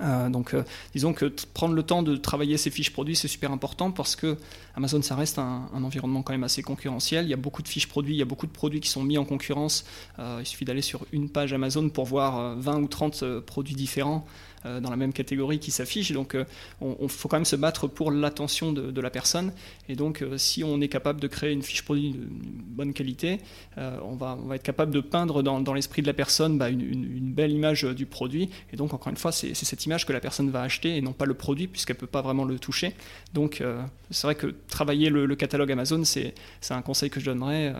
Euh, 0.01 0.29
donc, 0.29 0.53
euh, 0.53 0.63
disons 0.93 1.13
que 1.13 1.25
prendre 1.53 1.73
le 1.73 1.83
temps 1.83 2.03
de 2.03 2.15
travailler 2.17 2.57
ces 2.57 2.69
fiches 2.69 2.91
produits, 2.91 3.15
c'est 3.15 3.27
super 3.27 3.51
important 3.51 3.91
parce 3.91 4.15
que 4.15 4.37
Amazon, 4.77 5.01
ça 5.01 5.15
reste 5.15 5.39
un, 5.39 5.67
environnement 5.73 6.21
quand 6.21 6.33
même 6.33 6.43
assez 6.45 6.61
concurrentiel. 6.61 7.25
Il 7.25 7.29
y 7.29 7.33
a 7.33 7.37
beaucoup 7.37 7.61
de 7.61 7.67
fiches 7.67 7.87
produits, 7.87 8.15
il 8.15 8.19
y 8.19 8.21
a 8.21 8.25
beaucoup 8.25 8.47
de 8.47 8.51
produits 8.51 8.79
qui 8.79 8.89
sont 8.89 9.03
mis 9.03 9.17
en 9.17 9.25
concurrence. 9.25 9.83
il 10.17 10.45
suffit 10.45 10.65
d'aller 10.65 10.81
sur 10.81 11.05
une 11.11 11.29
page 11.29 11.51
Amazon 11.51 11.89
pour 11.89 12.05
voir 12.05 12.55
20 12.55 12.81
ou 12.81 12.87
30 12.87 13.39
produits 13.39 13.75
différents. 13.75 14.25
Euh, 14.67 14.79
dans 14.79 14.89
la 14.89 14.95
même 14.95 15.13
catégorie 15.13 15.59
qui 15.59 15.71
s'affiche. 15.71 16.11
Donc, 16.11 16.31
il 16.33 16.45
euh, 16.87 17.07
faut 17.07 17.27
quand 17.27 17.37
même 17.37 17.45
se 17.45 17.55
battre 17.55 17.87
pour 17.87 18.11
l'attention 18.11 18.71
de, 18.71 19.01
la 19.01 19.09
personne. 19.09 19.51
Et 19.87 19.95
donc, 19.95 20.21
euh, 20.21 20.37
si 20.37 20.63
on 20.63 20.81
est 20.81 20.87
capable 20.87 21.19
de 21.19 21.27
créer 21.27 21.51
une 21.51 21.61
fiche 21.61 21.83
produit 21.83 22.11
de, 22.11 22.27
bonne 22.29 22.93
qualité, 22.93 23.39
on 23.77 24.15
va, 24.15 24.37
on, 24.41 24.47
va, 24.47 24.55
être 24.55 24.63
capable 24.63 24.91
de 24.91 24.99
peindre 24.99 25.43
dans, 25.43 25.73
l'esprit 25.73 26.01
de 26.01 26.07
la 26.07 26.13
personne 26.13 26.57
bah, 26.57 26.69
une, 26.69 27.33
belle 27.33 27.51
image 27.51 27.83
du 27.83 28.05
produit. 28.05 28.49
Et 28.73 28.77
donc, 28.77 28.93
encore 28.93 29.09
une 29.09 29.17
fois, 29.17 29.31
c'est 29.31 29.53
cette 29.53 29.85
image 29.85 30.05
que 30.05 30.13
la 30.13 30.19
personne 30.19 30.49
va 30.49 30.61
acheter 30.61 30.97
et 30.97 31.01
non 31.01 31.13
pas 31.13 31.25
le 31.25 31.33
produit, 31.33 31.67
puisqu'elle 31.67 31.95
ne 31.95 32.01
peut 32.01 32.07
pas 32.07 32.21
vraiment 32.21 32.43
le 32.43 32.59
toucher. 32.59 32.93
Donc, 33.33 33.63
c'est 34.09 34.27
vrai 34.27 34.35
que 34.35 34.55
travailler 34.67 35.09
le, 35.09 35.35
catalogue 35.35 35.71
Amazon, 35.71 36.03
c'est 36.03 36.33
un 36.69 36.81
conseil 36.81 37.09
que 37.09 37.19
je 37.19 37.25
donnerais 37.25 37.73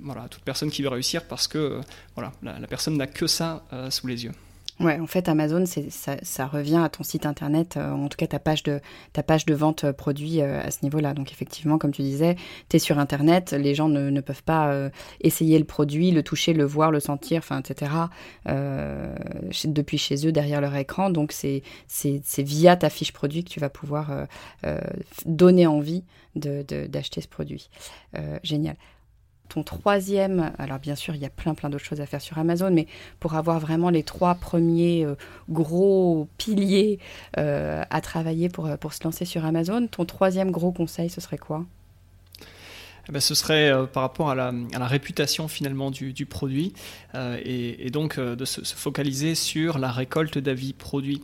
voilà, 0.00 0.22
à 0.22 0.28
toute 0.28 0.42
personne 0.42 0.70
qui 0.70 0.82
veut 0.82 0.88
réussir, 0.88 1.24
parce 1.24 1.48
que 1.48 1.80
voilà, 2.14 2.32
la, 2.42 2.58
la 2.58 2.66
personne 2.66 2.96
n'a 2.96 3.06
que 3.06 3.26
ça 3.26 3.64
sous 3.90 4.06
les 4.06 4.24
yeux. 4.24 4.32
Ouais, 4.80 4.98
en 4.98 5.06
fait, 5.06 5.28
Amazon, 5.28 5.64
ça, 5.66 6.16
ça, 6.22 6.46
revient 6.46 6.80
à 6.82 6.88
ton 6.88 7.02
site 7.02 7.26
internet, 7.26 7.76
euh, 7.76 7.92
en 7.92 8.08
tout 8.08 8.16
cas 8.16 8.26
ta 8.26 8.38
page 8.38 8.62
de, 8.62 8.80
ta 9.12 9.22
page 9.22 9.44
de 9.44 9.54
vente 9.54 9.84
euh, 9.84 9.92
produit 9.92 10.40
euh, 10.40 10.60
à 10.60 10.70
ce 10.70 10.78
niveau-là. 10.82 11.12
Donc, 11.14 11.30
effectivement, 11.30 11.78
comme 11.78 11.92
tu 11.92 12.02
disais, 12.02 12.36
tu 12.68 12.76
es 12.76 12.78
sur 12.78 12.98
internet, 12.98 13.52
les 13.52 13.74
gens 13.74 13.88
ne, 13.88 14.20
peuvent 14.20 14.42
pas 14.42 14.90
essayer 15.20 15.58
le 15.58 15.64
produit, 15.64 16.10
le 16.10 16.22
toucher, 16.22 16.52
le 16.52 16.64
voir, 16.64 16.90
le 16.90 17.00
sentir, 17.00 17.38
enfin, 17.38 17.60
etc., 17.60 17.90
depuis 18.46 19.98
chez 19.98 20.26
eux, 20.26 20.32
derrière 20.32 20.60
leur 20.60 20.74
écran. 20.76 21.10
Donc, 21.10 21.32
c'est 21.32 21.62
via 22.38 22.76
ta 22.76 22.88
fiche 22.88 23.12
produit 23.12 23.44
que 23.44 23.50
tu 23.50 23.60
vas 23.60 23.68
pouvoir 23.68 24.26
donner 25.26 25.66
envie 25.66 26.04
d'acheter 26.34 27.20
de, 27.20 27.24
ce 27.24 27.28
produit. 27.28 27.68
génial 28.42 28.76
ton 29.52 29.62
troisième, 29.62 30.52
alors 30.58 30.78
bien 30.78 30.94
sûr, 30.94 31.14
il 31.14 31.20
y 31.20 31.26
a 31.26 31.30
plein 31.30 31.54
plein 31.54 31.68
d'autres 31.68 31.84
choses 31.84 32.00
à 32.00 32.06
faire 32.06 32.22
sur 32.22 32.38
Amazon, 32.38 32.70
mais 32.70 32.86
pour 33.20 33.34
avoir 33.34 33.60
vraiment 33.60 33.90
les 33.90 34.02
trois 34.02 34.34
premiers 34.34 35.04
euh, 35.04 35.14
gros 35.50 36.28
piliers 36.38 36.98
euh, 37.36 37.82
à 37.90 38.00
travailler 38.00 38.48
pour, 38.48 38.68
pour 38.78 38.94
se 38.94 39.04
lancer 39.04 39.26
sur 39.26 39.44
Amazon, 39.44 39.86
ton 39.86 40.06
troisième 40.06 40.50
gros 40.50 40.72
conseil, 40.72 41.10
ce 41.10 41.20
serait 41.20 41.38
quoi? 41.38 41.66
Eh 43.08 43.12
ben, 43.12 43.20
ce 43.20 43.34
serait 43.34 43.70
euh, 43.70 43.84
par 43.84 44.04
rapport 44.04 44.30
à 44.30 44.34
la, 44.34 44.52
réputation 44.86 45.48
finalement 45.48 45.90
du, 45.90 46.14
du 46.14 46.24
produit 46.24 46.72
et, 47.14 47.86
et, 47.86 47.90
donc 47.90 48.18
de 48.18 48.44
se, 48.44 48.64
se, 48.64 48.74
focaliser 48.74 49.34
sur 49.34 49.78
la 49.78 49.90
récolte 49.90 50.38
d'avis 50.38 50.72
produits. 50.72 51.20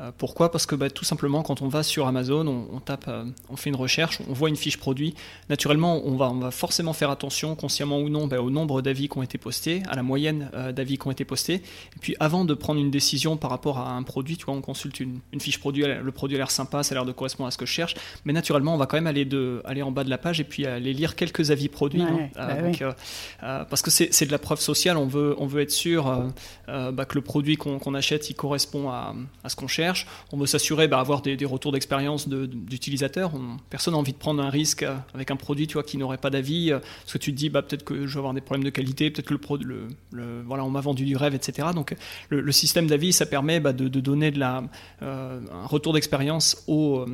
Euh, 0.00 0.10
pourquoi? 0.16 0.50
Parce 0.50 0.66
que 0.66 0.74
bah, 0.74 0.90
tout 0.90 1.04
simplement, 1.04 1.42
quand 1.42 1.62
on 1.62 1.68
va 1.68 1.82
sur 1.82 2.06
Amazon, 2.06 2.46
on, 2.46 2.80
tape, 2.80 3.06
euh, 3.08 3.24
on 3.48 3.56
fait 3.56 3.70
une 3.70 3.76
recherche, 3.76 4.18
on 4.28 4.32
voit 4.32 4.48
une 4.48 4.56
fiche 4.56 4.76
produit. 4.76 5.14
Naturellement, 5.48 6.02
on 6.04 6.16
va, 6.16 6.30
on 6.30 6.38
va 6.38 6.50
forcément 6.50 6.92
faire 6.92 7.10
attention, 7.10 7.54
consciemment 7.54 7.98
ou 7.98 8.08
non, 8.08 8.26
bah, 8.26 8.40
au 8.40 8.50
nombre 8.50 8.82
d'avis 8.82 9.08
qui 9.08 9.18
ont 9.18 9.22
été 9.22 9.38
postés, 9.38 9.82
à 9.88 9.96
la 9.96 10.02
moyenne 10.02 10.50
euh, 10.54 10.72
d'avis 10.72 10.98
qui 10.98 11.06
ont 11.06 11.10
été 11.10 11.24
postés. 11.24 11.54
Et 11.54 12.00
puis, 12.00 12.16
avant 12.20 12.44
de 12.44 12.54
prendre 12.54 12.80
une 12.80 12.90
décision 12.90 13.36
par 13.36 13.50
rapport 13.50 13.78
à 13.78 13.92
un 13.92 14.02
produit, 14.02 14.36
tu 14.36 14.46
vois, 14.46 14.54
on 14.54 14.60
consulte 14.60 15.00
une, 15.00 15.20
fiche 15.38 15.58
produit, 15.58 15.84
le 15.84 16.12
produit 16.12 16.36
a 16.36 16.38
l'air 16.38 16.50
sympa, 16.50 16.82
ça 16.82 16.94
a 16.94 16.96
l'air 16.96 17.04
de 17.04 17.12
correspondre 17.12 17.48
à 17.48 17.50
ce 17.50 17.58
que 17.58 17.66
je 17.66 17.72
cherche. 17.72 17.94
Mais 18.24 18.32
naturellement, 18.32 18.74
on 18.74 18.78
va 18.78 18.86
quand 18.86 18.96
même 18.96 19.06
aller, 19.06 19.24
de, 19.24 19.62
aller 19.64 19.82
en 19.82 19.90
bas 19.90 20.04
de 20.04 20.10
la 20.10 20.18
page 20.18 20.40
et 20.40 20.44
puis 20.44 20.66
aller 20.66 20.92
lire 20.92 21.16
quelques 21.16 21.50
avis 21.50 21.68
produits. 21.68 22.02
Bah 22.34 23.64
parce 23.68 23.82
que 23.82 23.90
c'est 23.90 24.26
de 24.26 24.32
la 24.32 24.38
preuve 24.38 24.60
sociale, 24.60 24.96
on 24.96 25.06
veut, 25.06 25.34
on 25.38 25.46
veut 25.46 25.62
être 25.62 25.70
sûr 25.70 26.32
que 26.66 27.14
le 27.14 27.20
produit 27.20 27.56
qu'on 27.56 27.94
achète, 27.94 28.30
il 28.30 28.34
correspond 28.34 28.90
à, 28.90 29.14
à 29.42 29.48
ce 29.48 29.56
qu'on 29.56 29.68
cherche 29.68 29.83
on 30.32 30.36
veut 30.36 30.46
s'assurer 30.46 30.88
d'avoir 30.88 31.22
bah, 31.22 31.34
des, 31.36 31.44
retours 31.44 31.72
d'expérience 31.72 32.28
d'utilisateurs. 32.28 33.32
Personne 33.70 33.94
n'a 33.94 33.98
envie 33.98 34.12
de 34.12 34.18
prendre 34.18 34.42
un 34.42 34.50
risque 34.50 34.82
euh, 34.82 34.96
avec 35.14 35.30
un 35.30 35.36
produit 35.36 35.66
tu 35.66 35.82
qui 35.82 35.98
n'aurait 35.98 36.18
pas 36.18 36.30
d'avis. 36.30 36.72
Euh, 36.72 36.78
parce 36.78 37.12
que 37.12 37.18
tu 37.18 37.32
te 37.32 37.36
dis, 37.36 37.50
bah, 37.50 37.62
peut-être 37.62 37.84
que 37.84 38.06
je 38.06 38.12
vais 38.14 38.18
avoir 38.18 38.34
des 38.34 38.40
problèmes 38.40 38.64
de 38.64 38.70
qualité, 38.70 39.10
peut-être 39.10 39.26
que 39.26 39.34
le, 39.64 39.88
le, 40.12 40.42
voilà, 40.42 40.64
on 40.64 40.70
m'a 40.70 40.80
vendu 40.80 41.04
du 41.04 41.16
rêve, 41.16 41.34
etc. 41.34 41.68
Donc 41.74 41.94
le, 42.28 42.52
système 42.52 42.86
d'avis, 42.86 43.12
ça 43.12 43.26
permet 43.26 43.60
bah, 43.60 43.72
de, 43.72 43.88
donner 43.88 44.30
de 44.30 44.38
la, 44.38 44.62
euh, 45.02 45.40
un 45.52 45.66
retour 45.66 45.92
d'expérience 45.92 46.62
au, 46.66 47.04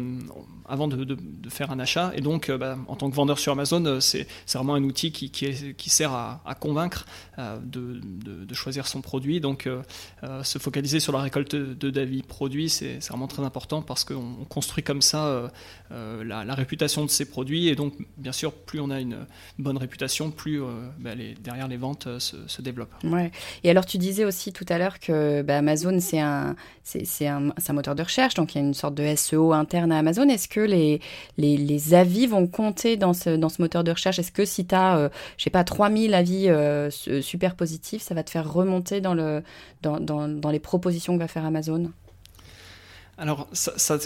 avant 0.70 0.88
de, 0.88 1.16
faire 1.48 1.70
un 1.70 1.78
achat. 1.78 2.12
Et 2.14 2.20
donc, 2.20 2.50
en 2.88 2.96
tant 2.96 3.11
que 3.11 3.14
vendeur 3.14 3.38
sur 3.38 3.52
Amazon, 3.52 4.00
c'est 4.00 4.26
vraiment 4.54 4.74
un 4.74 4.85
outil 4.85 5.12
qui, 5.12 5.90
sert 5.90 6.12
à, 6.12 6.54
convaincre 6.59 7.04
de, 7.62 8.54
choisir 8.54 8.87
son 8.87 9.00
produit. 9.00 9.40
Donc, 9.40 9.68
se 10.42 10.59
focaliser 10.59 11.00
sur 11.00 11.12
la 11.12 11.20
récolte 11.20 11.54
d'avis 11.56 12.22
produits 12.22 12.61
c'est 12.68 13.09
vraiment 13.09 13.26
très 13.26 13.42
important 13.42 13.83
parce 13.83 14.04
qu'on 14.04 14.44
construit 14.48 14.83
comme 14.83 15.02
ça 15.02 15.26
euh, 15.26 15.48
euh, 15.92 16.24
la, 16.24 16.54
réputation 16.54 17.04
de 17.04 17.11
ces 17.11 17.24
produits. 17.24 17.68
Et 17.68 17.74
donc, 17.74 17.94
bien 18.16 18.33
sûr, 18.33 18.52
plus 18.52 18.80
on 18.80 18.90
a 18.90 19.00
une 19.00 19.26
bonne 19.59 19.76
réputation, 19.76 20.30
plus 20.30 20.62
euh, 20.62 20.66
bah, 20.98 21.11
derrière 21.40 21.68
les 21.68 21.76
ventes 21.76 22.09
se, 22.18 22.62
développent. 22.62 22.94
Ouais. 23.04 23.30
Et 23.64 23.70
alors, 23.70 23.87
tu 23.87 23.98
disais 23.98 24.24
aussi 24.24 24.52
tout 24.52 24.66
à 24.68 24.78
l'heure 24.78 24.98
que 24.98 25.42
bah, 25.42 25.59
Amazon, 25.59 25.98
c'est 26.00 26.20
un, 26.20 26.56
un, 26.94 27.72
moteur 27.72 27.94
de 27.94 28.02
recherche, 28.02 28.35
donc 28.35 28.54
il 28.54 28.59
y 28.59 28.61
a 28.61 28.66
une 28.66 28.74
sorte 28.74 28.94
de 28.94 29.14
SEO 29.16 29.52
interne 29.52 29.92
à 29.92 29.98
Amazon. 29.98 30.28
Est-ce 30.28 30.48
que 30.48 30.60
les, 30.64 31.94
avis 31.94 32.27
vont 32.27 32.46
compter 32.46 32.96
dans 32.96 33.12
ce, 33.12 33.61
moteur 33.61 33.85
de 33.85 33.90
recherche? 33.90 34.18
Est-ce 34.18 34.33
que 34.33 34.44
si 34.44 34.66
tu 34.66 34.75
as, 34.75 35.11
je 35.37 35.44
sais 35.44 35.51
pas, 35.51 35.64
3000 35.64 36.14
avis 36.14 36.49
super 37.23 37.55
positifs, 37.57 38.03
ça 38.03 38.14
va 38.14 38.23
te 38.23 38.31
faire 38.31 38.53
remonter 38.53 39.01
dans 39.01 39.14
les 40.51 40.61
propositions 40.61 41.14
que 41.14 41.18
va 41.18 41.29
faire 41.29 41.44
Amazon? 41.44 41.90
Alors, 43.20 43.48
ça, 43.52 43.98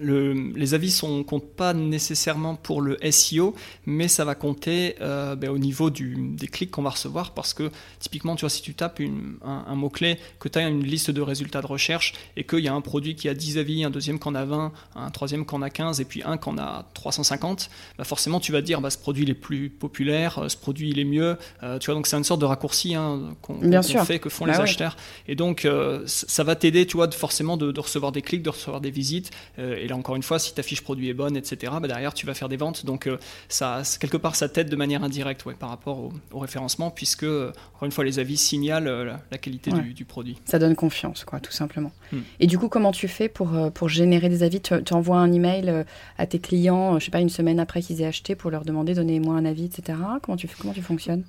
les 0.00 0.74
avis 0.74 0.98
ne 1.02 1.22
comptent 1.22 1.54
pas 1.54 1.74
nécessairement 1.74 2.54
pour 2.54 2.80
le 2.80 2.98
SEO, 3.10 3.54
mais 3.84 4.08
ça 4.08 4.24
va 4.24 4.34
compter 4.34 4.96
euh, 5.02 5.36
ben, 5.36 5.50
au 5.50 5.58
niveau 5.58 5.90
des 5.90 6.46
clics 6.46 6.70
qu'on 6.70 6.82
va 6.82 6.88
recevoir 6.88 7.32
parce 7.32 7.52
que 7.52 7.70
typiquement, 8.00 8.36
tu 8.36 8.40
vois, 8.40 8.48
si 8.48 8.62
tu 8.62 8.72
tapes 8.72 9.02
un, 9.44 9.74
mot-clé, 9.74 10.18
que 10.40 10.48
tu 10.48 10.58
as 10.58 10.66
une 10.66 10.82
liste 10.82 11.10
de 11.10 11.20
résultats 11.20 11.60
de 11.60 11.66
recherche 11.66 12.14
et 12.38 12.44
qu'il 12.44 12.60
y 12.60 12.68
a 12.68 12.72
un 12.72 12.80
produit 12.80 13.14
qui 13.16 13.28
a 13.28 13.34
10 13.34 13.58
avis, 13.58 13.84
un 13.84 13.90
deuxième 13.90 14.18
qui 14.18 14.28
en 14.28 14.34
a 14.34 14.46
20, 14.46 14.72
un 14.96 15.10
troisième 15.10 15.44
qui 15.44 15.54
en 15.54 15.60
a 15.60 15.68
15 15.68 16.00
et 16.00 16.06
puis 16.06 16.22
un 16.24 16.38
qui 16.38 16.48
en 16.48 16.56
a 16.56 16.86
350, 16.94 17.68
bah 17.98 18.04
forcément, 18.04 18.40
tu 18.40 18.50
vas 18.50 18.62
dire 18.62 18.80
bah, 18.80 18.88
ce 18.88 18.96
produit 18.96 19.24
il 19.24 19.30
est 19.30 19.34
plus 19.34 19.68
populaire, 19.68 20.38
euh, 20.38 20.48
ce 20.48 20.56
produit 20.56 20.88
il 20.88 20.98
est 20.98 21.04
mieux. 21.04 21.36
Euh, 21.62 21.78
tu 21.78 21.86
vois, 21.86 21.96
donc 21.96 22.06
c'est 22.06 22.16
une 22.16 22.24
sorte 22.24 22.40
de 22.40 22.46
raccourci 22.46 22.94
hein, 22.94 23.36
qu'on 23.42 23.60
fait, 24.04 24.20
que 24.20 24.30
font 24.30 24.46
bah 24.46 24.52
les 24.52 24.60
acheteurs. 24.60 24.96
Et 25.28 25.34
donc, 25.34 25.68
ça 26.06 26.44
va 26.44 26.56
t'aider, 26.56 26.86
tu 26.86 26.96
vois, 26.96 27.10
forcément 27.10 27.58
de, 27.58 27.72
de, 27.72 27.80
recevoir 27.80 28.10
des 28.10 28.22
clics, 28.22 28.42
de 28.42 28.53
recevoir 28.54 28.80
des 28.80 28.90
visites. 28.90 29.30
et 29.58 29.86
là, 29.86 29.96
encore 29.96 30.16
une 30.16 30.22
fois, 30.22 30.38
si 30.38 30.54
ta 30.54 30.62
fiche 30.62 30.82
produit 30.82 31.08
est 31.08 31.14
bonne, 31.14 31.36
etc., 31.36 31.72
bah, 31.80 31.88
derrière, 31.88 32.14
tu 32.14 32.26
vas 32.26 32.34
faire 32.34 32.48
des 32.48 32.56
ventes. 32.56 32.84
Donc, 32.84 33.08
ça, 33.48 33.82
quelque 34.00 34.16
part, 34.16 34.36
ça 34.36 34.48
t'aide 34.48 34.68
de 34.68 34.76
manière 34.76 35.04
indirecte 35.04 35.44
ouais, 35.44 35.54
par 35.54 35.68
rapport 35.68 36.10
au, 36.32 36.38
référencement, 36.38 36.90
puisque, 36.90 37.24
encore 37.24 37.84
une 37.84 37.92
fois, 37.92 38.04
les 38.04 38.18
avis 38.18 38.36
signalent 38.36 39.18
la, 39.30 39.38
qualité 39.38 39.70
du, 39.70 40.04
produit. 40.04 40.38
Ça 40.44 40.58
donne 40.58 40.74
confiance, 40.74 41.24
quoi, 41.24 41.40
tout 41.40 41.52
simplement. 41.52 41.92
Hmm. 42.12 42.20
Et 42.40 42.46
du 42.46 42.58
coup, 42.58 42.68
comment 42.68 42.92
tu 42.92 43.08
fais 43.08 43.28
pour, 43.28 43.50
pour 43.72 43.88
générer 43.88 44.28
des 44.28 44.42
avis? 44.42 44.60
Tu 44.60 44.74
envoies 44.92 45.18
un 45.18 45.32
email 45.32 45.84
à 46.18 46.26
tes 46.26 46.38
clients, 46.38 46.98
je 46.98 47.04
sais 47.04 47.10
pas, 47.10 47.20
une 47.20 47.28
semaine 47.28 47.60
après 47.60 47.82
qu'ils 47.82 48.00
aient 48.02 48.06
acheté 48.06 48.34
pour 48.34 48.50
leur 48.50 48.64
demander, 48.64 48.94
donnez-moi 48.94 49.34
un 49.34 49.44
avis, 49.44 49.64
etc. 49.64 49.98
Comment 50.22 50.36
tu, 50.36 50.48
comment 50.58 50.72
tu 50.72 50.82
fonctionnes? 50.82 51.24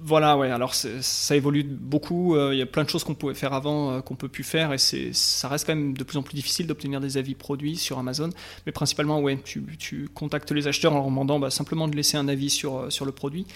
Voilà, 0.00 0.36
ouais. 0.36 0.50
Alors 0.50 0.74
ça 0.74 1.36
évolue 1.36 1.64
beaucoup. 1.64 2.36
Euh, 2.36 2.54
il 2.54 2.58
y 2.58 2.62
a 2.62 2.66
plein 2.66 2.84
de 2.84 2.88
choses 2.88 3.04
qu'on 3.04 3.14
pouvait 3.14 3.34
faire 3.34 3.52
avant, 3.52 3.92
euh, 3.92 4.00
qu'on 4.00 4.16
peut 4.16 4.28
plus 4.28 4.44
faire, 4.44 4.72
et 4.72 4.78
ça 4.78 5.48
reste 5.48 5.66
quand 5.66 5.74
même 5.74 5.96
de 5.96 6.04
plus 6.04 6.18
en 6.18 6.22
plus 6.22 6.34
difficile 6.34 6.66
d'obtenir 6.66 7.00
des 7.00 7.16
avis 7.16 7.34
produits 7.34 7.76
sur 7.76 7.98
Amazon. 7.98 8.30
Mais 8.66 8.72
principalement, 8.72 9.20
ouais, 9.20 9.38
tu, 9.44 10.08
contactes 10.14 10.50
les 10.52 10.68
acheteurs 10.68 10.92
en 10.92 10.96
leur 10.96 11.06
demandant 11.06 11.38
bah, 11.38 11.50
simplement 11.50 11.88
de 11.88 11.96
laisser 11.96 12.16
un 12.16 12.28
avis 12.28 12.50
sur, 12.50 12.76
euh, 12.76 12.90
sur 12.90 13.04
le 13.04 13.12
produit. 13.12 13.46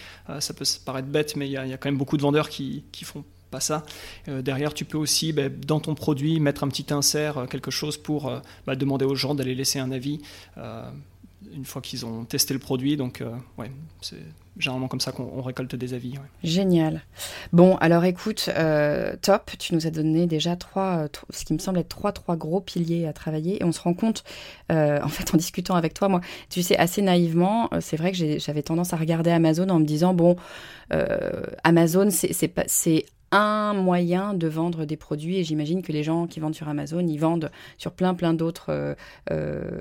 ça 0.40 0.54
peut 0.54 0.64
paraître 0.84 1.08
bête, 1.08 1.36
mais 1.36 1.46
il 1.46 1.52
y, 1.52 1.56
a, 1.56 1.76
quand 1.76 1.88
même 1.88 1.98
beaucoup 1.98 2.16
de 2.16 2.22
vendeurs 2.22 2.48
qui, 2.48 2.84
qui 2.92 3.04
font 3.04 3.24
pas 3.50 3.60
ça. 3.60 3.82
derrière, 4.26 4.74
tu 4.74 4.84
peux 4.84 4.98
aussi, 4.98 5.32
bah, 5.32 5.48
dans 5.48 5.80
ton 5.80 5.94
produit, 5.94 6.38
mettre 6.38 6.64
un 6.64 6.68
petit 6.68 6.92
insert, 6.92 7.46
quelque 7.50 7.70
chose 7.70 7.96
pour 7.96 8.30
bah, 8.66 8.76
demander 8.76 9.04
aux 9.04 9.14
gens 9.14 9.34
d'aller 9.34 9.54
laisser 9.54 9.78
un 9.78 9.90
avis 9.90 10.20
une 11.54 11.64
fois 11.64 11.80
qu'ils 11.80 12.04
ont 12.04 12.24
testé 12.24 12.52
le 12.52 12.60
produit. 12.60 12.96
Donc, 12.96 13.22
c'est 14.02 14.22
généralement 14.58 14.88
comme 14.88 15.00
ça 15.00 15.12
qu'on 15.12 15.42
récolte 15.42 15.74
des 15.74 15.94
avis. 15.94 16.14
Génial. 16.42 17.02
Bon, 17.52 17.76
alors 17.76 18.04
écoute, 18.04 18.50
euh, 18.56 19.14
top, 19.20 19.50
tu 19.58 19.74
nous 19.74 19.86
as 19.86 19.90
donné 19.90 20.26
déjà 20.26 20.56
trois, 20.56 21.04
euh, 21.04 21.08
ce 21.30 21.44
qui 21.44 21.54
me 21.54 21.58
semble 21.58 21.78
être 21.78 21.88
trois, 21.88 22.12
trois 22.12 22.36
gros 22.36 22.60
piliers 22.60 23.06
à 23.06 23.12
travailler. 23.12 23.60
Et 23.60 23.64
on 23.64 23.72
se 23.72 23.80
rend 23.80 23.94
compte, 23.94 24.24
euh, 24.72 25.00
en 25.02 25.08
fait, 25.08 25.34
en 25.34 25.36
discutant 25.36 25.74
avec 25.74 25.94
toi, 25.94 26.08
moi, 26.08 26.20
tu 26.50 26.62
sais, 26.62 26.76
assez 26.76 27.02
naïvement, 27.02 27.70
c'est 27.80 27.96
vrai 27.96 28.12
que 28.12 28.38
j'avais 28.38 28.62
tendance 28.62 28.92
à 28.92 28.96
regarder 28.96 29.30
Amazon 29.30 29.68
en 29.68 29.78
me 29.78 29.84
disant, 29.84 30.14
bon, 30.14 30.36
Amazon, 31.64 32.08
c'est 32.10 33.06
un 33.30 33.74
moyen 33.74 34.32
de 34.34 34.48
vendre 34.48 34.84
des 34.84 34.96
produits 34.96 35.36
et 35.36 35.44
j'imagine 35.44 35.82
que 35.82 35.92
les 35.92 36.02
gens 36.02 36.26
qui 36.26 36.40
vendent 36.40 36.54
sur 36.54 36.68
Amazon, 36.68 37.00
ils 37.00 37.18
vendent 37.18 37.50
sur 37.76 37.92
plein 37.92 38.14
plein 38.14 38.32
d'autres 38.32 38.70
euh, 38.70 38.94
euh, 39.30 39.80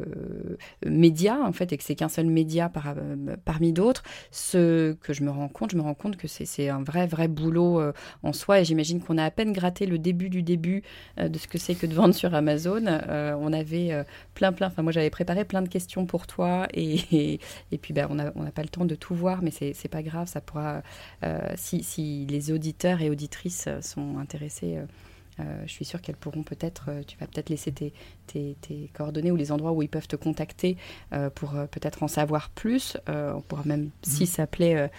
médias 0.86 1.40
en 1.40 1.54
fait 1.54 1.72
et 1.72 1.78
que 1.78 1.84
c'est 1.84 1.96
qu'un 1.96 2.10
seul 2.10 2.26
média 2.26 2.68
par, 2.68 2.90
euh, 2.90 3.36
parmi 3.46 3.72
d'autres. 3.72 4.04
Ce 4.32 4.94
que 4.94 5.14
je 5.14 5.24
me 5.24 5.32
rends 5.32 5.48
compte, 5.48 5.72
je 5.72 5.78
me 5.78 5.82
rends 5.82 5.94
compte 5.94 6.18
que 6.18 6.28
c'est 6.28 6.70
un 6.70 6.84
vrai 6.84 7.08
vrai 7.08 7.28
boulot 7.28 7.82
en 8.24 8.34
soi 8.34 8.60
et 8.60 8.66
j'imagine 8.66 9.02
qu'on 9.02 9.18
a 9.18 9.24
à 9.24 9.32
peine 9.32 9.54
gratté 9.54 9.86
le 9.86 9.98
début 9.98 10.30
du 10.30 10.44
début 10.44 10.84
de 11.18 11.38
ce 11.38 11.48
que 11.48 11.58
c'est 11.58 11.76
que 11.76 11.86
de 11.86 11.94
vendre 11.94 12.14
sur 12.14 12.34
Amazon. 12.34 12.86
on 12.86 13.54
avait 13.54 14.06
plein 14.34 14.52
plein, 14.52 14.68
enfin 14.68 14.82
moi 14.82 14.92
j'avais 14.92 15.10
préparé 15.10 15.46
plein 15.46 15.62
de 15.62 15.70
questions 15.70 16.06
pour 16.06 16.28
toi 16.28 16.68
et, 16.74 17.40
et, 17.72 17.78
puis 17.78 17.94
ben, 17.94 18.08
on 18.10 18.16
n'a 18.16 18.32
on 18.36 18.46
a 18.46 18.52
pas 18.52 18.64
le 18.64 18.70
temps 18.70 18.86
de 18.86 18.96
tout 18.96 19.16
voir 19.16 19.42
mais 19.42 19.52
c'est 19.52 19.88
pas 19.90 20.04
grave, 20.04 20.28
ça 20.28 20.42
pourra 20.42 20.82
si, 21.56 21.84
si 21.84 22.26
les 22.26 22.52
auditeurs 22.52 23.02
et 23.02 23.10
auditrices 23.10 23.37
euh, 23.68 23.82
sont 23.82 24.18
intéressées 24.18 24.80
euh, 25.40 25.44
euh, 25.48 25.64
je 25.66 25.72
suis 25.72 25.86
sûre 25.86 26.02
qu'elles 26.02 26.16
pourront 26.16 26.44
peut-être, 26.44 26.90
tu 27.08 27.18
vas 27.18 27.28
peut-être 27.28 27.50
laisser 27.50 27.72
tes, 27.72 27.94
tes, 28.28 28.56
coordonnées 28.94 29.32
ou 29.32 29.36
les 29.36 29.52
endroits 29.52 29.72
où 29.72 29.82
ils 29.82 29.90
peuvent 29.90 30.08
te 30.08 30.16
contacter 30.16 30.78
pour 31.36 31.52
peut-être 31.72 32.04
en 32.04 32.08
savoir 32.08 32.50
plus. 32.50 32.98
on 33.08 33.42
pourra 33.42 33.64
même, 33.66 33.84
mhm. 33.84 33.92
si 34.02 34.28
ça 34.28 34.48
plaît 34.48 34.90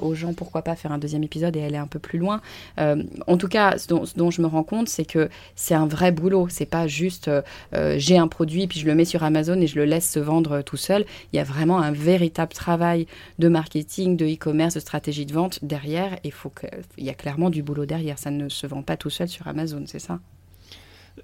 aux 0.00 0.14
gens, 0.14 0.34
pourquoi 0.34 0.62
pas 0.62 0.76
faire 0.76 0.92
un 0.92 0.98
deuxième 0.98 1.22
épisode 1.22 1.56
et 1.56 1.64
aller 1.64 1.76
un 1.76 1.86
peu 1.86 1.98
plus 1.98 2.18
loin. 2.18 2.40
en 2.78 3.36
tout 3.36 3.48
cas, 3.48 3.78
ce 3.78 3.88
dont, 3.88 4.30
je 4.30 4.42
me 4.42 4.46
rends 4.46 4.64
compte, 4.64 4.88
c'est 4.88 5.04
que 5.04 5.28
c'est 5.54 5.74
un 5.74 5.86
vrai 5.86 6.12
boulot. 6.12 6.48
C'est 6.48 6.66
pas 6.66 6.86
juste 6.86 7.30
j'ai 7.72 8.18
un 8.18 8.28
produit 8.28 8.66
puis 8.66 8.80
je 8.80 8.86
le 8.86 8.94
mets 8.94 9.04
sur 9.04 9.22
Amazon 9.22 9.60
et 9.60 9.66
je 9.66 9.76
le 9.76 9.84
laisse 9.84 10.10
se 10.10 10.18
vendre 10.18 10.62
tout 10.62 10.76
seul. 10.76 11.04
Il 11.32 11.36
y 11.36 11.40
a 11.40 11.44
vraiment 11.44 11.80
un 11.80 11.92
véritable 11.92 12.52
travail 12.52 13.06
de 13.38 13.48
marketing, 13.48 14.16
de 14.16 14.26
e-commerce, 14.26 14.74
de 14.74 14.80
stratégie 14.80 15.26
de 15.26 15.32
vente 15.32 15.64
derrière. 15.64 16.18
Il 16.24 16.32
faut 16.32 16.50
que, 16.50 16.66
il 16.98 17.04
y 17.04 17.10
a 17.10 17.14
clairement 17.14 17.50
du 17.50 17.62
boulot 17.62 17.86
derrière. 17.86 18.18
Ça 18.18 18.30
ne 18.30 18.48
se 18.48 18.66
vend 18.66 18.82
pas 18.82 18.96
tout 18.96 19.10
seul 19.10 19.28
sur 19.28 19.46
Amazon, 19.48 19.81
c'est 19.86 19.98
ça? 19.98 20.20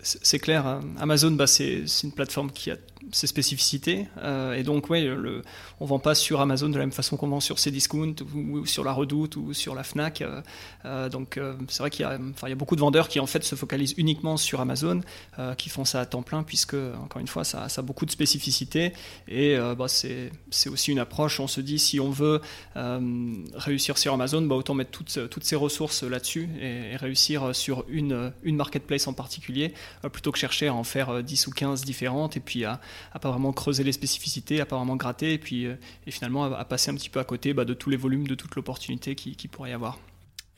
C'est 0.03 0.39
clair. 0.39 0.67
Hein. 0.67 0.81
Amazon, 0.99 1.31
bah, 1.31 1.47
c'est 1.47 1.85
une 2.03 2.13
plateforme 2.13 2.51
qui 2.51 2.71
a 2.71 2.77
ses 3.13 3.27
spécificités. 3.27 4.07
Euh, 4.19 4.55
et 4.55 4.63
donc, 4.63 4.91
ouais, 4.91 5.03
le, 5.03 5.43
on 5.81 5.87
vend 5.87 5.99
pas 5.99 6.15
sur 6.15 6.41
Amazon 6.41 6.69
de 6.69 6.75
la 6.75 6.81
même 6.81 6.93
façon 6.93 7.17
qu'on 7.17 7.29
vend 7.29 7.41
sur 7.41 7.57
Cdiscount 7.59 8.15
ou, 8.35 8.67
sur 8.67 8.85
la 8.85 8.93
Redoute 8.93 9.37
ou 9.37 9.53
sur 9.55 9.75
la 9.75 9.83
Fnac. 9.83 10.23
Euh, 10.23 10.41
euh, 10.85 11.09
donc, 11.09 11.41
c'est 11.69 11.81
vrai 11.81 11.91
qu'il 11.91 12.03
y, 12.03 12.09
a, 12.09 12.19
il 12.19 12.49
y 12.49 12.53
a 12.53 12.55
beaucoup 12.55 12.77
de 12.77 12.81
vendeurs 12.81 13.09
qui 13.09 13.21
en 13.21 13.27
fait 13.27 13.45
se 13.45 13.55
focalisent 13.55 13.95
uniquement 13.97 14.37
sur 14.37 14.61
Amazon, 14.61 15.01
qui 15.57 15.69
font 15.69 15.85
ça 15.85 16.01
à 16.01 16.07
temps 16.07 16.23
plein, 16.23 16.43
puisque 16.43 16.75
encore 16.75 17.21
une 17.21 17.29
fois, 17.29 17.45
ça, 17.45 17.69
ça 17.69 17.81
a 17.81 17.85
beaucoup 17.85 18.07
de 18.07 18.11
spécificités. 18.11 18.93
Et 19.27 19.57
bah, 19.77 19.89
c'est, 19.89 20.31
aussi 20.69 20.93
une 20.93 20.99
approche. 20.99 21.41
On 21.41 21.47
se 21.47 21.61
dit 21.61 21.79
si 21.79 22.01
on 22.01 22.11
veut 22.11 22.41
réussir 23.55 23.99
sur 23.99 24.13
Amazon, 24.13 24.43
bah, 24.43 24.55
autant 24.55 24.75
mettre 24.75 24.91
toutes, 24.91 25.29
toutes 25.31 25.45
ses 25.45 25.57
ressources 25.57 26.03
là-dessus 26.03 26.49
et, 26.61 26.97
réussir 26.97 27.55
sur 27.55 27.85
une, 27.89 28.33
une 28.43 28.57
marketplace 28.57 29.07
en 29.07 29.13
particulier, 29.13 29.73
plutôt 30.13 30.33
que 30.33 30.39
chercher 30.39 30.69
à 30.69 30.75
en 30.75 30.85
faire 30.85 31.23
10 31.23 31.47
ou 31.47 31.51
15 31.51 31.85
différentes 31.85 32.37
et 32.37 32.41
puis 32.41 32.65
à, 32.65 32.81
à 33.13 33.19
pas 33.19 33.31
vraiment 33.31 33.53
creuser 33.53 33.85
les 33.85 33.93
spécificités, 33.93 34.61
à 34.61 34.67
pas 34.67 34.77
vraiment 34.77 34.97
gratter, 34.97 35.33
et 35.33 35.39
puis 35.39 35.67
euh, 35.67 35.75
et 36.07 36.11
finalement 36.11 36.45
à, 36.45 36.65
passer 36.65 36.91
un 36.91 36.95
petit 36.95 37.11
peu 37.11 37.21
à 37.21 37.25
côté 37.25 37.55
bah, 37.55 37.65
de 37.65 37.75
tous 37.75 37.91
les 37.91 37.97
volumes, 37.97 38.27
de 38.27 38.35
toute 38.35 38.55
l'opportunité 38.55 39.15
qui, 39.15 39.37
qui 39.37 39.49
pourrait 39.49 39.71
y 39.71 39.75
avoir. 39.75 39.99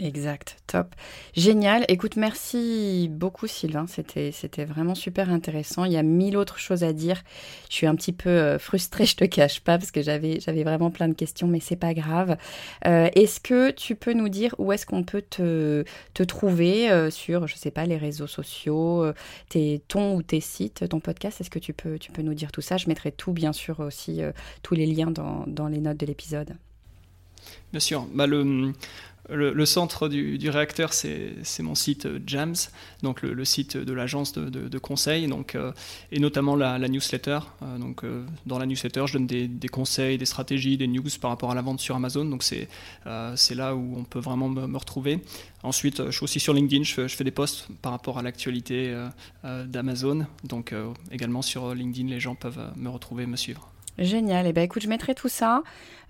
Exact, 0.02 0.56
top. 0.66 0.94
Génial. 1.36 1.84
Écoute, 1.88 2.16
merci 2.16 3.08
beaucoup 3.10 3.46
Sylvain. 3.46 3.84
C'était, 3.86 4.64
vraiment 4.64 4.94
super 4.94 5.30
intéressant. 5.30 5.84
Il 5.84 5.92
y 5.92 5.98
a 5.98 6.02
mille 6.02 6.38
autres 6.38 6.58
choses 6.58 6.84
à 6.84 6.94
dire. 6.94 7.22
Je 7.68 7.74
suis 7.74 7.86
un 7.86 7.94
petit 7.94 8.12
peu 8.12 8.30
euh, 8.30 8.58
frustrée, 8.58 9.04
je 9.06 9.16
te 9.16 9.24
cache 9.24 9.60
pas, 9.60 9.76
parce 9.76 9.90
que 9.90 10.00
j'avais, 10.00 10.40
j'avais 10.40 10.64
vraiment 10.64 10.90
plein 10.90 11.08
de 11.08 11.12
questions, 11.12 11.48
mais 11.48 11.60
c'est 11.60 11.76
pas 11.76 11.92
grave. 11.92 12.38
Euh, 12.86 13.10
est-ce 13.14 13.40
que 13.40 13.70
tu 13.72 13.94
peux 13.94 14.14
nous 14.14 14.30
dire 14.30 14.54
où 14.58 14.72
est-ce 14.72 14.86
qu'on 14.86 15.04
peut 15.04 15.22
te, 15.22 15.84
te 16.14 16.22
trouver 16.22 16.90
euh, 16.90 17.10
sur, 17.10 17.46
je 17.46 17.56
sais 17.56 17.70
pas, 17.70 17.84
les 17.84 17.98
réseaux 17.98 18.26
sociaux, 18.26 19.04
tes, 19.50 19.82
ton 19.86 20.16
ou 20.16 20.22
tes 20.22 20.40
sites, 20.40 20.88
ton 20.88 21.00
podcast? 21.00 21.42
Est-ce 21.42 21.50
que 21.50 21.58
tu 21.58 21.74
peux, 21.74 21.98
tu 21.98 22.10
peux 22.10 22.22
nous 22.22 22.34
dire 22.34 22.52
tout 22.52 22.62
ça? 22.62 22.78
Je 22.78 22.88
mettrai 22.88 23.12
tout, 23.12 23.32
bien 23.32 23.52
sûr, 23.52 23.80
aussi, 23.80 24.22
tous 24.62 24.74
les 24.74 24.86
liens 24.86 25.10
dans, 25.10 25.44
dans 25.46 25.68
les 25.68 25.80
notes 25.80 25.98
de 25.98 26.06
l'épisode. 26.06 26.56
Bien 27.72 27.80
sûr. 27.80 28.06
Bah, 28.14 28.26
le, 28.26 28.72
le, 29.30 29.66
centre 29.66 30.08
du, 30.08 30.50
réacteur, 30.50 30.92
c'est 30.92 31.60
mon 31.60 31.74
site 31.74 32.06
euh, 32.06 32.18
JAMS, 32.26 32.70
donc 33.02 33.22
le, 33.22 33.44
site 33.44 33.76
de 33.76 33.92
l'agence 33.92 34.32
de, 34.32 34.78
conseil, 34.78 35.26
donc, 35.26 35.54
euh, 35.54 35.72
et 36.12 36.18
notamment 36.18 36.56
la, 36.56 36.78
newsletter. 36.88 37.40
Euh, 37.62 37.78
donc, 37.78 38.04
dans 38.46 38.58
la 38.58 38.66
newsletter, 38.66 39.04
je 39.06 39.14
donne 39.14 39.26
des, 39.26 39.68
conseils, 39.68 40.18
des 40.18 40.26
stratégies, 40.26 40.76
des 40.76 40.86
news 40.86 41.02
par 41.20 41.30
rapport 41.30 41.50
à 41.50 41.54
la 41.54 41.62
vente 41.62 41.80
sur 41.80 41.94
Amazon. 41.96 42.24
Donc, 42.24 42.42
c'est 42.42 42.68
là 43.54 43.74
où 43.74 43.94
on 43.96 44.04
peut 44.04 44.20
vraiment 44.20 44.48
me, 44.48 44.76
retrouver. 44.76 45.20
Ensuite, 45.62 46.06
je 46.06 46.10
suis 46.10 46.24
aussi 46.24 46.40
sur 46.40 46.54
LinkedIn, 46.54 46.84
je 46.84 47.06
fais, 47.08 47.24
des 47.24 47.30
posts 47.30 47.68
par 47.82 47.92
rapport 47.92 48.18
à 48.18 48.22
l'actualité 48.22 48.94
d'Amazon. 49.44 50.26
Donc, 50.44 50.74
également 51.10 51.42
sur 51.42 51.74
LinkedIn, 51.74 52.08
les 52.08 52.20
gens 52.20 52.34
peuvent 52.34 52.72
me 52.76 52.88
retrouver, 52.88 53.26
me 53.26 53.36
suivre. 53.36 53.70
Génial. 53.98 54.46
Et 54.46 54.50
eh 54.50 54.52
ben 54.52 54.62
écoute, 54.62 54.82
je 54.82 54.88
mettrai 54.88 55.14
tout 55.14 55.28
ça. 55.28 55.62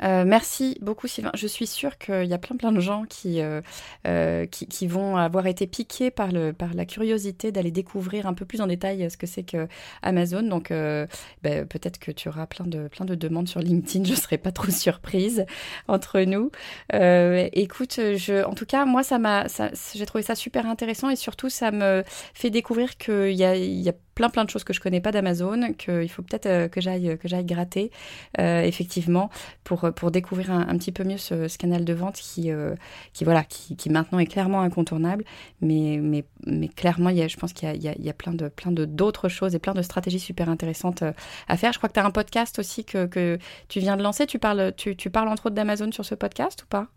Euh, 0.03 0.25
merci 0.27 0.79
beaucoup 0.81 1.07
Sylvain. 1.07 1.31
Je 1.35 1.47
suis 1.47 1.67
sûre 1.67 1.99
qu'il 1.99 2.25
y 2.25 2.33
a 2.33 2.39
plein 2.39 2.57
plein 2.57 2.73
de 2.73 2.81
gens 2.81 3.05
qui, 3.05 3.41
euh, 3.41 3.61
euh, 4.07 4.47
qui, 4.47 4.87
vont 4.87 5.17
avoir 5.17 5.47
été 5.47 5.67
piqués 5.67 6.11
par, 6.11 6.33
le, 6.33 6.53
par 6.53 6.75
la 6.75 6.87
curiosité 6.87 7.53
d'aller 7.53 7.71
découvrir 7.71 8.27
un 8.27 8.35
peu 8.35 8.45
plus 8.45 8.61
en 8.61 8.67
détail 8.67 9.11
ce 9.11 9.17
que 9.17 9.27
c'est 9.27 9.43
que 9.43 9.69
Amazon. 10.03 10.43
Donc 10.43 10.71
ben, 10.71 11.67
peut-être 11.67 11.99
que 11.99 12.11
tu 12.11 12.29
auras 12.29 12.47
plein 12.47 12.67
de, 12.67 12.89
plein 12.89 13.05
de 13.05 13.15
demandes 13.15 13.49
sur 13.49 13.61
LinkedIn. 13.61 14.05
Je 14.05 14.13
ne 14.13 14.17
serai 14.17 14.39
pas 14.39 14.53
trop 14.53 14.71
surprise 14.71 15.45
entre 15.89 16.21
nous. 16.21 16.51
écoute, 16.93 18.01
je, 18.17 18.45
en 18.45 18.55
tout 18.55 18.67
cas, 18.67 18.85
moi, 18.85 19.03
ça 19.03 19.19
m'a, 19.19 19.47
j'ai 19.95 20.07
trouvé 20.07 20.23
ça 20.23 20.35
super 20.35 20.67
intéressant 20.67 21.11
et 21.11 21.17
surtout, 21.17 21.51
ça 21.51 21.71
me 21.71 22.03
fait 22.35 22.51
découvrir 22.51 22.97
qu'il 22.97 23.33
y 23.33 23.45
a, 23.45 23.57
y 23.57 23.89
a 23.89 23.95
plein 24.15 24.29
plein 24.29 24.45
de 24.45 24.51
choses 24.51 24.65
que 24.65 24.73
je 24.73 24.81
connais 24.81 25.01
pas 25.01 25.13
d'Amazon, 25.13 25.73
qu'il 25.75 26.09
faut 26.11 26.23
peut-être 26.23 26.69
que 26.71 26.81
j'aille 26.81 27.17
que 27.19 27.29
j'aille 27.29 27.45
gratter 27.45 27.91
effectivement 28.39 29.31
pour 29.65 29.90
pour 29.93 30.11
découvrir 30.11 30.51
un, 30.51 30.77
petit 30.79 30.93
peu 30.93 31.05
mieux 31.05 31.19
ce, 31.19 31.57
canal 31.57 31.85
de 31.85 31.93
vente 31.93 32.17
qui, 32.17 32.51
euh, 32.51 32.75
qui, 33.13 33.25
voilà, 33.25 33.45
qui, 33.45 33.77
qui, 33.77 33.91
maintenant 33.91 34.19
est 34.19 34.27
clairement 34.27 34.63
incontournable. 34.63 35.25
Mais, 35.61 35.99
mais, 36.03 36.25
mais 36.47 36.69
clairement, 36.69 37.11
il 37.11 37.17
y 37.17 37.23
a, 37.23 37.29
je 37.29 37.37
pense 37.37 37.53
qu'il 37.53 37.69
y 37.83 37.89
a, 37.89 37.95
y 37.99 38.09
a 38.09 38.13
plein 38.13 38.33
de 38.33 38.49
plein 38.49 38.73
de 38.73 38.85
d'autres 38.85 39.29
choses 39.29 39.55
et 39.55 39.59
plein 39.59 39.75
de 39.75 39.83
stratégies 39.83 40.21
super 40.21 40.49
intéressantes 40.49 41.03
euh, 41.03 41.13
à 41.49 41.57
faire. 41.57 41.73
Je 41.73 41.79
crois 41.79 41.89
que 41.89 41.95
tu 41.95 42.01
as 42.01 42.07
un 42.07 42.11
podcast 42.11 42.59
aussi 42.59 42.85
que, 42.85 43.07
que, 43.07 43.39
tu 43.69 43.81
viens 43.81 43.97
de 43.97 44.03
lancer. 44.03 44.27
Tu 44.27 44.39
parles, 44.39 44.73
tu, 44.77 44.97
tu 44.97 45.11
parles 45.11 45.29
entre 45.29 45.47
autres 45.47 45.57
d'Amazon 45.57 45.93
sur 45.93 46.05
ce 46.05 46.15
podcast 46.15 46.63
ou 46.63 46.67
pas? 46.67 46.89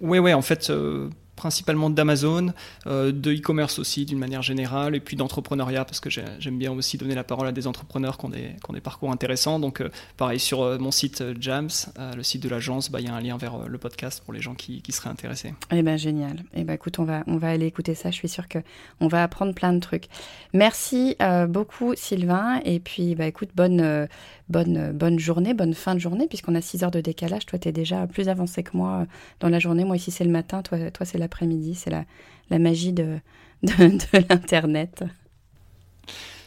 Oui, 0.00 0.18
oui, 0.18 0.32
en 0.34 0.42
fait. 0.42 0.70
Euh, 0.70 1.10
principalement 1.40 1.88
d'Amazon, 1.88 2.52
euh, 2.86 3.12
de 3.12 3.32
e-commerce 3.32 3.78
aussi 3.78 4.04
d'une 4.04 4.18
manière 4.18 4.42
générale, 4.42 4.94
et 4.94 5.00
puis 5.00 5.16
d'entrepreneuriat, 5.16 5.86
parce 5.86 6.00
que 6.00 6.10
j'aime 6.10 6.58
bien 6.58 6.70
aussi 6.70 6.98
donner 6.98 7.14
la 7.14 7.24
parole 7.24 7.46
à 7.46 7.52
des 7.52 7.66
entrepreneurs 7.66 8.18
qui 8.18 8.26
ont 8.26 8.28
des, 8.28 8.56
qui 8.62 8.80
parcours 8.80 9.10
intéressants. 9.10 9.58
Donc, 9.58 9.82
pareil, 10.18 10.38
sur 10.38 10.78
mon 10.78 10.90
site 10.90 11.24
Jams, 11.40 11.70
le 12.14 12.22
site 12.22 12.42
de 12.42 12.48
l'agence, 12.50 12.90
bah, 12.90 13.00
il 13.00 13.06
y 13.06 13.08
a 13.08 13.14
un 13.14 13.20
lien 13.20 13.38
vers 13.38 13.68
le 13.68 13.78
podcast 13.78 14.22
pour 14.22 14.34
les 14.34 14.42
gens 14.42 14.54
qui, 14.54 14.82
qui 14.82 14.92
seraient 14.92 15.08
intéressés. 15.08 15.54
Eh 15.72 15.82
ben 15.82 15.96
génial. 15.96 16.44
Eh 16.54 16.64
ben 16.64 16.74
écoute, 16.74 16.98
on 16.98 17.04
va, 17.04 17.22
on 17.26 17.38
va 17.38 17.48
aller 17.48 17.66
écouter 17.66 17.94
ça. 17.94 18.10
Je 18.10 18.16
suis 18.16 18.28
sûre 18.28 18.46
qu'on 18.48 19.08
va 19.08 19.22
apprendre 19.22 19.54
plein 19.54 19.72
de 19.72 19.80
trucs. 19.80 20.06
Merci 20.52 21.16
beaucoup, 21.48 21.94
Sylvain. 21.96 22.60
Et 22.64 22.80
puis, 22.80 23.14
bah, 23.14 23.26
écoute, 23.26 23.50
bonne, 23.54 24.08
bonne, 24.50 24.92
bonne 24.92 25.18
journée, 25.18 25.54
bonne 25.54 25.74
fin 25.74 25.94
de 25.94 26.00
journée, 26.00 26.26
puisqu'on 26.26 26.54
a 26.54 26.60
6 26.60 26.84
heures 26.84 26.90
de 26.90 27.00
décalage. 27.00 27.46
Toi, 27.46 27.58
tu 27.58 27.68
es 27.68 27.72
déjà 27.72 28.06
plus 28.06 28.28
avancé 28.28 28.62
que 28.62 28.76
moi 28.76 29.06
dans 29.38 29.48
la 29.48 29.58
journée. 29.58 29.84
Moi, 29.84 29.96
ici, 29.96 30.10
c'est 30.10 30.24
le 30.24 30.30
matin. 30.30 30.62
Toi, 30.62 30.90
toi 30.90 31.06
c'est 31.06 31.18
l'après-midi. 31.18 31.74
C'est 31.74 31.90
la, 31.90 32.04
la 32.50 32.58
magie 32.58 32.92
de, 32.92 33.18
de, 33.62 34.28
l'Internet. 34.28 35.04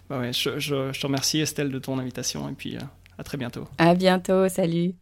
Bah 0.10 0.20
ouais, 0.20 0.34
je, 0.34 0.60
je, 0.60 1.00
te 1.00 1.08
remercie, 1.08 1.40
Estelle, 1.40 1.72
de 1.72 1.80
ton 1.80 1.98
invitation. 1.98 2.48
Et 2.50 2.54
puis, 2.54 2.76
euh, 2.76 2.82
à 3.18 3.24
très 3.24 3.38
bientôt. 3.38 3.66
À 3.78 3.96
bientôt. 3.96 4.48
Salut. 4.50 4.94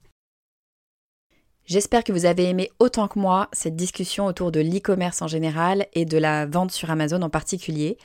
J'espère 1.66 2.04
que 2.04 2.12
vous 2.12 2.26
avez 2.26 2.49
aimé 2.49 2.70
autant 2.80 3.08
que 3.08 3.18
moi 3.20 3.47
cette 3.54 3.76
discussion 3.76 4.26
autour 4.26 4.52
de 4.52 4.60
l'e-commerce 4.60 5.22
en 5.22 5.28
général 5.28 5.88
et 5.93 6.06
de 6.06 6.18
la 6.18 6.45
vente 6.45 6.72
sur 6.72 6.91
Amazon 6.91 7.22
en 7.22 7.30
particulier. 7.30 7.97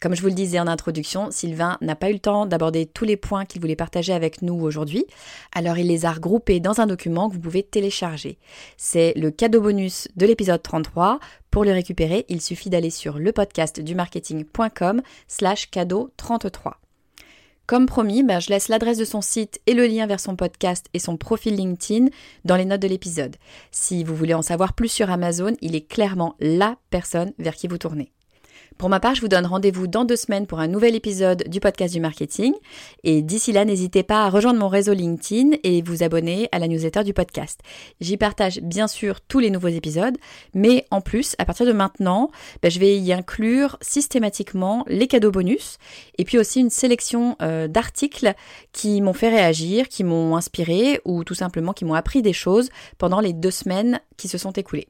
Comme 0.00 0.14
je 0.14 0.20
vous 0.20 0.28
le 0.28 0.34
disais 0.34 0.60
en 0.60 0.66
introduction, 0.66 1.30
Sylvain 1.30 1.78
n'a 1.80 1.96
pas 1.96 2.10
eu 2.10 2.14
le 2.14 2.18
temps 2.18 2.46
d'aborder 2.46 2.86
tous 2.86 3.04
les 3.04 3.16
points 3.16 3.44
qu'il 3.44 3.60
voulait 3.60 3.76
partager 3.76 4.12
avec 4.12 4.42
nous 4.42 4.54
aujourd'hui, 4.54 5.06
alors 5.54 5.78
il 5.78 5.86
les 5.86 6.04
a 6.04 6.12
regroupés 6.12 6.60
dans 6.60 6.80
un 6.80 6.86
document 6.86 7.28
que 7.28 7.34
vous 7.34 7.40
pouvez 7.40 7.62
télécharger. 7.62 8.38
C'est 8.76 9.14
le 9.16 9.30
cadeau 9.30 9.60
bonus 9.60 10.08
de 10.16 10.26
l'épisode 10.26 10.62
33. 10.62 11.20
Pour 11.50 11.64
le 11.64 11.72
récupérer, 11.72 12.26
il 12.28 12.40
suffit 12.40 12.70
d'aller 12.70 12.90
sur 12.90 13.18
le 13.18 13.32
podcast 13.32 13.80
du 13.80 13.94
marketing.com 13.94 15.00
slash 15.28 15.70
cadeau 15.70 16.10
33. 16.16 16.80
Comme 17.66 17.86
promis, 17.86 18.22
ben, 18.22 18.40
je 18.40 18.50
laisse 18.50 18.68
l'adresse 18.68 18.98
de 18.98 19.06
son 19.06 19.22
site 19.22 19.60
et 19.66 19.72
le 19.72 19.86
lien 19.86 20.06
vers 20.06 20.20
son 20.20 20.36
podcast 20.36 20.86
et 20.92 20.98
son 20.98 21.16
profil 21.16 21.56
LinkedIn 21.56 22.08
dans 22.44 22.56
les 22.56 22.66
notes 22.66 22.82
de 22.82 22.88
l'épisode. 22.88 23.36
Si 23.70 24.04
vous 24.04 24.14
voulez 24.14 24.34
en 24.34 24.42
savoir 24.42 24.74
plus 24.74 24.88
sur 24.88 25.10
Amazon, 25.10 25.54
il 25.62 25.74
est 25.74 25.88
clairement 25.88 26.36
la 26.40 26.76
personne 26.90 27.32
vers 27.38 27.54
qui 27.54 27.68
vous 27.68 27.78
tournez. 27.78 28.12
Pour 28.78 28.88
ma 28.88 28.98
part, 28.98 29.14
je 29.14 29.20
vous 29.20 29.28
donne 29.28 29.46
rendez-vous 29.46 29.86
dans 29.86 30.04
deux 30.04 30.16
semaines 30.16 30.46
pour 30.46 30.58
un 30.58 30.66
nouvel 30.66 30.96
épisode 30.96 31.44
du 31.46 31.60
podcast 31.60 31.94
du 31.94 32.00
marketing. 32.00 32.52
Et 33.04 33.22
d'ici 33.22 33.52
là, 33.52 33.64
n'hésitez 33.64 34.02
pas 34.02 34.24
à 34.24 34.30
rejoindre 34.30 34.58
mon 34.58 34.68
réseau 34.68 34.92
LinkedIn 34.92 35.56
et 35.62 35.80
vous 35.80 36.02
abonner 36.02 36.48
à 36.50 36.58
la 36.58 36.66
newsletter 36.66 37.04
du 37.04 37.14
podcast. 37.14 37.60
J'y 38.00 38.16
partage 38.16 38.60
bien 38.60 38.88
sûr 38.88 39.20
tous 39.20 39.38
les 39.38 39.50
nouveaux 39.50 39.68
épisodes, 39.68 40.16
mais 40.54 40.86
en 40.90 41.00
plus, 41.00 41.36
à 41.38 41.44
partir 41.44 41.66
de 41.66 41.72
maintenant, 41.72 42.30
ben, 42.62 42.70
je 42.70 42.80
vais 42.80 42.98
y 42.98 43.12
inclure 43.12 43.78
systématiquement 43.80 44.84
les 44.88 45.06
cadeaux 45.06 45.30
bonus 45.30 45.78
et 46.18 46.24
puis 46.24 46.38
aussi 46.38 46.60
une 46.60 46.70
sélection 46.70 47.36
euh, 47.42 47.68
d'articles 47.68 48.34
qui 48.72 49.00
m'ont 49.00 49.12
fait 49.12 49.30
réagir, 49.30 49.88
qui 49.88 50.02
m'ont 50.02 50.36
inspiré 50.36 51.00
ou 51.04 51.22
tout 51.22 51.34
simplement 51.34 51.72
qui 51.72 51.84
m'ont 51.84 51.94
appris 51.94 52.22
des 52.22 52.32
choses 52.32 52.70
pendant 52.98 53.20
les 53.20 53.32
deux 53.32 53.52
semaines 53.52 54.00
qui 54.16 54.26
se 54.26 54.36
sont 54.36 54.52
écoulées. 54.52 54.88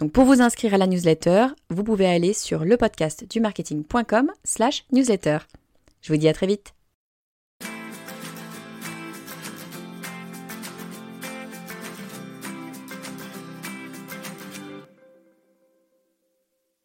Donc 0.00 0.12
pour 0.12 0.24
vous 0.24 0.40
inscrire 0.40 0.72
à 0.72 0.78
la 0.78 0.86
newsletter, 0.86 1.48
vous 1.68 1.84
pouvez 1.84 2.06
aller 2.06 2.32
sur 2.32 2.64
le 2.64 2.78
podcast 2.78 3.26
du 3.28 3.38
marketing.com 3.38 4.32
slash 4.44 4.84
newsletter. 4.92 5.38
Je 6.00 6.12
vous 6.12 6.18
dis 6.18 6.28
à 6.28 6.32
très 6.32 6.46
vite. 6.46 6.72